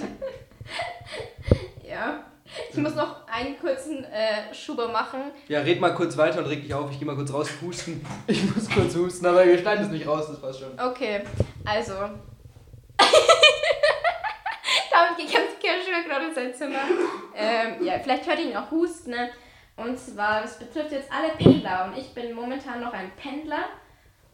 ja. 1.89 2.23
Ich 2.71 2.77
muss 2.77 2.95
noch 2.95 3.27
einen 3.27 3.59
kurzen 3.59 4.03
äh, 4.05 4.53
Schuber 4.53 4.87
machen. 4.89 5.31
Ja, 5.47 5.61
red 5.61 5.79
mal 5.79 5.93
kurz 5.93 6.17
weiter 6.17 6.39
und 6.39 6.45
reg 6.45 6.61
dich 6.63 6.73
auf. 6.73 6.91
Ich 6.91 6.99
geh 6.99 7.05
mal 7.05 7.15
kurz 7.15 7.33
raus 7.33 7.49
husten. 7.61 8.05
Ich 8.27 8.43
muss 8.43 8.69
kurz 8.69 8.95
husten, 8.95 9.25
aber 9.25 9.45
wir 9.45 9.57
schneiden 9.57 9.85
es 9.85 9.91
nicht 9.91 10.07
raus, 10.07 10.27
das 10.27 10.41
passt 10.41 10.59
schon. 10.59 10.79
Okay, 10.79 11.21
also. 11.65 11.93
David 14.91 15.17
geht 15.17 15.33
ganz 15.33 15.51
casual 15.61 16.03
gerade 16.07 16.25
in 16.27 16.35
sein 16.35 16.53
Zimmer. 16.53 16.79
Ähm, 17.35 17.85
ja, 17.85 17.99
vielleicht 17.99 18.27
hört 18.27 18.39
ihr 18.39 18.51
ihn 18.51 18.57
auch 18.57 18.71
husten. 18.71 19.11
Ne? 19.11 19.29
Und 19.75 19.99
zwar, 19.99 20.41
das 20.41 20.57
betrifft 20.57 20.91
jetzt 20.91 21.11
alle 21.11 21.29
Pendler. 21.37 21.85
Und 21.85 21.97
ich 21.97 22.13
bin 22.13 22.33
momentan 22.33 22.81
noch 22.81 22.93
ein 22.93 23.11
Pendler. 23.15 23.65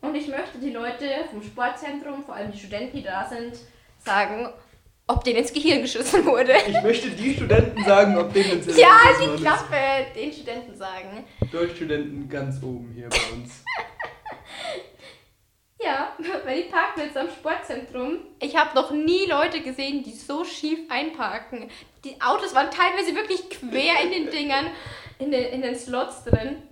Und 0.02 0.16
ich 0.16 0.28
möchte 0.28 0.58
die 0.60 0.72
Leute 0.72 1.06
vom 1.30 1.42
Sportzentrum, 1.42 2.24
vor 2.24 2.36
allem 2.36 2.52
die 2.52 2.60
Studenten, 2.60 2.98
die 2.98 3.04
da 3.04 3.26
sind, 3.26 3.58
sagen, 4.00 4.50
ob 5.08 5.24
denen 5.24 5.40
ins 5.40 5.54
Gehirn 5.54 5.82
geschossen 5.82 6.26
wurde. 6.26 6.54
Ich 6.68 6.82
möchte 6.82 7.10
die 7.10 7.34
Studenten 7.34 7.84
sagen, 7.84 8.18
ob 8.18 8.34
denen 8.34 8.52
ins 8.54 8.78
Ja, 8.78 9.00
Erlebnis 9.14 9.38
die. 9.38 9.44
Klappe, 9.44 10.06
den 10.16 10.32
Studenten 10.32 10.76
sagen. 10.76 11.26
Deutschstudenten 11.52 12.30
ganz 12.30 12.62
oben 12.64 12.92
hier 12.96 13.10
bei 13.10 13.36
uns. 13.36 13.64
Ja, 15.84 16.14
weil 16.46 16.64
die 16.64 16.70
Parkplätze 16.70 17.20
am 17.20 17.28
Sportzentrum. 17.30 18.20
Ich 18.40 18.56
habe 18.56 18.74
noch 18.74 18.92
nie 18.92 19.26
Leute 19.26 19.60
gesehen, 19.60 20.02
die 20.02 20.14
so 20.14 20.46
schief 20.46 20.80
einparken. 20.90 21.70
Die 22.06 22.22
Autos 22.22 22.56
waren 22.56 22.72
teilweise 22.72 23.14
wirklich 23.14 23.50
quer 23.50 24.02
in 24.02 24.12
den 24.12 24.30
Dingern, 24.32 24.68
in 25.20 25.30
den, 25.32 25.44
in 25.52 25.62
den 25.62 25.76
Slots 25.76 26.24
drin. 26.24 26.64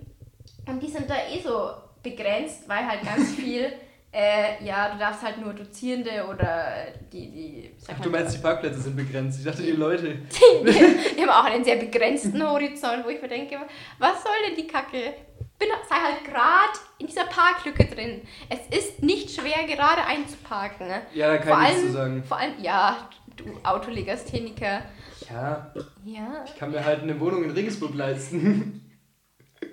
Und 0.66 0.82
die 0.82 0.88
sind 0.88 1.10
da 1.10 1.16
eh 1.30 1.42
so 1.42 1.72
begrenzt, 2.02 2.66
weil 2.68 2.86
halt 2.88 3.02
ganz 3.04 3.34
viel, 3.34 3.70
äh, 4.12 4.62
ja, 4.64 4.90
du 4.92 4.98
darfst 4.98 5.22
halt 5.22 5.38
nur 5.38 5.54
Dozierende 5.54 6.26
oder 6.28 6.66
die, 7.12 7.30
die. 7.30 7.70
sag 7.78 7.96
Ach, 7.98 8.02
du 8.02 8.10
meinst, 8.10 8.34
die 8.36 8.40
Parkplätze 8.42 8.80
sind 8.80 8.94
begrenzt. 8.96 9.38
Ich 9.38 9.44
dachte, 9.46 9.62
die 9.62 9.70
Leute. 9.72 10.14
die, 10.64 11.14
die 11.16 11.22
haben 11.22 11.30
auch 11.30 11.44
einen 11.44 11.64
sehr 11.64 11.76
begrenzten 11.76 12.42
Horizont, 12.46 13.04
wo 13.04 13.08
ich 13.08 13.22
mir 13.22 13.28
denke, 13.28 13.56
was 13.98 14.22
soll 14.22 14.32
denn 14.46 14.56
die 14.56 14.66
Kacke? 14.66 15.14
Bin, 15.58 15.68
sei 15.88 15.94
halt 15.94 16.24
gerade 16.24 16.78
in 16.98 17.06
dieser 17.06 17.24
Parklücke 17.24 17.86
drin. 17.86 18.20
Es 18.50 18.78
ist 18.78 19.02
nicht 19.02 19.30
schwer, 19.30 19.66
gerade 19.66 20.04
einzuparken. 20.04 20.88
ne? 20.88 21.02
Ja, 21.14 21.28
da 21.28 21.38
kann 21.38 21.48
vor 21.48 21.62
ich 21.62 21.68
nichts 21.68 21.78
allem, 21.78 21.86
zu 21.86 21.92
sagen. 21.92 22.24
Vor 22.24 22.36
allem, 22.38 22.52
ja, 22.60 23.08
du 23.36 23.44
Autolegastheniker. 23.62 24.82
Ja, 25.30 25.72
Ja. 26.04 26.44
ich 26.44 26.56
kann 26.58 26.70
mir 26.72 26.84
halt 26.84 27.02
eine 27.02 27.18
Wohnung 27.20 27.44
in 27.44 27.50
Regensburg 27.52 27.94
leisten. 27.94 28.78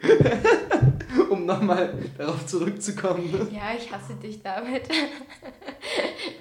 um 1.30 1.46
nochmal 1.46 1.94
darauf 2.18 2.46
zurückzukommen. 2.46 3.50
Ja, 3.52 3.72
ich 3.78 3.92
hasse 3.92 4.16
dich, 4.16 4.42
David. 4.42 4.84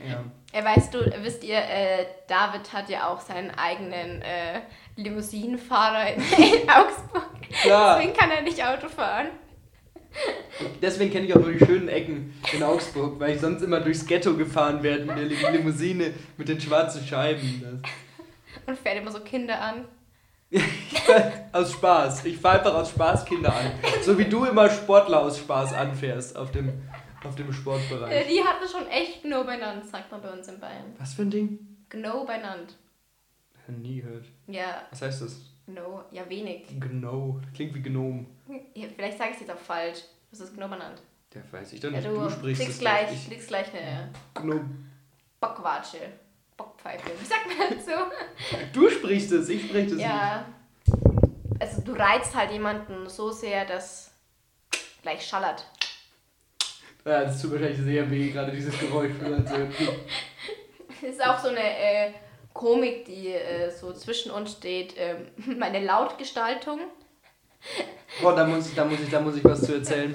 Ja. 0.08 0.24
Äh, 0.52 0.64
weißt 0.64 0.94
du, 0.94 0.98
wisst 1.22 1.44
ihr, 1.44 1.58
äh, 1.58 2.06
David 2.26 2.72
hat 2.72 2.88
ja 2.88 3.08
auch 3.08 3.20
seinen 3.20 3.50
eigenen 3.50 4.22
äh, 4.22 4.60
Limousinenfahrer 4.96 6.14
in, 6.14 6.20
in 6.62 6.70
Augsburg. 6.70 7.28
Klar. 7.62 7.98
Deswegen 7.98 8.16
kann 8.16 8.30
er 8.30 8.42
nicht 8.42 8.64
Auto 8.64 8.88
fahren. 8.88 9.28
Deswegen 10.80 11.12
kenne 11.12 11.26
ich 11.26 11.34
auch 11.36 11.40
nur 11.40 11.52
die 11.52 11.64
schönen 11.64 11.88
Ecken 11.88 12.34
in 12.52 12.62
Augsburg, 12.62 13.20
weil 13.20 13.34
ich 13.34 13.40
sonst 13.40 13.62
immer 13.62 13.80
durchs 13.80 14.06
Ghetto 14.06 14.34
gefahren 14.34 14.82
werde 14.82 15.04
mit 15.04 15.16
der 15.18 15.24
Lim- 15.26 15.52
Limousine 15.52 16.14
mit 16.38 16.48
den 16.48 16.60
schwarzen 16.60 17.06
Scheiben. 17.06 17.62
Das. 17.82 17.90
Und 18.66 18.78
fährt 18.78 18.96
immer 18.98 19.12
so 19.12 19.20
Kinder 19.20 19.60
an. 19.60 19.84
aus 21.52 21.72
Spaß. 21.72 22.24
Ich 22.24 22.38
fahre 22.38 22.58
einfach 22.58 22.74
aus 22.74 22.90
Spaß 22.90 23.24
Kinder 23.24 23.54
an. 23.54 23.70
So 24.02 24.16
wie 24.18 24.24
du 24.24 24.44
immer 24.44 24.68
Sportler 24.70 25.20
aus 25.22 25.38
Spaß 25.38 25.74
anfährst 25.74 26.36
auf 26.36 26.50
dem, 26.52 26.72
auf 27.24 27.34
dem 27.36 27.50
Äh, 27.50 27.52
Sportbereich. 27.52 28.26
Die 28.28 28.42
hatten 28.42 28.66
schon 28.70 28.86
echt 28.88 29.22
Gno 29.22 29.44
benannt, 29.44 29.86
sagt 29.86 30.10
man 30.10 30.22
bei 30.22 30.30
uns 30.30 30.48
in 30.48 30.58
Bayern. 30.58 30.94
Was 30.98 31.14
für 31.14 31.22
ein 31.22 31.30
Ding? 31.30 31.58
Gno 31.90 32.24
benannt. 32.24 32.76
Nie 33.68 34.00
gehört. 34.00 34.24
Ja, 34.46 34.82
Was 34.90 35.02
heißt 35.02 35.22
das? 35.22 35.36
Gno, 35.66 36.02
ja 36.10 36.26
wenig. 36.30 36.66
Gno. 36.80 37.40
Klingt 37.54 37.74
wie 37.74 37.82
Gnom. 37.82 38.26
Ja, 38.74 38.86
vielleicht 38.96 39.18
sage 39.18 39.30
ich 39.30 39.36
es 39.36 39.40
jetzt 39.42 39.50
auch 39.50 39.58
falsch. 39.58 39.98
Was 40.30 40.40
ist 40.40 40.54
Gno 40.56 40.68
benannt? 40.68 41.02
Der 41.34 41.42
weiß 41.52 41.74
ich 41.74 41.80
doch 41.80 41.90
Ja, 41.90 41.96
nicht. 41.98 42.08
du, 42.08 42.14
du 42.14 42.30
sprichst 42.30 42.66
es 42.66 42.78
gleich. 42.78 43.10
Ich, 43.30 43.46
gleich 43.46 43.66
eine 43.74 44.08
Gnom. 44.34 44.86
Bockwatsche. 45.40 45.98
Bockpfeife. 46.78 47.10
Wie 47.20 47.26
sagt 47.26 47.46
man 47.46 47.78
dazu? 47.78 47.90
Du 48.72 48.90
sprichst 48.90 49.32
es, 49.32 49.48
ich 49.48 49.66
spreche 49.66 49.94
es 49.94 50.00
ja. 50.00 50.44
Also 51.60 51.82
du 51.82 51.92
reizt 51.92 52.34
halt 52.34 52.52
jemanden 52.52 53.08
so 53.08 53.30
sehr, 53.30 53.64
dass 53.64 54.12
gleich 55.02 55.26
schallert. 55.26 55.64
nicht. 55.80 55.88
Ja, 57.04 57.24
das 57.24 57.40
tut 57.40 57.52
wahrscheinlich 57.52 57.78
sehr 57.78 58.10
weh, 58.10 58.30
gerade 58.30 58.52
dieses 58.52 58.78
Geräusch. 58.78 59.12
Das 59.20 59.52
ist 61.02 61.24
auch 61.24 61.38
so 61.38 61.48
eine 61.48 61.60
äh, 61.60 62.12
Komik, 62.52 63.06
die 63.06 63.28
äh, 63.28 63.70
so 63.70 63.92
zwischen 63.92 64.30
uns 64.30 64.52
steht. 64.52 64.94
Ähm, 64.96 65.26
meine 65.58 65.84
Lautgestaltung. 65.84 66.80
Boah, 68.22 68.36
da 68.36 68.46
muss, 68.46 68.68
ich, 68.68 68.74
da, 68.74 68.84
muss 68.84 69.00
ich, 69.00 69.10
da 69.10 69.20
muss 69.20 69.36
ich 69.36 69.44
was 69.44 69.62
zu 69.62 69.74
erzählen. 69.74 70.14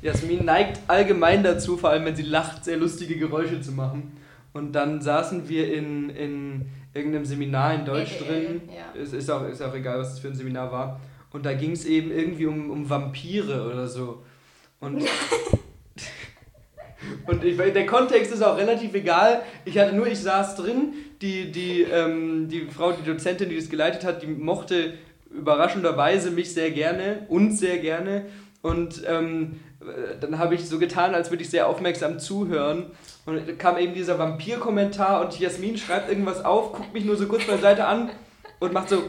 Jasmin 0.00 0.44
neigt 0.44 0.80
allgemein 0.86 1.42
dazu, 1.42 1.76
vor 1.76 1.90
allem 1.90 2.06
wenn 2.06 2.16
sie 2.16 2.22
lacht, 2.22 2.64
sehr 2.64 2.76
lustige 2.78 3.16
Geräusche 3.16 3.60
zu 3.60 3.72
machen. 3.72 4.16
Und 4.58 4.72
dann 4.72 5.00
saßen 5.00 5.48
wir 5.48 5.72
in, 5.72 6.10
in 6.10 6.66
irgendeinem 6.92 7.24
Seminar 7.24 7.74
in 7.74 7.84
Deutsch 7.84 8.18
drin. 8.18 8.62
ja. 8.66 9.00
Es 9.00 9.12
ist 9.12 9.30
auch, 9.30 9.48
ist 9.48 9.62
auch 9.62 9.72
egal, 9.72 10.00
was 10.00 10.10
das 10.10 10.18
für 10.18 10.26
ein 10.26 10.34
Seminar 10.34 10.72
war. 10.72 11.00
Und 11.30 11.46
da 11.46 11.52
ging 11.52 11.70
es 11.70 11.84
eben 11.84 12.10
irgendwie 12.10 12.46
um, 12.46 12.68
um 12.68 12.90
Vampire 12.90 13.70
oder 13.70 13.86
so. 13.86 14.24
Und, 14.80 15.04
und 17.28 17.44
ich, 17.44 17.56
der 17.56 17.86
Kontext 17.86 18.32
ist 18.32 18.42
auch 18.42 18.56
relativ 18.56 18.94
egal. 18.94 19.42
Ich 19.64 19.78
hatte 19.78 19.94
nur, 19.94 20.08
ich 20.08 20.18
saß 20.18 20.56
drin. 20.56 20.92
Die, 21.22 21.52
die, 21.52 21.82
ähm, 21.82 22.48
die 22.48 22.62
Frau, 22.62 22.90
die 22.90 23.04
Dozentin, 23.04 23.48
die 23.48 23.56
das 23.56 23.68
geleitet 23.68 24.02
hat, 24.02 24.22
die 24.22 24.26
mochte 24.26 24.94
überraschenderweise 25.30 26.32
mich 26.32 26.52
sehr 26.52 26.72
gerne, 26.72 27.26
uns 27.28 27.60
sehr 27.60 27.78
gerne. 27.78 28.26
Und 28.68 29.02
ähm, 29.06 29.60
äh, 29.80 30.18
dann 30.20 30.38
habe 30.38 30.54
ich 30.54 30.68
so 30.68 30.78
getan, 30.78 31.14
als 31.14 31.30
würde 31.30 31.42
ich 31.42 31.48
sehr 31.48 31.66
aufmerksam 31.68 32.18
zuhören. 32.18 32.90
Und 33.24 33.48
dann 33.48 33.56
kam 33.56 33.78
eben 33.78 33.94
dieser 33.94 34.18
Vampir-Kommentar 34.18 35.22
und 35.24 35.40
Jasmin 35.40 35.78
schreibt 35.78 36.10
irgendwas 36.10 36.44
auf, 36.44 36.72
guckt 36.72 36.92
mich 36.92 37.06
nur 37.06 37.16
so 37.16 37.26
kurz 37.26 37.46
beiseite 37.46 37.86
an 37.86 38.10
und 38.58 38.74
macht 38.74 38.90
so. 38.90 39.02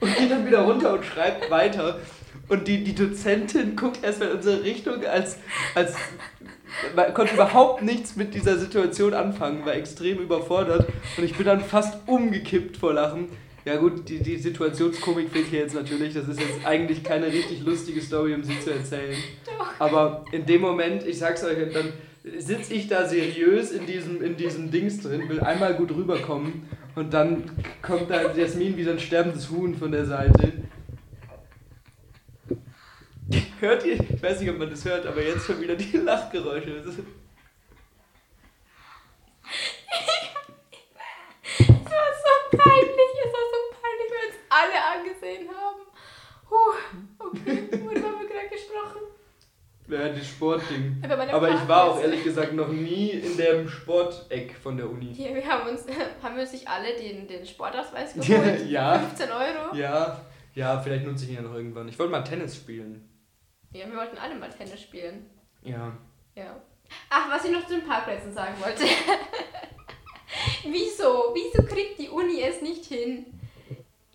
Und 0.00 0.16
geht 0.16 0.30
dann 0.30 0.46
wieder 0.46 0.62
runter 0.62 0.94
und 0.94 1.04
schreibt 1.04 1.50
weiter. 1.50 1.98
Und 2.48 2.66
die, 2.66 2.82
die 2.82 2.94
Dozentin 2.94 3.76
guckt 3.76 4.02
erstmal 4.02 4.30
in 4.30 4.36
unsere 4.36 4.64
Richtung, 4.64 5.04
als, 5.04 5.36
als 5.74 5.94
man 6.96 7.12
konnte 7.12 7.34
überhaupt 7.34 7.82
nichts 7.82 8.16
mit 8.16 8.32
dieser 8.32 8.56
Situation 8.56 9.12
anfangen, 9.12 9.66
war 9.66 9.74
extrem 9.74 10.16
überfordert 10.16 10.86
und 11.18 11.24
ich 11.24 11.36
bin 11.36 11.44
dann 11.44 11.60
fast 11.60 11.98
umgekippt 12.06 12.78
vor 12.78 12.94
Lachen. 12.94 13.28
Ja 13.64 13.76
gut, 13.76 14.08
die, 14.08 14.18
die 14.20 14.36
Situationskomik 14.36 15.30
fehlt 15.30 15.48
hier 15.48 15.60
jetzt 15.60 15.74
natürlich, 15.74 16.14
das 16.14 16.28
ist 16.28 16.40
jetzt 16.40 16.64
eigentlich 16.64 17.04
keine 17.04 17.26
richtig 17.26 17.62
lustige 17.62 18.00
Story, 18.00 18.34
um 18.34 18.42
sie 18.42 18.58
zu 18.60 18.72
erzählen. 18.72 19.16
Aber 19.78 20.24
in 20.32 20.46
dem 20.46 20.62
Moment, 20.62 21.06
ich 21.06 21.18
sag's 21.18 21.44
euch, 21.44 21.56
dann 21.72 21.92
sitze 22.38 22.74
ich 22.74 22.88
da 22.88 23.06
seriös 23.06 23.70
in 23.72 23.86
diesem, 23.86 24.22
in 24.22 24.36
diesem 24.36 24.70
Dings 24.70 25.00
drin, 25.00 25.28
will 25.28 25.40
einmal 25.40 25.74
gut 25.74 25.90
rüberkommen 25.90 26.68
und 26.94 27.12
dann 27.12 27.50
kommt 27.82 28.10
da 28.10 28.32
Jasmin 28.34 28.76
wie 28.76 28.84
so 28.84 28.90
ein 28.90 28.98
sterbendes 28.98 29.50
Huhn 29.50 29.74
von 29.74 29.92
der 29.92 30.06
Seite. 30.06 30.52
Hört 33.60 33.84
ihr? 33.84 34.00
Ich 34.00 34.22
weiß 34.22 34.40
nicht, 34.40 34.50
ob 34.50 34.58
man 34.58 34.70
das 34.70 34.84
hört, 34.84 35.06
aber 35.06 35.22
jetzt 35.22 35.46
schon 35.46 35.60
wieder 35.60 35.76
die 35.76 35.98
Lachgeräusche. 35.98 36.82
Das 36.82 36.86
war 36.88 36.94
so 42.22 42.56
peinlich, 42.56 43.10
es 43.24 43.32
war 43.32 43.46
so 43.52 43.58
peinlich, 43.80 44.10
weil 44.10 44.26
uns 44.28 45.19
alle 45.30 45.38
angesehen 45.38 45.48
haben. 45.48 45.80
Huh, 46.50 46.74
okay, 47.18 47.68
worüber 47.72 48.08
haben 48.08 48.20
wir 48.20 48.28
gerade 48.28 48.48
gesprochen? 48.48 49.00
Ja, 49.88 50.08
das 50.08 50.26
Sportding. 50.26 51.00
Meine 51.00 51.34
Aber 51.34 51.48
ich 51.48 51.68
war 51.68 51.84
auch 51.84 52.00
ehrlich 52.00 52.22
gesagt 52.22 52.52
noch 52.52 52.68
nie 52.68 53.10
in 53.10 53.36
dem 53.36 53.68
Sporteck 53.68 54.54
von 54.56 54.76
der 54.76 54.88
Uni. 54.88 55.12
Hier, 55.14 55.34
wir 55.34 55.46
haben 55.46 55.68
uns, 55.68 55.84
haben 56.22 56.36
wir 56.36 56.42
uns 56.42 56.52
nicht 56.52 56.68
alle 56.68 56.94
den, 56.96 57.26
den 57.26 57.44
Sportausweis 57.44 58.14
geholt? 58.14 58.68
Ja. 58.68 58.98
15 58.98 59.30
Euro? 59.30 59.74
Ja, 59.74 60.20
ja, 60.54 60.78
vielleicht 60.80 61.06
nutze 61.06 61.24
ich 61.24 61.30
ihn 61.30 61.36
ja 61.36 61.42
noch 61.42 61.54
irgendwann. 61.54 61.88
Ich 61.88 61.98
wollte 61.98 62.12
mal 62.12 62.22
Tennis 62.22 62.56
spielen. 62.56 63.08
Ja, 63.72 63.86
wir 63.88 63.96
wollten 63.96 64.18
alle 64.18 64.34
mal 64.34 64.50
Tennis 64.50 64.80
spielen. 64.80 65.30
Ja. 65.62 65.92
Ja. 66.34 66.60
Ach, 67.08 67.30
was 67.30 67.44
ich 67.44 67.52
noch 67.52 67.66
zu 67.66 67.74
den 67.74 67.86
Parkplätzen 67.86 68.32
sagen 68.32 68.54
wollte. 68.60 68.84
wieso? 70.64 71.32
Wieso 71.34 71.62
kriegt 71.64 71.98
die 71.98 72.08
Uni 72.08 72.42
es 72.42 72.62
nicht 72.62 72.84
hin? 72.84 73.39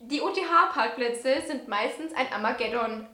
Die 0.08 0.22
OTH-Parkplätze 0.22 1.42
sind 1.48 1.68
meistens 1.68 2.14
ein 2.14 2.32
Armageddon. 2.32 3.08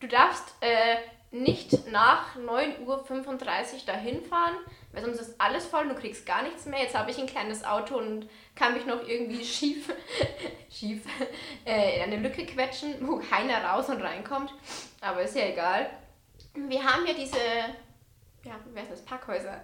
Du 0.00 0.08
darfst 0.08 0.54
äh, 0.60 0.96
nicht 1.30 1.90
nach 1.90 2.36
9.35 2.36 2.84
Uhr 2.86 3.80
dahin 3.86 4.22
fahren, 4.24 4.56
weil 4.92 5.04
sonst 5.04 5.20
ist 5.20 5.40
alles 5.40 5.66
voll 5.66 5.82
und 5.82 5.90
du 5.90 5.94
kriegst 5.94 6.26
gar 6.26 6.42
nichts 6.42 6.66
mehr. 6.66 6.80
Jetzt 6.80 6.96
habe 6.96 7.10
ich 7.10 7.18
ein 7.18 7.26
kleines 7.26 7.64
Auto 7.64 7.96
und 7.96 8.28
kann 8.54 8.74
mich 8.74 8.86
noch 8.86 9.06
irgendwie 9.06 9.44
schief, 9.44 9.92
schief 10.70 11.04
äh, 11.64 11.96
in 11.98 12.02
eine 12.02 12.16
Lücke 12.16 12.44
quetschen, 12.44 12.96
wo 13.06 13.18
keiner 13.18 13.64
raus 13.64 13.88
und 13.88 14.02
reinkommt. 14.02 14.52
Aber 15.00 15.22
ist 15.22 15.36
ja 15.36 15.46
egal. 15.46 15.90
Wir 16.54 16.84
haben 16.84 17.06
ja 17.06 17.14
diese 17.14 17.38
ja, 18.44 18.54
wie 18.72 18.80
heißt 18.80 18.90
das? 18.90 19.04
Parkhäuser. 19.04 19.60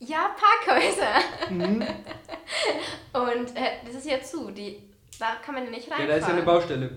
Ja, 0.00 0.34
Parkhäuser. 0.36 1.50
Mhm. 1.50 1.82
Und 3.12 3.56
äh, 3.56 3.78
das 3.84 3.94
ist 3.94 4.06
ja 4.06 4.20
zu. 4.20 4.50
Die, 4.50 4.93
da 5.18 5.36
kann 5.44 5.54
man 5.54 5.64
ja 5.64 5.70
nicht 5.70 5.88
Ja, 5.88 5.96
reinfahren. 5.96 6.08
da 6.08 6.16
ist 6.16 6.28
ja 6.28 6.34
eine 6.34 6.42
Baustelle. 6.42 6.90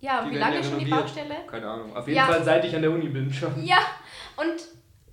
Ja, 0.00 0.20
und 0.22 0.30
wie 0.30 0.36
lange 0.38 0.56
ja 0.56 0.62
schon 0.62 0.78
die. 0.78 0.84
Baustelle? 0.86 1.36
Keine 1.50 1.68
Ahnung. 1.68 1.96
Auf 1.96 2.06
jeden 2.06 2.16
Ja. 2.18 2.26
Fall 2.26 2.44
seit 2.44 2.64
ich 2.64 2.74
an 2.74 2.82
der 2.82 2.90
Uni 2.90 3.08
bin 3.08 3.32
schon. 3.32 3.64
Ja, 3.64 3.78
und 4.36 4.54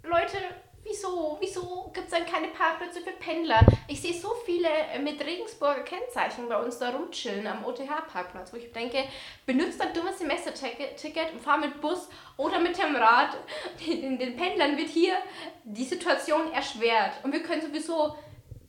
Leute, 0.04 0.38
wieso? 0.84 1.38
Wieso 1.42 1.90
gibt 1.92 2.06
es 2.06 2.14
dann 2.14 2.26
keine 2.28 2.50
Parkplätze 2.50 3.02
für 3.02 3.10
Pendler? 3.14 3.62
Ich 3.88 4.00
sehe 4.00 4.14
so 4.14 4.30
viele 4.46 4.68
mit 5.04 5.20
Regensburger 5.26 5.82
Kennzeichen 5.82 6.48
bei 6.48 6.58
uns 6.62 6.78
da 6.78 6.90
rumchillen 6.92 7.48
am 7.48 7.66
OTH-Parkplatz, 7.66 8.54
wo 8.54 8.58
ich 8.58 8.72
denke, 8.72 9.00
benutzt 9.48 9.82
ein 9.82 9.92
dummes 9.96 10.20
Semesterticket 10.20 11.34
und 11.34 11.42
fahr 11.42 11.58
mit 11.58 11.82
Bus 11.82 12.08
oder 12.38 12.60
mit 12.60 12.78
dem 12.78 12.96
Rad. 12.96 13.30
Den, 13.88 14.20
den 14.20 14.36
Pendlern 14.38 14.78
wird 14.78 14.90
hier 14.90 15.16
die 15.64 15.84
Situation 15.86 16.52
erschwert. 16.54 17.14
Und 17.24 17.32
wir 17.34 17.42
können 17.42 17.64
sowieso, 17.64 18.16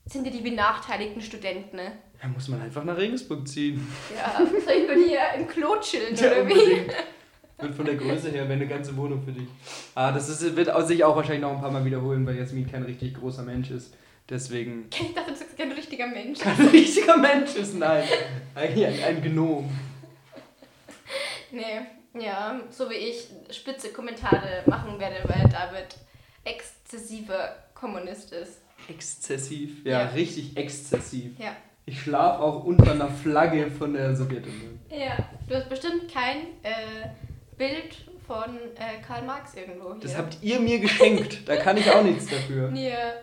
sind 0.05 0.25
ja 0.25 0.31
die 0.31 0.41
benachteiligten 0.41 1.21
Studenten, 1.21 1.75
ne? 1.75 1.99
Da 2.21 2.27
muss 2.27 2.47
man 2.47 2.61
einfach 2.61 2.83
nach 2.83 2.97
Regensburg 2.97 3.47
ziehen. 3.47 3.85
Ja, 4.15 4.37
soll 4.37 4.73
ich 4.73 4.87
bei 4.87 4.95
dir 4.95 5.19
im 5.37 5.47
Klo 5.47 5.75
chillen, 5.79 6.15
Ja, 6.15 6.31
oder 6.31 6.47
wie? 6.49 6.87
Wird 7.59 7.75
von 7.75 7.85
der 7.85 7.95
Größe 7.95 8.29
her 8.29 8.43
wäre 8.43 8.53
eine 8.53 8.67
ganze 8.67 8.95
Wohnung 8.97 9.23
für 9.23 9.31
dich. 9.31 9.47
Ah, 9.95 10.11
das 10.11 10.29
ist, 10.29 10.55
wird 10.55 10.69
sich 10.87 11.03
auch 11.03 11.15
wahrscheinlich 11.15 11.41
noch 11.41 11.51
ein 11.55 11.61
paar 11.61 11.71
Mal 11.71 11.83
wiederholen, 11.85 12.25
weil 12.25 12.35
Jasmin 12.37 12.69
kein 12.69 12.83
richtig 12.83 13.15
großer 13.15 13.43
Mensch 13.43 13.71
ist. 13.71 13.93
Deswegen 14.29 14.89
Ich 14.99 15.13
dachte, 15.13 15.31
du 15.31 15.37
sagst 15.37 15.57
kein 15.57 15.71
richtiger 15.71 16.07
Mensch. 16.07 16.39
kein 16.39 16.67
richtiger 16.67 17.17
Mensch 17.17 17.55
ist. 17.55 17.75
Nein, 17.75 18.03
eigentlich 18.55 18.85
ein, 18.85 19.03
ein 19.17 19.21
Gnom. 19.23 19.69
Nee, 21.51 22.21
ja, 22.21 22.59
so 22.69 22.89
wie 22.89 22.95
ich 22.95 23.27
spitze 23.51 23.89
Kommentare 23.89 24.63
machen 24.65 24.99
werde, 24.99 25.17
weil 25.27 25.49
David 25.49 25.95
exzessiver 26.43 27.55
Kommunist 27.73 28.31
ist. 28.33 28.59
Exzessiv. 28.89 29.83
Ja, 29.85 30.01
Ja. 30.01 30.05
richtig 30.09 30.55
exzessiv. 30.57 31.31
Ja. 31.39 31.55
Ich 31.89 32.01
schlafe 32.01 32.43
auch 32.43 32.65
unter 32.65 32.91
einer 32.91 33.07
Flagge 33.07 33.71
von 33.71 33.93
der 33.93 34.13
Sowjetunion. 34.13 34.77
Ja, 34.89 35.17
du 35.47 35.55
hast 35.55 35.69
bestimmt 35.69 36.11
kein 36.13 36.39
äh, 36.61 37.07
Bild 37.57 37.95
von 38.27 38.57
äh, 38.75 39.01
Karl 39.07 39.23
Marx 39.25 39.55
irgendwo 39.55 39.93
hier. 39.93 40.01
Das 40.01 40.17
habt 40.17 40.37
ihr 40.41 40.59
mir 40.59 40.79
geschenkt. 40.79 41.47
Da 41.47 41.55
kann 41.55 41.77
ich 41.77 41.89
auch 41.89 42.03
nichts 42.03 42.25
dafür. 42.27 42.69
Ja. 42.75 43.13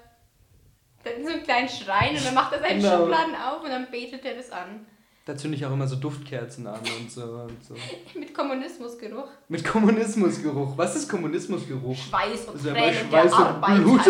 Da 1.02 1.10
ist 1.10 1.26
so 1.26 1.32
einen 1.34 1.42
kleinen 1.42 1.68
Schrein 1.68 2.16
und 2.16 2.24
dann 2.24 2.32
macht 2.32 2.54
er 2.54 2.60
seine 2.60 2.80
Genau. 2.80 3.00
Schubladen 3.00 3.34
auf 3.34 3.62
und 3.62 3.68
dann 3.68 3.90
betet 3.90 4.24
er 4.24 4.36
das 4.36 4.50
an. 4.50 4.86
Da 5.26 5.36
zünde 5.36 5.58
ich 5.58 5.66
auch 5.66 5.72
immer 5.72 5.86
so 5.86 5.96
Duftkerzen 5.96 6.66
an 6.66 6.80
und 6.98 7.10
so, 7.10 7.22
und 7.22 7.62
so. 7.62 7.74
Mit 8.18 8.32
Kommunismusgeruch. 8.32 9.28
Mit 9.48 9.62
Kommunismusgeruch. 9.66 10.78
Was 10.78 10.96
ist 10.96 11.10
Kommunismusgeruch? 11.10 11.94
Schweiß 11.94 12.46
und 12.46 12.62
Tränen 12.62 12.94
Schweiß 12.94 13.10
der 13.10 13.24
und 13.24 13.34
Arbeiter. 13.34 13.82
Blut. 13.82 14.00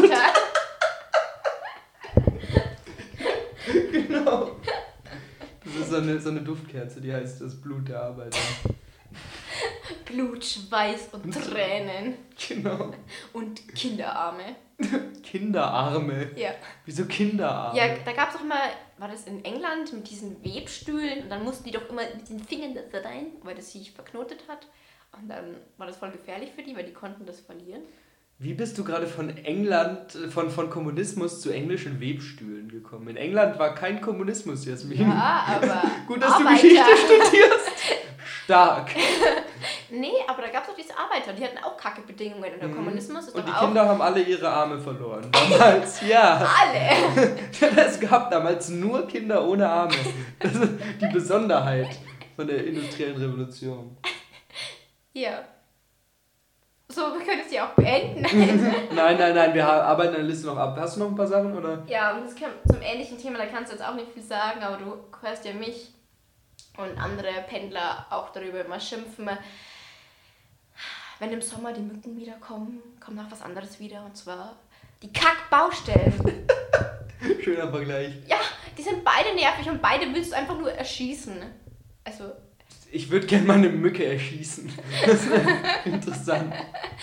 Genau. 3.93 4.51
Das 5.65 5.74
ist 5.85 5.91
so 5.91 5.97
eine, 5.97 6.21
so 6.21 6.31
eine 6.31 6.41
Duftkerze, 6.41 7.01
die 7.01 7.13
heißt 7.13 7.41
das 7.41 7.61
Blut 7.61 7.89
der 7.89 8.03
Arbeiter. 8.03 8.39
Blut, 10.07 10.45
Schweiß 10.45 11.09
und 11.13 11.33
Tränen. 11.33 12.17
Genau. 12.49 12.93
Und 13.33 13.69
Kinderarme. 13.75 14.57
Kinderarme. 15.23 16.31
Ja. 16.37 16.51
Wieso 16.85 17.05
Kinderarme? 17.05 17.79
Ja, 17.79 17.97
da 18.05 18.13
gab 18.13 18.31
es 18.31 18.37
doch 18.37 18.45
mal, 18.45 18.71
war 18.99 19.09
das 19.09 19.27
in 19.27 19.45
England 19.45 19.93
mit 19.93 20.11
diesen 20.11 20.43
Webstühlen 20.45 21.25
und 21.25 21.31
dann 21.31 21.45
mussten 21.45 21.65
die 21.65 21.71
doch 21.71 21.89
immer 21.89 22.03
mit 22.17 22.29
den 22.29 22.41
Fingern 22.41 22.75
da 22.75 22.99
rein, 23.01 23.27
weil 23.43 23.55
das 23.55 23.73
sich 23.73 23.93
verknotet 23.93 24.45
hat. 24.49 24.67
Und 25.13 25.29
dann 25.29 25.57
war 25.77 25.87
das 25.87 25.97
voll 25.97 26.11
gefährlich 26.11 26.51
für 26.55 26.63
die, 26.63 26.75
weil 26.77 26.85
die 26.85 26.93
konnten 26.93 27.25
das 27.25 27.41
verlieren. 27.41 27.83
Wie 28.39 28.53
bist 28.55 28.77
du 28.77 28.85
gerade 28.85 29.07
von 29.07 29.37
England, 29.39 30.15
äh, 30.17 30.29
von, 30.29 30.51
von 30.51 30.69
Kommunismus 30.69 31.41
zu 31.41 31.51
englischen 31.51 32.01
Webstühlen 32.01 32.69
gekommen? 32.69 33.09
In 33.09 33.17
England 33.17 33.59
war 33.59 33.75
kein 33.75 34.01
Kommunismus, 34.01 34.67
Jasmin. 34.67 35.01
Ja, 35.09 35.45
aber 35.61 35.83
Gut, 36.07 36.23
dass 36.23 36.33
Arbeiter. 36.33 36.51
du 36.51 36.69
Geschichte 36.69 36.85
studierst. 37.07 37.71
Stark. 38.45 38.91
Nee, 39.91 40.11
aber 40.27 40.43
da 40.43 40.49
gab 40.49 40.65
es 40.65 40.71
auch 40.71 40.75
diese 40.77 40.99
Arbeiter, 40.99 41.33
die 41.33 41.45
hatten 41.45 41.59
auch 41.59 41.77
kacke 41.77 42.01
Bedingungen. 42.03 42.53
Und 42.55 42.61
der 42.61 42.69
Kommunismus 42.71 43.27
ist 43.29 43.35
Mhm. 43.35 43.41
Und 43.43 43.49
die. 43.49 43.53
Kinder 43.65 43.89
haben 43.89 44.03
alle 44.03 44.21
ihre 44.23 44.49
Arme 44.49 44.79
verloren. 44.79 45.31
Damals, 45.31 46.01
ja. 46.09 46.45
Alle! 46.61 47.37
Es 47.87 48.01
gab 48.01 48.29
damals 48.31 48.71
nur 48.71 49.07
Kinder 49.07 49.47
ohne 49.47 49.69
Arme. 49.69 49.95
Das 50.41 50.53
ist 50.53 50.73
die 51.01 51.07
Besonderheit 51.13 51.87
von 52.35 52.47
der 52.49 52.67
industriellen 52.67 53.17
Revolution. 53.17 53.97
Ja. 55.13 55.45
So, 56.95 57.01
wir 57.13 57.25
können 57.25 57.43
es 57.45 57.53
ja 57.53 57.67
auch 57.67 57.73
beenden. 57.73 58.23
Nein, 58.95 59.19
nein, 59.19 59.35
nein, 59.35 59.53
wir 59.53 59.67
arbeiten 59.67 60.15
eine 60.15 60.25
Liste 60.25 60.47
noch 60.47 60.57
ab. 60.57 60.77
Hast 60.79 60.95
du 60.95 61.01
noch 61.01 61.09
ein 61.09 61.17
paar 61.17 61.27
Sachen 61.27 61.57
oder? 61.57 61.83
ja, 61.89 62.15
und 62.15 62.25
das 62.25 62.37
kann, 62.37 62.51
zum 62.71 62.81
ähnlichen 62.83 63.19
Thema, 63.19 63.39
da 63.39 63.47
kannst 63.47 63.73
du 63.73 63.77
jetzt 63.77 63.85
auch 63.85 63.97
nicht 63.97 64.13
viel 64.13 64.23
sagen, 64.23 64.63
aber 64.63 64.77
du 64.77 64.95
hörst 65.21 65.45
ja 65.45 65.53
mich 65.55 65.93
und 66.77 66.97
andere 66.97 67.33
Pendler 67.49 68.07
auch 68.11 68.31
darüber 68.31 68.65
immer 68.65 68.79
schimpfen. 68.79 69.29
Wenn 71.19 71.33
im 71.33 71.43
Sommer 71.43 71.73
die 71.73 71.81
Mücken 71.81 72.17
wiederkommen, 72.17 72.81
kommt 73.05 73.17
noch 73.17 73.31
was 73.31 73.43
anderes 73.43 73.81
wieder 73.81 74.05
und 74.05 74.17
zwar 74.17 74.55
die 75.03 75.13
Kackbaustellen. 75.13 76.47
Schöner 77.43 77.71
Vergleich. 77.71 78.13
Ja, 78.29 78.39
die 78.79 78.83
sind 78.83 79.03
beide 79.03 79.35
nervig 79.35 79.69
und 79.69 79.83
beide 79.83 80.07
willst 80.15 80.31
du 80.31 80.37
einfach 80.37 80.59
nur 80.59 80.71
erschießen. 80.71 81.43
Also, 82.05 82.33
Ich 82.95 83.11
würde 83.11 83.27
gerne 83.27 83.45
mal 83.45 83.55
eine 83.55 83.71
Mücke 83.71 84.05
erschießen. 84.05 84.73
Das 85.05 85.29
wäre 85.29 85.43
interessant. 85.85 86.55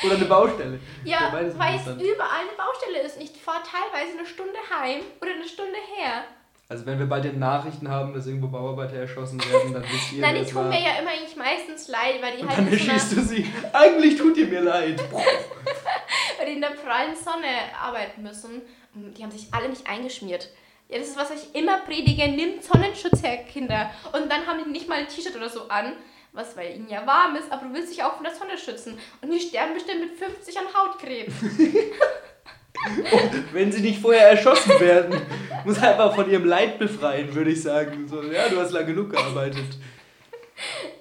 Oder 0.06 0.16
eine 0.16 0.26
Baustelle. 0.26 0.80
ja, 1.04 1.30
weil 1.34 1.48
es 1.48 1.54
überall 1.54 2.40
eine 2.40 2.56
Baustelle 2.58 3.02
ist. 3.06 3.20
Ich 3.20 3.32
fahre 3.42 3.60
teilweise 3.62 4.18
eine 4.18 4.26
Stunde 4.26 4.58
heim 4.74 5.02
oder 5.22 5.32
eine 5.32 5.46
Stunde 5.46 5.78
her. 5.98 6.24
Also 6.70 6.86
wenn 6.86 6.98
wir 6.98 7.08
bald 7.08 7.26
in 7.26 7.40
Nachrichten 7.40 7.90
haben, 7.90 8.14
dass 8.14 8.26
irgendwo 8.26 8.48
Bauarbeiter 8.48 8.96
erschossen 8.96 9.44
werden, 9.44 9.74
dann 9.74 9.84
wisst 9.84 10.14
ihr, 10.14 10.22
Nein, 10.22 10.36
die 10.36 10.50
tun 10.50 10.64
war. 10.64 10.70
mir 10.70 10.80
ja 10.80 11.00
immer 11.02 11.10
eigentlich 11.12 11.36
meistens 11.36 11.90
leid, 11.90 12.22
weil 12.22 12.38
die 12.38 12.44
Und 12.44 12.50
halt 12.50 12.60
dann 12.60 12.72
erschießt 12.72 13.12
du 13.12 13.22
sie. 13.22 13.46
Eigentlich 13.74 14.18
tut 14.18 14.38
ihr 14.38 14.48
mir 14.48 14.62
leid. 14.62 15.04
weil 16.38 16.46
die 16.46 16.54
in 16.54 16.62
der 16.62 16.70
prallen 16.70 17.16
Sonne 17.18 17.76
arbeiten 17.78 18.24
müssen. 18.24 18.62
Und 18.96 19.18
die 19.18 19.24
haben 19.24 19.32
sich 19.32 19.54
alle 19.54 19.68
nicht 19.68 19.86
eingeschmiert. 19.86 20.48
Ja, 20.92 21.00
das 21.00 21.08
ist, 21.08 21.18
was 21.18 21.32
ich 21.32 21.56
immer 21.56 21.80
predige. 21.80 22.28
Nimmt 22.28 22.64
Sonnenschutz 22.64 23.24
her, 23.24 23.38
Kinder. 23.46 23.90
Und 24.12 24.30
dann 24.30 24.46
haben 24.46 24.64
die 24.64 24.70
nicht 24.70 24.90
mal 24.90 25.00
ein 25.00 25.08
T-Shirt 25.08 25.36
oder 25.36 25.50
so 25.50 25.70
an. 25.70 25.94
Was, 26.34 26.56
weil 26.56 26.76
ihnen 26.76 26.90
ja 26.90 27.06
warm 27.08 27.36
ist, 27.36 27.52
aber 27.52 27.68
du 27.68 27.74
willst 27.74 27.92
dich 27.92 28.04
auch 28.04 28.16
von 28.16 28.24
der 28.24 28.34
Sonne 28.34 28.58
schützen. 28.58 28.98
Und 29.22 29.32
die 29.32 29.40
sterben 29.40 29.74
bestimmt 29.74 30.02
mit 30.02 30.18
50 30.18 30.58
an 30.58 30.66
Hautkrebs. 30.74 31.34
Wenn 33.52 33.72
sie 33.72 33.82
nicht 33.82 34.02
vorher 34.02 34.30
erschossen 34.30 34.80
werden, 34.80 35.22
muss 35.66 35.82
einfach 35.82 36.16
von 36.16 36.30
ihrem 36.30 36.46
Leid 36.46 36.80
befreien, 36.80 37.34
würde 37.36 37.52
ich 37.52 37.62
sagen. 37.62 38.08
So, 38.08 38.24
ja, 38.24 38.50
du 38.50 38.60
hast 38.60 38.72
lang 38.72 38.86
genug 38.86 39.12
gearbeitet. 39.12 39.78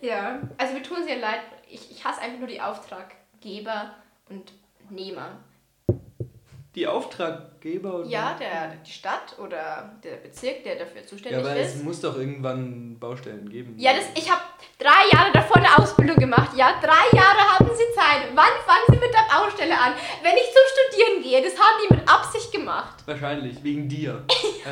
Ja, 0.00 0.40
also 0.58 0.74
wir 0.74 0.82
tun 0.82 0.98
es 1.02 1.08
ja 1.08 1.16
leid. 1.16 1.40
Ich, 1.68 1.90
ich 1.90 2.04
hasse 2.04 2.20
einfach 2.20 2.38
nur 2.38 2.48
die 2.48 2.60
Auftraggeber 2.60 3.94
und 4.28 4.52
Nehmer. 4.88 5.38
Die 6.76 6.86
Auftraggeber 6.86 7.96
und. 7.96 8.08
Ja, 8.10 8.36
der, 8.38 8.76
die 8.86 8.92
Stadt 8.92 9.36
oder 9.38 9.90
der 10.04 10.16
Bezirk, 10.16 10.62
der 10.62 10.76
dafür 10.76 11.00
Ja, 11.00 11.06
zuständig 11.06 11.40
aber 11.40 11.56
ist. 11.56 11.74
es 11.74 11.82
muss 11.82 12.00
doch 12.00 12.16
irgendwann 12.16 12.96
Baustellen 13.00 13.48
geben. 13.48 13.74
Ja, 13.76 13.92
das, 13.92 14.04
ich 14.14 14.30
habe 14.30 14.40
drei 14.78 15.08
Jahre 15.12 15.32
davor 15.32 15.56
eine 15.56 15.76
Ausbildung 15.78 16.14
gemacht. 16.16 16.56
Ja, 16.56 16.74
drei 16.80 17.16
Jahre 17.16 17.58
haben 17.58 17.68
sie 17.74 17.92
Zeit. 17.94 18.28
Wann 18.36 18.54
fangen 18.66 18.84
sie 18.88 18.98
mit 19.04 19.12
der 19.12 19.26
Baustelle 19.36 19.76
an? 19.76 19.94
Wenn 20.22 20.36
ich 20.36 20.44
zum 20.44 20.62
Studieren 20.88 21.22
gehe, 21.24 21.42
das 21.42 21.58
haben 21.58 21.82
die 21.88 21.94
mit 21.96 22.08
Absicht 22.08 22.52
gemacht. 22.52 23.02
Wahrscheinlich, 23.04 23.64
wegen 23.64 23.88
dir. 23.88 24.22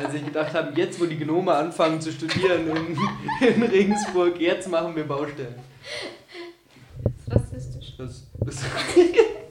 Als 0.01 0.13
ich 0.13 0.23
gedacht 0.23 0.53
habe, 0.53 0.71
jetzt 0.79 1.01
wo 1.01 1.05
die 1.05 1.17
Gnome 1.17 1.53
anfangen 1.53 1.99
zu 1.99 2.13
studieren 2.13 2.69
in, 3.41 3.45
in 3.45 3.63
Regensburg, 3.63 4.39
jetzt 4.39 4.69
machen 4.69 4.95
wir 4.95 5.05
Baustellen. 5.05 5.55
Das 7.27 7.43
ist 7.43 7.53
rassistisch. 7.53 7.97
Das, 7.97 8.23
das 8.39 8.63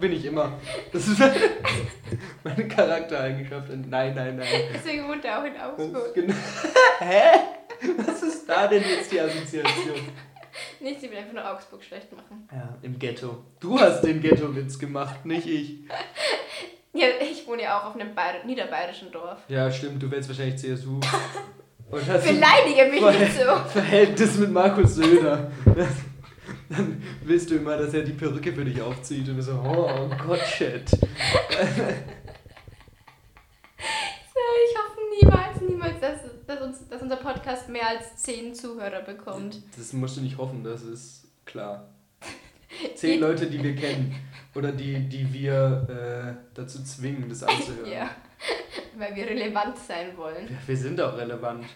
bin 0.00 0.12
ich 0.12 0.24
immer. 0.24 0.52
Das 0.92 1.06
ist 1.06 1.18
meine 2.44 2.66
Charaktereigenschaft. 2.68 3.68
Nein, 3.88 4.14
nein, 4.14 4.36
nein. 4.36 4.46
Deswegen 4.74 5.08
wohnt 5.08 5.24
er 5.24 5.40
auch 5.40 5.44
in 5.44 5.56
Augsburg. 5.60 6.14
genau- 6.14 6.34
Hä? 6.98 7.38
Was 8.06 8.22
ist 8.22 8.48
da 8.48 8.66
denn 8.66 8.82
jetzt 8.82 9.10
die 9.12 9.20
Assoziation? 9.20 9.96
Nicht, 10.80 11.00
sie 11.00 11.10
will 11.10 11.18
einfach 11.18 11.32
nur 11.32 11.50
Augsburg 11.50 11.82
schlecht 11.84 12.12
machen. 12.12 12.48
Ja, 12.52 12.76
im 12.82 12.98
Ghetto. 12.98 13.44
Du 13.60 13.78
hast 13.78 14.02
den 14.02 14.20
Ghetto-Witz 14.20 14.78
gemacht, 14.78 15.24
nicht 15.24 15.46
ich. 15.46 15.78
Ja, 16.92 17.06
ich 17.20 17.46
wohne 17.46 17.62
ja 17.62 17.78
auch 17.80 17.84
auf 17.86 17.94
einem 17.94 18.14
Bayer 18.14 18.44
niederbayerischen 18.44 19.12
Dorf. 19.12 19.38
Ja, 19.48 19.70
stimmt, 19.70 20.02
du 20.02 20.10
wählst 20.10 20.28
wahrscheinlich 20.28 20.56
CSU. 20.58 20.98
Und 21.90 22.06
hast 22.06 22.24
Beleidige 22.26 22.90
mich 22.90 23.00
nicht 23.20 23.36
so. 23.36 23.56
Verhältnis 23.72 24.38
mit 24.38 24.50
Markus 24.52 24.94
Söder. 24.96 25.50
Dann 26.70 27.02
willst 27.24 27.50
du 27.50 27.56
immer, 27.56 27.76
dass 27.76 27.92
er 27.94 28.02
die 28.02 28.12
Perücke 28.12 28.52
für 28.52 28.64
dich 28.64 28.80
aufzieht 28.80 29.28
und 29.28 29.36
du 29.38 29.42
so, 29.42 29.54
oh 29.54 30.08
Gott, 30.24 30.40
shit. 30.40 30.84
Ich 34.62 34.78
hoffe 34.78 35.00
niemals, 35.20 35.60
niemals, 35.62 36.00
dass, 36.00 36.20
dass, 36.46 36.60
uns, 36.60 36.88
dass 36.88 37.02
unser 37.02 37.16
Podcast 37.16 37.68
mehr 37.68 37.88
als 37.88 38.16
10 38.18 38.54
Zuhörer 38.54 39.00
bekommt. 39.02 39.60
Das 39.76 39.92
musst 39.92 40.16
du 40.16 40.20
nicht 40.20 40.38
hoffen, 40.38 40.62
das 40.62 40.82
ist 40.82 41.24
klar. 41.44 41.88
Zehn 42.94 43.20
Leute, 43.20 43.48
die 43.48 43.60
wir 43.60 43.74
kennen. 43.74 44.14
Oder 44.54 44.70
die, 44.70 45.08
die 45.08 45.32
wir 45.32 46.36
äh, 46.38 46.54
dazu 46.54 46.84
zwingen, 46.84 47.28
das 47.28 47.42
anzuhören. 47.42 47.90
Ja, 47.92 48.10
weil 48.96 49.14
wir 49.16 49.26
relevant 49.26 49.76
sein 49.76 50.16
wollen. 50.16 50.46
Ja, 50.48 50.56
Wir 50.66 50.76
sind 50.76 51.00
auch 51.00 51.16
relevant. 51.16 51.66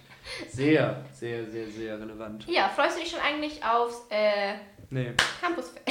Sehr, 0.49 1.05
sehr, 1.12 1.51
sehr, 1.51 1.68
sehr 1.68 2.01
relevant. 2.01 2.47
Ja, 2.49 2.68
freust 2.68 2.97
du 2.97 3.01
dich 3.03 3.11
schon 3.11 3.20
eigentlich 3.20 3.62
aufs 3.64 4.07
äh, 4.09 4.55
Nee. 4.91 5.12
Campusfest? 5.41 5.85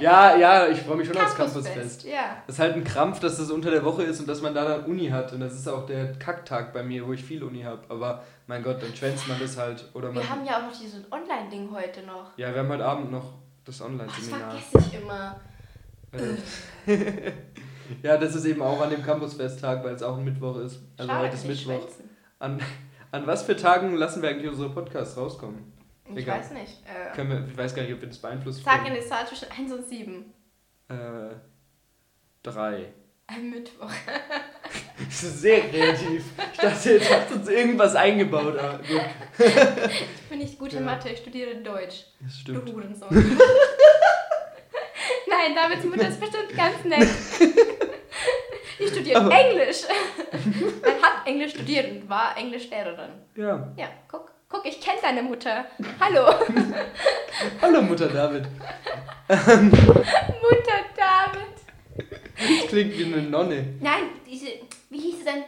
Ja, 0.00 0.34
ja, 0.36 0.68
ich 0.68 0.78
freue 0.80 0.96
mich 0.96 1.06
schon 1.06 1.18
aufs 1.18 1.34
Campusfest. 1.34 2.04
Ja. 2.04 2.42
Das 2.46 2.56
ist 2.56 2.60
halt 2.60 2.76
ein 2.76 2.84
Krampf, 2.84 3.20
dass 3.20 3.36
das 3.36 3.50
unter 3.50 3.70
der 3.70 3.84
Woche 3.84 4.04
ist 4.04 4.18
und 4.20 4.26
dass 4.26 4.40
man 4.40 4.54
da 4.54 4.64
dann 4.64 4.84
Uni 4.86 5.08
hat. 5.08 5.34
Und 5.34 5.40
das 5.40 5.52
ist 5.52 5.68
auch 5.68 5.84
der 5.84 6.14
Kacktag 6.14 6.72
bei 6.72 6.82
mir, 6.82 7.06
wo 7.06 7.12
ich 7.12 7.22
viel 7.22 7.42
Uni 7.44 7.60
habe. 7.62 7.82
Aber 7.90 8.24
mein 8.46 8.62
Gott, 8.62 8.82
dann 8.82 8.94
schwänzt 8.94 9.28
man 9.28 9.38
das 9.38 9.58
halt. 9.58 9.84
Oder 9.92 10.08
man, 10.08 10.22
Wir 10.22 10.30
haben 10.30 10.46
ja 10.46 10.58
auch 10.58 10.62
noch 10.62 10.78
dieses 10.80 11.00
Online-Ding 11.12 11.70
heute 11.70 12.02
noch. 12.06 12.36
ja, 12.38 12.54
wir 12.54 12.60
haben 12.60 12.68
heute 12.70 12.86
Abend 12.86 13.12
noch 13.12 13.34
das 13.66 13.80
Oh, 13.82 13.84
das 13.84 13.90
Online-Seminar. 13.90 14.50
vergesse 14.52 14.88
ich 14.94 15.02
immer. 15.02 15.40
Äh, 16.86 17.32
ja, 18.02 18.16
das 18.16 18.34
ist 18.34 18.46
eben 18.46 18.62
auch 18.62 18.80
an 18.80 18.88
dem 18.88 19.02
Campusfesttag, 19.04 19.84
weil 19.84 19.94
es 19.94 20.02
auch 20.02 20.16
ein 20.16 20.24
Mittwoch 20.24 20.56
ist. 20.56 20.80
Also 20.96 21.10
Schade, 21.10 21.24
heute 21.26 21.34
ist 21.36 21.46
Mittwoch. 21.46 21.64
schwänzen. 21.82 22.10
An, 22.38 22.60
an 23.12 23.26
was 23.26 23.42
für 23.42 23.56
Tagen 23.56 23.94
lassen 23.96 24.22
wir 24.22 24.30
eigentlich 24.30 24.50
unsere 24.50 24.70
Podcasts 24.70 25.18
rauskommen? 25.18 25.75
Ich 26.10 26.18
Egal. 26.18 26.38
weiß 26.40 26.50
nicht. 26.52 26.82
Äh, 26.86 27.14
Können 27.14 27.30
wir, 27.30 27.46
ich 27.50 27.56
weiß 27.56 27.74
gar 27.74 27.82
nicht, 27.82 27.94
ob 27.94 28.00
wir 28.00 28.08
das 28.08 28.18
beeinflussen 28.18 28.62
sag 28.64 28.82
können. 28.84 28.96
eine 28.96 29.04
Zahl 29.04 29.26
zwischen 29.26 29.48
1 29.50 29.72
und 29.72 29.88
7. 29.88 30.32
Äh, 30.88 30.94
drei. 32.42 32.92
Am 33.28 33.50
Mittwoch. 33.50 33.90
Das 35.04 35.22
ist 35.24 35.40
sehr 35.40 35.68
kreativ. 35.68 36.24
Ich 36.52 36.58
dachte, 36.60 36.90
jetzt 36.92 37.12
hast 37.12 37.30
du 37.30 37.34
uns 37.34 37.48
irgendwas 37.48 37.96
eingebaut. 37.96 38.56
Ah, 38.56 38.76
gut. 38.76 39.00
Ich 39.90 40.28
bin 40.28 40.38
nicht 40.38 40.56
gut 40.58 40.72
in 40.74 40.78
Ja. 40.78 40.84
Mathe, 40.84 41.08
ich 41.08 41.18
studiere 41.18 41.56
Deutsch. 41.56 42.04
Das 42.20 42.34
Du 42.44 42.52
stimmt. 42.54 42.72
Hurensohn. 42.72 43.08
Nein, 45.28 45.54
Davids 45.56 45.84
Mutter 45.84 46.08
ist 46.08 46.20
bestimmt 46.20 46.54
ganz 46.56 46.84
nett. 46.84 47.08
Die 48.78 48.86
studiert 48.88 49.16
Aber- 49.16 49.32
Englisch. 49.34 49.82
Man 50.82 51.02
hat 51.02 51.26
Englisch 51.26 51.50
studiert 51.52 51.90
und 51.90 52.08
war 52.08 52.36
Englischlehrerin. 52.36 53.10
Ja. 53.34 53.72
Ja, 53.76 53.88
guck. 54.08 54.30
Guck, 54.56 54.66
ich 54.66 54.80
kenne 54.80 54.98
deine 55.02 55.22
Mutter. 55.22 55.66
Hallo. 56.00 56.32
Hallo 57.62 57.82
Mutter 57.82 58.08
David. 58.08 58.44
Mutter 59.28 60.78
David. 60.96 61.56
Das 62.38 62.68
klingt 62.68 62.96
wie 62.96 63.04
eine 63.04 63.22
Nonne. 63.22 63.74
Nein, 63.80 64.04
diese, 64.26 64.46
wie 64.90 64.98
hieß 65.00 65.18
sie 65.18 65.24
denn? 65.24 65.42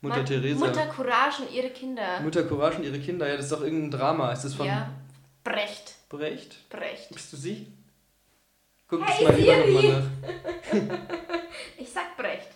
Mutter 0.00 0.18
Ma- 0.18 0.22
Teresa. 0.24 0.66
Mutter 0.66 0.86
Courage 0.86 1.42
und 1.42 1.52
ihre 1.52 1.70
Kinder. 1.70 2.20
Mutter 2.20 2.44
Courage 2.44 2.78
und 2.78 2.84
ihre 2.84 2.98
Kinder. 3.00 3.26
Ja, 3.28 3.36
das 3.36 3.46
ist 3.46 3.52
doch 3.52 3.62
irgendein 3.62 3.98
Drama. 3.98 4.32
Ist 4.32 4.44
das 4.44 4.54
von 4.54 4.66
ja. 4.66 4.88
Brecht. 5.42 5.94
Brecht? 6.08 6.68
Brecht. 6.70 7.10
Bist 7.10 7.32
du 7.32 7.36
sie? 7.36 7.66
Guck 8.88 9.06
Hey, 9.06 9.24
das 9.24 9.32
mal 9.32 9.40
lieber 9.40 9.56
nochmal 9.56 10.10
nach. 10.72 10.98
Ich 11.78 11.90
sag 11.90 12.16
Brecht. 12.16 12.48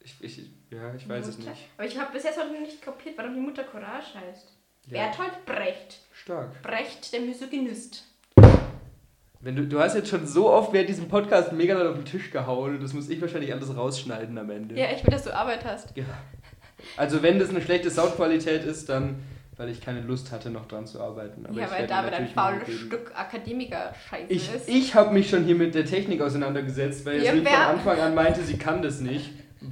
Ich, 0.00 0.14
ich, 0.20 0.38
ja, 0.70 0.94
ich 0.94 1.06
weiß 1.08 1.26
es 1.28 1.38
Mutter- 1.38 1.50
nicht. 1.50 1.62
Aber 1.76 1.86
ich 1.86 1.98
habe 1.98 2.12
bis 2.12 2.24
jetzt 2.24 2.38
noch 2.38 2.50
nicht 2.50 2.80
kapiert, 2.80 3.18
warum 3.18 3.34
die 3.34 3.40
Mutter 3.40 3.64
Courage 3.64 4.14
heißt. 4.14 4.48
Ja. 4.86 5.06
Bertolt 5.06 5.44
Brecht. 5.46 6.00
Stark. 6.12 6.62
Brecht, 6.62 7.12
der 7.12 7.20
Misogynist. 7.20 8.04
Wenn 9.40 9.56
du, 9.56 9.66
du 9.66 9.80
hast 9.80 9.94
jetzt 9.94 10.08
schon 10.08 10.26
so 10.26 10.50
oft 10.50 10.72
während 10.72 10.88
diesem 10.88 11.08
Podcast 11.08 11.52
mega 11.52 11.74
laut 11.74 11.88
auf 11.88 11.96
den 11.96 12.04
Tisch 12.04 12.30
gehauen 12.30 12.76
und 12.76 12.82
das 12.82 12.92
muss 12.92 13.08
ich 13.08 13.20
wahrscheinlich 13.20 13.52
alles 13.52 13.76
rausschneiden 13.76 14.38
am 14.38 14.50
Ende. 14.50 14.76
Ja, 14.78 14.86
ich 14.94 15.02
will, 15.02 15.10
dass 15.10 15.24
du 15.24 15.34
Arbeit 15.34 15.64
hast. 15.64 15.96
Ja. 15.96 16.04
Also 16.96 17.22
wenn 17.22 17.38
das 17.38 17.50
eine 17.50 17.60
schlechte 17.60 17.90
Soundqualität 17.90 18.64
ist, 18.64 18.88
dann 18.88 19.22
weil 19.56 19.68
ich 19.68 19.80
keine 19.80 20.00
Lust 20.00 20.32
hatte, 20.32 20.50
noch 20.50 20.66
dran 20.66 20.86
zu 20.86 21.00
arbeiten. 21.00 21.46
Aber 21.46 21.60
ja, 21.60 21.70
weil 21.70 21.86
David 21.86 22.14
ein 22.14 22.28
faules. 22.28 22.68
Stück 22.68 23.12
Akademiker-Scheiße 23.14 24.26
Ich, 24.28 24.52
ist. 24.54 24.68
ich 24.68 24.94
habe 24.94 25.12
mich 25.12 25.28
schon 25.28 25.44
hier 25.44 25.54
mit 25.54 25.74
der 25.74 25.84
Technik 25.84 26.22
auseinandergesetzt, 26.22 27.04
weil 27.04 27.18
Ja, 27.18 27.26
Jasmin 27.34 27.46
von 27.46 27.54
Anfang 27.54 28.00
an 28.00 28.14
meinte, 28.14 28.42
sie 28.42 28.56
kann 28.56 28.82
das 28.82 29.00
nicht. 29.00 29.30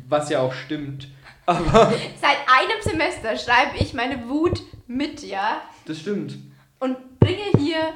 Was 0.08 0.30
ja 0.30 0.40
auch 0.40 0.52
stimmt. 0.52 1.08
Aber 1.46 1.92
Seit 2.20 2.36
einem 2.46 2.80
Semester 2.82 3.36
schreibe 3.36 3.78
ich 3.78 3.94
meine 3.94 4.28
Wut 4.28 4.60
mit, 4.90 5.22
ja? 5.22 5.62
das 5.86 6.00
stimmt. 6.00 6.36
Und 6.80 7.18
bringe 7.20 7.44
hier 7.58 7.92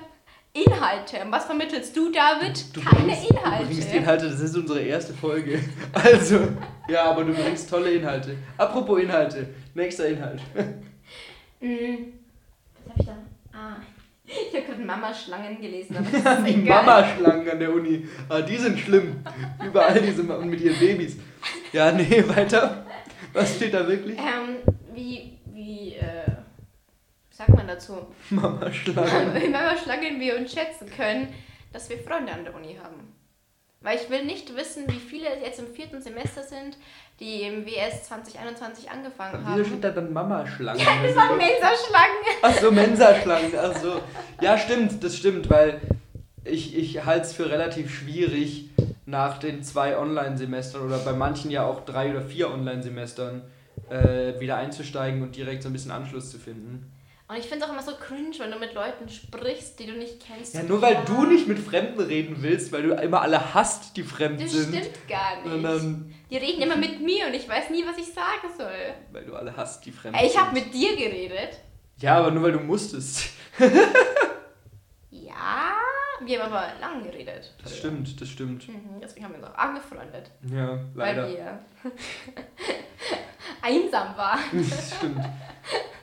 Inhalte. 0.53 1.21
Und 1.25 1.33
was 1.33 1.45
vermittelst 1.47 1.97
du, 1.97 2.13
David? 2.13 2.65
Du 2.77 2.81
Keine 2.81 3.05
bringst, 3.07 3.31
Inhalte. 3.31 3.65
Du 3.65 3.69
bringst 3.71 3.93
Inhalte, 3.95 4.29
das 4.31 4.41
ist 4.41 4.57
unsere 4.57 4.81
erste 4.81 5.13
Folge. 5.13 5.61
Also, 5.93 6.49
ja, 6.89 7.05
aber 7.05 7.25
du 7.25 7.33
bringst 7.35 7.69
tolle 7.69 7.93
Inhalte. 7.93 8.37
Apropos 8.57 9.01
Inhalte, 9.01 9.49
nächster 9.75 10.09
Inhalt. 10.09 10.41
Mm, 11.61 12.13
Was 12.85 12.91
hab 12.93 13.01
ich 13.01 13.07
da? 13.07 13.17
Ah. 13.55 13.77
Ich 14.27 14.55
habe 14.55 14.67
gerade 14.67 14.83
Mama-Schlangen 14.85 15.59
gelesen. 15.61 15.97
Aber 15.97 16.43
Die. 16.47 16.57
Mamaschlangen 16.57 17.49
an 17.49 17.59
der 17.59 17.73
Uni. 17.73 18.07
Ah, 18.29 18.43
die 18.43 18.57
sind 18.59 18.79
schlimm. 18.79 19.25
Überall 19.65 19.99
diese 20.01 20.25
Ma- 20.25 20.37
mit 20.39 20.61
ihren 20.61 20.79
Babys. 20.79 21.17
Ja, 21.73 21.91
nee, 21.93 22.23
weiter. 22.29 22.85
Was 23.33 23.57
steht 23.57 23.73
da 23.73 23.87
wirklich? 23.89 24.19
Ähm, 24.19 24.57
wie, 24.95 25.39
wie, 25.55 25.95
äh, 25.95 26.03
wie 26.27 26.34
sagt 27.35 27.51
man 27.51 27.67
dazu? 27.67 28.07
Mamaschlangen. 28.31 29.35
Wie 29.35 29.49
Mama-Schlangen 29.51 30.21
wir 30.21 30.39
uns 30.39 30.53
schätzen 30.53 30.89
können, 30.89 31.29
dass 31.73 31.91
wir 31.91 31.99
Freunde 31.99 32.33
an 32.33 32.45
der 32.45 32.55
Uni 32.55 32.79
haben. 32.83 33.13
Weil 33.81 33.99
ich 33.99 34.09
will 34.09 34.25
nicht 34.25 34.57
wissen, 34.57 34.85
wie 34.89 34.99
viele 34.99 35.27
jetzt 35.43 35.59
im 35.59 35.67
vierten 35.67 36.01
Semester 36.01 36.43
sind, 36.43 36.79
die 37.21 37.43
im 37.43 37.67
WS 37.67 38.05
2021 38.05 38.91
angefangen 38.91 39.41
Wieso 39.41 39.51
haben. 39.51 39.65
steht 39.67 39.85
da 39.85 39.91
dann 39.91 40.11
Mamaschlangen? 40.11 40.83
Das 41.03 41.15
waren 41.17 41.37
Mensa-Schlangen. 41.37 42.17
Ach 42.41 42.55
so, 42.55 42.71
Mensaschlangen, 42.71 43.53
ach 43.61 43.77
so. 43.77 44.01
Ja, 44.41 44.57
stimmt, 44.57 45.05
das 45.05 45.17
stimmt, 45.17 45.51
weil 45.51 45.83
ich, 46.45 46.75
ich 46.79 47.05
halte 47.05 47.27
es 47.27 47.35
für 47.35 47.51
relativ 47.51 47.95
schwierig, 47.95 48.71
nach 49.07 49.37
den 49.37 49.63
zwei 49.63 49.99
Online-Semestern 49.99 50.81
oder 50.81 50.99
bei 50.99 51.13
manchen 51.13 51.51
ja 51.51 51.67
auch 51.67 51.85
drei 51.85 52.11
oder 52.11 52.23
vier 52.23 52.51
Online-Semestern 52.51 53.43
äh, 53.91 54.41
wieder 54.41 54.57
einzusteigen 54.57 55.23
und 55.23 55.37
direkt 55.37 55.63
so 55.63 55.69
ein 55.69 55.75
bisschen 55.75 55.91
Anschluss 55.91 56.31
zu 56.31 56.39
finden. 56.39 56.91
Und 57.27 57.37
ich 57.39 57.47
finde 57.47 57.65
es 57.65 57.71
auch 57.71 57.73
immer 57.73 57.83
so 57.83 57.93
cringe, 57.97 58.39
wenn 58.39 58.51
du 58.51 58.59
mit 58.59 58.75
Leuten 58.75 59.09
sprichst, 59.09 59.79
die 59.79 59.87
du 59.87 59.93
nicht 59.93 60.23
kennst. 60.27 60.55
Ja, 60.55 60.63
nur 60.63 60.83
weil 60.83 61.03
du 61.07 61.25
nicht 61.25 61.49
mit 61.49 61.59
Fremden 61.59 61.99
reden 62.03 62.37
willst, 62.41 62.71
weil 62.71 62.83
du 62.83 62.93
immer 62.95 63.23
alle 63.23 63.55
hast, 63.55 63.97
die 63.97 64.03
fremd 64.03 64.43
Das 64.43 64.51
sind. 64.53 64.75
stimmt 64.75 65.09
gar 65.09 65.37
nicht. 65.37 65.49
Sondern 65.51 66.15
Die 66.31 66.37
reden 66.37 66.61
immer 66.61 66.77
mit 66.77 67.01
mir 67.01 67.27
und 67.29 67.35
ich 67.35 67.49
weiß 67.49 67.71
nie, 67.71 67.83
was 67.87 67.97
ich 67.97 68.13
sagen 68.13 68.49
soll. 68.59 68.95
weil 69.13 69.25
du 69.25 69.35
alle 69.35 69.57
hast, 69.57 69.87
die 69.87 69.93
fremd 69.93 70.17
Ey, 70.19 70.27
ich 70.27 70.33
sind. 70.33 70.43
habe 70.43 70.53
mit 70.55 70.75
dir 70.75 70.95
geredet. 70.97 71.61
Ja, 71.99 72.19
aber 72.19 72.31
nur 72.31 72.43
weil 72.43 72.53
du 72.53 72.61
musstest. 72.61 73.31
Wir 76.27 76.43
haben 76.43 76.53
aber 76.53 76.67
lang 76.81 77.03
geredet. 77.03 77.53
Das 77.63 77.77
stimmt, 77.77 78.21
das 78.21 78.29
stimmt. 78.29 78.69
Mhm, 78.69 79.01
deswegen 79.03 79.25
haben 79.25 79.35
wir 79.35 79.41
uns 79.41 79.49
auch 79.49 79.59
angefreundet. 79.59 80.31
Ja, 80.53 80.79
leider. 80.95 81.23
Weil 81.25 81.33
wir 81.33 81.59
einsam 83.63 84.17
waren. 84.17 84.41
Das 84.71 84.97
stimmt. 84.97 85.25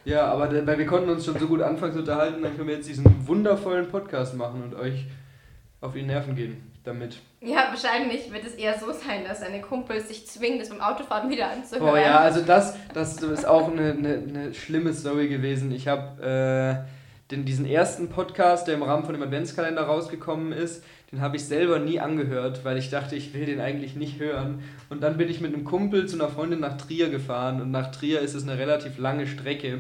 Ja, 0.03 0.25
aber 0.25 0.65
weil 0.65 0.77
wir 0.77 0.85
konnten 0.85 1.09
uns 1.09 1.25
schon 1.25 1.37
so 1.37 1.47
gut 1.47 1.61
anfangs 1.61 1.95
unterhalten, 1.95 2.41
dann 2.41 2.55
können 2.55 2.67
wir 2.67 2.75
jetzt 2.75 2.89
diesen 2.89 3.27
wundervollen 3.27 3.87
Podcast 3.87 4.35
machen 4.35 4.63
und 4.63 4.73
euch 4.73 5.05
auf 5.79 5.93
die 5.93 6.01
Nerven 6.03 6.35
gehen 6.35 6.71
damit. 6.83 7.17
Ja, 7.39 7.67
wahrscheinlich 7.69 8.31
wird 8.31 8.45
es 8.45 8.55
eher 8.55 8.77
so 8.77 8.91
sein, 8.91 9.23
dass 9.27 9.41
deine 9.41 9.61
Kumpels 9.61 10.07
sich 10.07 10.27
zwingen, 10.27 10.59
das 10.59 10.69
beim 10.69 10.81
Autofahren 10.81 11.29
wieder 11.29 11.51
anzuhören. 11.51 11.93
Oh 11.93 11.95
ja, 11.95 12.19
also 12.19 12.41
das, 12.41 12.75
das 12.93 13.21
ist 13.21 13.45
auch 13.45 13.71
eine, 13.71 13.91
eine, 13.91 14.13
eine 14.27 14.53
schlimme 14.53 14.93
Story 14.93 15.27
gewesen. 15.27 15.71
Ich 15.71 15.87
habe 15.87 16.85
äh, 16.87 17.00
den, 17.31 17.45
diesen 17.45 17.65
ersten 17.65 18.09
Podcast, 18.09 18.67
der 18.67 18.75
im 18.75 18.83
Rahmen 18.83 19.05
von 19.05 19.13
dem 19.13 19.23
Adventskalender 19.23 19.83
rausgekommen 19.83 20.51
ist, 20.51 20.83
den 21.11 21.21
habe 21.21 21.35
ich 21.35 21.45
selber 21.45 21.79
nie 21.79 21.99
angehört, 21.99 22.63
weil 22.63 22.77
ich 22.77 22.89
dachte, 22.89 23.15
ich 23.15 23.33
will 23.33 23.45
den 23.45 23.59
eigentlich 23.59 23.95
nicht 23.95 24.19
hören. 24.19 24.63
Und 24.89 25.01
dann 25.03 25.17
bin 25.17 25.29
ich 25.29 25.41
mit 25.41 25.53
einem 25.53 25.65
Kumpel 25.65 26.07
zu 26.07 26.15
einer 26.15 26.29
Freundin 26.29 26.59
nach 26.61 26.77
Trier 26.77 27.09
gefahren 27.09 27.61
und 27.61 27.71
nach 27.71 27.91
Trier 27.91 28.21
ist 28.21 28.33
es 28.33 28.43
eine 28.43 28.57
relativ 28.57 28.97
lange 28.97 29.27
Strecke. 29.27 29.79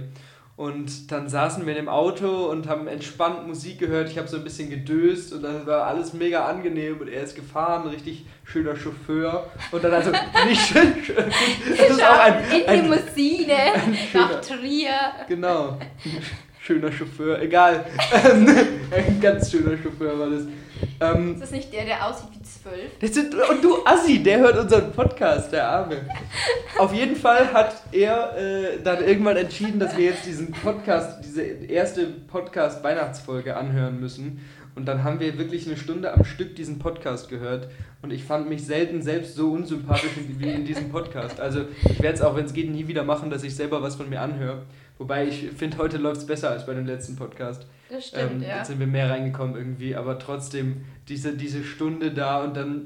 Und 0.57 1.11
dann 1.11 1.27
saßen 1.29 1.65
wir 1.65 1.71
in 1.71 1.85
dem 1.85 1.89
Auto 1.89 2.51
und 2.51 2.67
haben 2.67 2.87
entspannt 2.87 3.47
Musik 3.47 3.79
gehört. 3.79 4.09
Ich 4.09 4.17
habe 4.17 4.27
so 4.27 4.37
ein 4.37 4.43
bisschen 4.43 4.69
gedöst 4.69 5.33
und 5.33 5.41
dann 5.41 5.65
war 5.65 5.87
alles 5.87 6.13
mega 6.13 6.45
angenehm 6.45 6.99
und 6.99 7.07
er 7.07 7.23
ist 7.23 7.35
gefahren, 7.35 7.87
richtig 7.87 8.25
schöner 8.43 8.75
Chauffeur. 8.75 9.49
Und 9.71 9.83
dann 9.83 9.93
also 9.93 10.11
nicht 10.45 10.61
schön, 10.61 10.93
schön 11.03 11.15
das 11.15 11.89
ist 11.89 12.03
auch 12.03 12.19
ein, 12.19 12.43
in 12.51 12.67
ein 12.67 12.83
Limousine 12.83 13.55
schöner- 14.11 14.27
nach 14.33 14.41
Trier. 14.41 14.93
Genau. 15.27 15.79
Schöner 16.63 16.91
Chauffeur, 16.91 17.41
egal. 17.41 17.85
Ein 18.23 19.19
ganz 19.19 19.49
schöner 19.49 19.75
Chauffeur 19.81 20.19
war 20.19 20.29
das. 20.29 20.43
Ähm, 20.99 21.33
Ist 21.33 21.41
das 21.41 21.51
nicht 21.51 21.73
der, 21.73 21.85
der 21.85 22.05
aussieht 22.07 22.29
wie 22.33 22.43
zwölf? 22.43 22.91
das 22.99 23.13
sind, 23.15 23.33
und 23.33 23.63
du 23.63 23.83
Assi, 23.83 24.21
der 24.21 24.41
hört 24.41 24.59
unseren 24.59 24.91
Podcast, 24.91 25.51
der 25.51 25.67
Arme. 25.67 26.01
Auf 26.77 26.93
jeden 26.93 27.15
Fall 27.15 27.51
hat 27.51 27.81
er 27.91 28.37
äh, 28.37 28.79
dann 28.83 29.03
irgendwann 29.03 29.37
entschieden, 29.37 29.79
dass 29.79 29.97
wir 29.97 30.05
jetzt 30.05 30.27
diesen 30.27 30.51
Podcast, 30.51 31.25
diese 31.25 31.41
erste 31.41 32.05
Podcast-Weihnachtsfolge 32.27 33.57
anhören 33.57 33.99
müssen. 33.99 34.41
Und 34.75 34.85
dann 34.85 35.03
haben 35.03 35.19
wir 35.19 35.39
wirklich 35.39 35.65
eine 35.65 35.77
Stunde 35.77 36.13
am 36.13 36.23
Stück 36.23 36.55
diesen 36.55 36.77
Podcast 36.77 37.27
gehört. 37.27 37.69
Und 38.03 38.13
ich 38.13 38.23
fand 38.23 38.47
mich 38.49 38.63
selten 38.63 39.01
selbst 39.01 39.33
so 39.33 39.51
unsympathisch 39.51 40.11
wie 40.37 40.51
in 40.51 40.65
diesem 40.65 40.89
Podcast. 40.89 41.39
Also 41.39 41.65
ich 41.89 42.01
werde 42.03 42.15
es 42.15 42.21
auch, 42.21 42.35
wenn 42.35 42.45
es 42.45 42.53
geht, 42.53 42.69
nie 42.69 42.87
wieder 42.87 43.03
machen, 43.03 43.31
dass 43.31 43.41
ich 43.41 43.55
selber 43.55 43.81
was 43.81 43.95
von 43.95 44.09
mir 44.09 44.21
anhöre. 44.21 44.61
Wobei 45.01 45.25
ich 45.25 45.49
finde, 45.57 45.79
heute 45.79 45.97
läuft 45.97 46.17
es 46.21 46.27
besser 46.27 46.51
als 46.51 46.67
bei 46.67 46.75
dem 46.75 46.85
letzten 46.85 47.15
Podcast. 47.15 47.65
Das 47.89 48.09
stimmt, 48.09 48.33
Ähm, 48.33 48.43
ja. 48.43 48.57
Jetzt 48.57 48.67
sind 48.67 48.79
wir 48.79 48.85
mehr 48.85 49.09
reingekommen 49.09 49.55
irgendwie, 49.55 49.95
aber 49.95 50.19
trotzdem 50.19 50.85
diese, 51.07 51.35
diese 51.35 51.63
Stunde 51.63 52.11
da 52.11 52.43
und 52.43 52.55
dann 52.55 52.85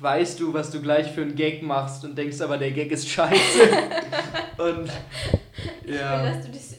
weißt 0.00 0.40
du, 0.40 0.52
was 0.52 0.72
du 0.72 0.82
gleich 0.82 1.12
für 1.12 1.22
einen 1.22 1.36
Gag 1.36 1.62
machst 1.62 2.04
und 2.04 2.18
denkst 2.18 2.40
aber, 2.40 2.58
der 2.58 2.72
Gag 2.72 2.90
ist 2.90 3.08
scheiße. 3.08 3.60
und 4.58 4.90
Ich 5.82 5.88
will, 5.90 5.94
ja. 5.94 6.28
dass 6.28 6.44
du 6.44 6.50
das, 6.50 6.71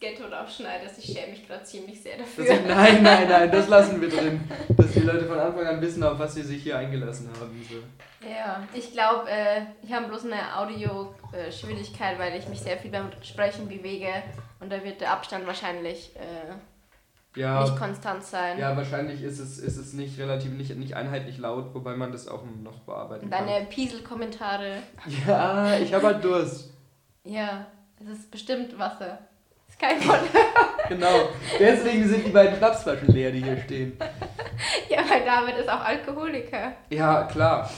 das 0.00 0.16
Ghetto 0.16 0.24
aufschneidest. 0.34 0.98
Ich 0.98 1.12
schäme 1.12 1.28
mich 1.32 1.46
gerade 1.46 1.64
ziemlich 1.64 2.00
sehr 2.02 2.18
dafür. 2.18 2.44
Das, 2.44 2.58
nein, 2.66 3.02
nein, 3.02 3.28
nein, 3.28 3.50
das 3.50 3.68
lassen 3.68 4.00
wir 4.00 4.08
drin. 4.08 4.40
Dass 4.76 4.92
die 4.92 5.00
Leute 5.00 5.26
von 5.26 5.38
Anfang 5.38 5.66
an 5.66 5.80
wissen, 5.80 6.02
auf 6.02 6.18
was 6.18 6.34
sie 6.34 6.42
sich 6.42 6.62
hier 6.62 6.78
eingelassen 6.78 7.28
haben. 7.40 7.66
So. 7.68 7.76
Ja, 8.28 8.62
ich 8.74 8.92
glaube, 8.92 9.28
äh, 9.30 9.62
ich 9.82 9.92
habe 9.92 10.06
bloß 10.08 10.24
eine 10.26 10.56
Audio-Schwierigkeit, 10.56 12.18
weil 12.18 12.36
ich 12.38 12.48
mich 12.48 12.60
sehr 12.60 12.76
viel 12.78 12.90
beim 12.90 13.10
Sprechen 13.22 13.68
bewege 13.68 14.08
und 14.60 14.70
da 14.70 14.82
wird 14.82 15.00
der 15.00 15.12
Abstand 15.12 15.46
wahrscheinlich 15.46 16.12
äh, 16.16 17.38
Ja, 17.40 17.62
nicht 17.62 17.76
konstant 17.76 18.24
sein. 18.24 18.58
ja, 18.58 18.76
wahrscheinlich 18.76 19.22
ist 19.22 19.38
es, 19.38 19.58
ist 19.58 19.76
es 19.76 19.92
nicht 19.92 20.18
relativ, 20.18 20.50
nicht, 20.52 20.74
nicht 20.76 20.94
einheitlich 20.94 21.38
laut, 21.38 21.74
wobei 21.74 21.94
man 21.94 22.10
das 22.12 22.26
auch 22.28 22.42
noch 22.62 22.80
bearbeiten 22.80 23.26
Und 23.26 23.30
kann. 23.30 23.46
deine 23.46 23.66
Piesel-Kommentare, 23.66 24.78
Ja, 25.26 25.76
ich 25.78 25.92
habe 25.94 26.06
halt 26.06 26.24
Durst. 26.24 26.70
ja, 27.24 27.66
es 28.00 28.18
ist 28.18 28.30
bestimmt 28.30 28.76
Wasser. 28.78 29.18
Kein 29.78 30.00
Wunder. 30.00 30.40
Genau. 30.88 31.28
Deswegen 31.58 32.08
sind 32.08 32.26
die 32.26 32.30
beiden 32.30 32.56
Schnapsflaschen 32.56 33.08
leer, 33.08 33.30
die 33.30 33.42
hier 33.42 33.58
stehen. 33.58 33.92
ja, 34.88 34.98
weil 35.08 35.24
David 35.24 35.58
ist 35.58 35.68
auch 35.68 35.84
Alkoholiker. 35.84 36.72
Ja, 36.90 37.24
klar. 37.24 37.70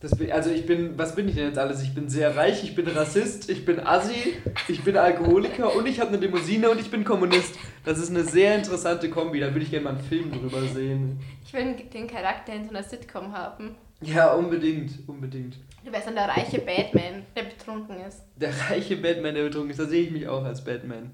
Das 0.00 0.16
bin, 0.16 0.30
also 0.30 0.50
ich 0.50 0.64
bin, 0.64 0.96
was 0.96 1.16
bin 1.16 1.28
ich 1.28 1.34
denn 1.34 1.48
jetzt 1.48 1.58
alles? 1.58 1.82
Ich 1.82 1.92
bin 1.92 2.08
sehr 2.08 2.36
reich, 2.36 2.62
ich 2.62 2.76
bin 2.76 2.86
Rassist, 2.86 3.50
ich 3.50 3.64
bin 3.64 3.80
Assi, 3.80 4.34
ich 4.68 4.84
bin 4.84 4.96
Alkoholiker 4.96 5.74
und 5.74 5.88
ich 5.88 5.98
habe 5.98 6.10
eine 6.10 6.18
Limousine 6.18 6.70
und 6.70 6.80
ich 6.80 6.88
bin 6.88 7.04
Kommunist. 7.04 7.56
Das 7.84 7.98
ist 7.98 8.10
eine 8.10 8.22
sehr 8.22 8.54
interessante 8.54 9.10
Kombi, 9.10 9.40
da 9.40 9.48
würde 9.48 9.62
ich 9.62 9.70
gerne 9.72 9.84
mal 9.86 9.96
einen 9.96 10.04
Film 10.04 10.30
drüber 10.30 10.62
sehen. 10.62 11.18
Ich 11.44 11.52
will 11.52 11.74
den 11.74 12.06
Charakter 12.06 12.54
in 12.54 12.64
so 12.64 12.70
einer 12.70 12.84
Sitcom 12.84 13.36
haben. 13.36 13.74
Ja, 14.00 14.34
unbedingt, 14.34 14.92
unbedingt. 15.08 15.56
Du 15.88 15.94
wärst 15.94 16.06
dann 16.06 16.16
der 16.16 16.28
reiche 16.28 16.58
Batman, 16.58 17.24
der 17.34 17.44
betrunken 17.44 17.98
ist. 18.06 18.22
Der 18.36 18.50
reiche 18.68 18.96
Batman, 18.96 19.34
der 19.34 19.44
betrunken 19.44 19.70
ist, 19.70 19.80
da 19.80 19.86
sehe 19.86 20.02
ich 20.02 20.10
mich 20.10 20.28
auch 20.28 20.44
als 20.44 20.62
Batman. 20.62 21.12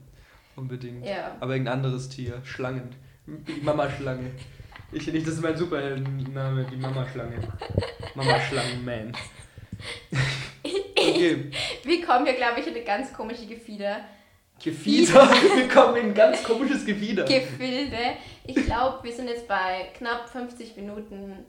Unbedingt. 0.56 1.06
Ja. 1.06 1.36
Aber 1.38 1.52
irgendein 1.52 1.74
anderes 1.74 2.08
Tier. 2.08 2.40
Schlangen. 2.42 2.92
Die 3.24 3.60
Mama-Schlange. 3.62 4.32
Ich 4.90 5.06
nicht, 5.06 5.24
das 5.28 5.34
ist 5.34 5.42
mein 5.42 5.56
Superheldenname, 5.56 6.66
die 6.68 6.76
Mama-Schlange. 6.76 7.36
Mama-Schlangen-Man. 8.16 9.12
Okay. 10.64 11.50
Wir 11.84 12.04
kommen 12.04 12.26
hier, 12.26 12.34
glaube 12.34 12.58
ich, 12.58 12.66
in 12.66 12.74
eine 12.74 12.84
ganz 12.84 13.12
komische 13.12 13.46
Gefieder. 13.46 14.00
Gefieder. 14.60 15.30
Wir 15.56 15.68
kommen 15.68 15.96
in 15.98 16.06
ein 16.06 16.14
ganz 16.14 16.42
komisches 16.42 16.84
Gefieder. 16.84 17.24
Gefilde. 17.26 18.16
Ich 18.44 18.56
glaube, 18.56 19.04
wir 19.04 19.12
sind 19.12 19.28
jetzt 19.28 19.46
bei 19.46 19.90
knapp 19.96 20.28
50 20.28 20.74
Minuten. 20.76 21.44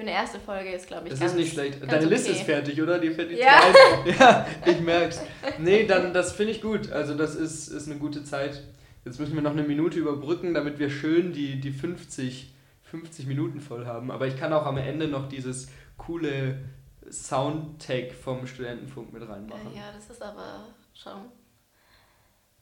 Für 0.00 0.06
eine 0.06 0.14
erste 0.14 0.40
Folge 0.40 0.70
ist, 0.70 0.86
glaube 0.86 1.08
ich, 1.08 1.10
Das 1.10 1.20
ganz 1.20 1.32
ist 1.32 1.38
nicht 1.38 1.52
schlecht. 1.52 1.78
Deine 1.86 2.06
Liste 2.06 2.30
okay. 2.30 2.38
ist 2.38 2.46
fertig, 2.46 2.80
oder? 2.80 2.98
Die 2.98 3.10
fertig 3.10 3.38
Ja. 3.38 3.60
Ja, 4.18 4.46
ich 4.64 4.80
merk's. 4.80 5.20
Nee, 5.58 5.86
dann 5.86 6.14
das 6.14 6.32
finde 6.32 6.52
ich 6.52 6.62
gut. 6.62 6.90
Also 6.90 7.14
das 7.14 7.34
ist, 7.34 7.68
ist 7.68 7.86
eine 7.86 7.98
gute 7.98 8.24
Zeit. 8.24 8.62
Jetzt 9.04 9.20
müssen 9.20 9.34
wir 9.34 9.42
noch 9.42 9.50
eine 9.50 9.62
Minute 9.62 9.98
überbrücken, 9.98 10.54
damit 10.54 10.78
wir 10.78 10.88
schön 10.88 11.34
die, 11.34 11.60
die 11.60 11.70
50, 11.70 12.50
50 12.84 13.26
Minuten 13.26 13.60
voll 13.60 13.84
haben. 13.84 14.10
Aber 14.10 14.26
ich 14.26 14.38
kann 14.38 14.54
auch 14.54 14.64
am 14.64 14.78
Ende 14.78 15.06
noch 15.06 15.28
dieses 15.28 15.68
coole 15.98 16.62
Soundtag 17.10 18.12
vom 18.12 18.46
Studentenfunk 18.46 19.12
mit 19.12 19.28
reinmachen. 19.28 19.74
Ja, 19.76 19.92
das 19.94 20.08
ist 20.08 20.22
aber 20.22 20.68
schon 20.94 21.26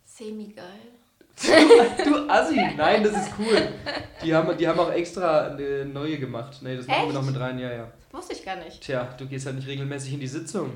semi-geil. 0.02 0.90
Du 2.04 2.28
Assi! 2.28 2.60
Nein, 2.76 3.02
das 3.04 3.12
ist 3.12 3.30
cool. 3.38 3.68
Die 4.24 4.34
haben, 4.34 4.56
die 4.56 4.66
haben 4.66 4.78
auch 4.80 4.92
extra 4.92 5.48
eine 5.48 5.84
neue 5.84 6.18
gemacht. 6.18 6.58
Nee, 6.62 6.76
das 6.76 6.86
machen 6.86 7.00
wir 7.02 7.06
Echt? 7.08 7.14
noch 7.14 7.24
mit 7.24 7.38
rein, 7.40 7.58
ja, 7.58 7.70
ja. 7.70 7.88
Das 8.10 8.20
wusste 8.20 8.34
ich 8.34 8.44
gar 8.44 8.56
nicht. 8.56 8.80
Tja, 8.80 9.08
du 9.18 9.26
gehst 9.26 9.46
halt 9.46 9.56
nicht 9.56 9.68
regelmäßig 9.68 10.14
in 10.14 10.20
die 10.20 10.26
Sitzung. 10.26 10.72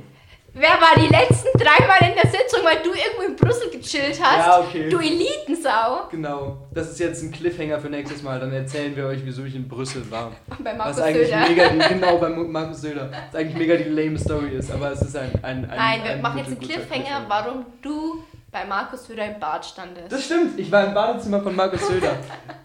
Wer 0.54 0.68
war 0.68 0.94
die 0.96 1.06
letzten 1.08 1.48
dreimal 1.58 1.96
in 2.10 2.14
der 2.14 2.30
Sitzung, 2.30 2.60
weil 2.62 2.76
du 2.82 2.90
irgendwo 2.90 3.22
in 3.26 3.36
Brüssel 3.36 3.70
gechillt 3.70 4.20
hast? 4.22 4.46
Ja, 4.46 4.60
okay. 4.60 4.90
Du 4.90 4.98
Elitensau. 4.98 6.08
Genau. 6.10 6.58
Das 6.74 6.90
ist 6.90 7.00
jetzt 7.00 7.22
ein 7.22 7.32
Cliffhanger 7.32 7.80
für 7.80 7.88
nächstes 7.88 8.22
Mal. 8.22 8.38
Dann 8.38 8.52
erzählen 8.52 8.94
wir 8.94 9.06
euch, 9.06 9.20
wieso 9.24 9.44
ich 9.44 9.54
in 9.54 9.66
Brüssel 9.66 10.08
war. 10.10 10.32
Bei 10.62 10.74
Markus 10.74 10.98
Was 10.98 11.02
eigentlich 11.04 11.28
Söder. 11.28 11.48
mega, 11.48 11.68
die- 11.70 11.94
genau 11.94 12.18
bei 12.18 12.28
Markus 12.28 12.82
Söder. 12.82 13.10
Was 13.30 13.34
eigentlich 13.40 13.56
mega 13.56 13.76
die 13.76 13.88
lame 13.88 14.18
Story 14.18 14.50
ist, 14.50 14.70
aber 14.70 14.92
es 14.92 15.00
ist 15.00 15.16
ein. 15.16 15.30
ein, 15.42 15.64
ein 15.70 15.76
Nein, 15.76 16.04
wir 16.04 16.10
ein 16.12 16.20
machen 16.20 16.36
jetzt 16.38 16.48
einen 16.48 16.58
guter 16.60 16.74
Cliffhanger, 16.74 17.24
warum 17.28 17.64
du 17.80 18.22
bei 18.52 18.66
Markus 18.66 19.06
Söder 19.06 19.34
im 19.34 19.40
Bad 19.40 19.64
standest. 19.64 20.12
Das 20.12 20.26
stimmt, 20.26 20.58
ich 20.58 20.70
war 20.70 20.86
im 20.86 20.94
Badezimmer 20.94 21.40
von 21.40 21.56
Markus 21.56 21.86
Söder. 21.88 22.14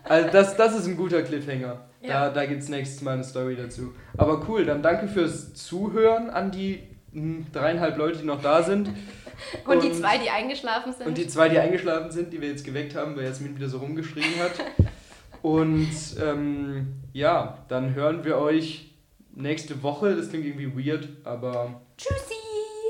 Also 0.04 0.30
das, 0.30 0.56
das 0.58 0.76
ist 0.76 0.86
ein 0.86 0.98
guter 0.98 1.24
Cliffhanger. 1.24 1.86
Da, 2.02 2.08
Ja. 2.08 2.30
da 2.30 2.46
gibt 2.46 2.62
es 2.62 2.70
nächstes 2.70 3.02
Mal 3.02 3.14
eine 3.14 3.24
Story 3.24 3.56
dazu. 3.56 3.94
Aber 4.18 4.46
cool, 4.48 4.66
dann 4.66 4.84
danke 4.84 5.08
fürs 5.08 5.54
Zuhören 5.54 6.30
an 6.30 6.52
die 6.52 6.84
mh, 7.14 7.46
dreieinhalb 7.54 7.98
Leute, 7.98 8.20
die 8.20 8.26
noch 8.26 8.42
da 8.42 8.62
sind. 8.64 8.90
und 9.66 9.82
die 9.82 9.94
zwei, 9.94 10.18
die 10.18 10.30
eingeschlafen 10.30 10.94
sind. 10.94 11.08
Und 11.08 11.18
die 11.18 11.28
zwei, 11.28 11.48
die 11.50 11.58
eingeschlafen 11.58 12.12
sind, 12.12 12.34
die 12.34 12.42
wir 12.42 12.50
jetzt 12.50 12.66
geweckt 12.66 12.94
haben, 12.96 13.16
weil 13.16 13.24
Jasmin 13.24 13.56
wieder 13.56 13.70
so 13.70 13.78
rumgeschrien 13.80 14.40
hat. 14.40 14.52
Und 15.44 15.88
ähm, 16.22 16.96
ja, 17.14 17.60
dann 17.70 17.94
hören 17.94 18.26
wir 18.26 18.38
euch 18.40 18.92
nächste 19.34 19.82
Woche. 19.84 20.16
Das 20.16 20.30
klingt 20.30 20.46
irgendwie 20.46 20.88
weird, 20.90 21.08
aber 21.24 21.80
Tschüssi! 21.96 22.34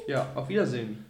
ja, 0.08 0.28
auf 0.34 0.48
Wiedersehen. 0.50 1.06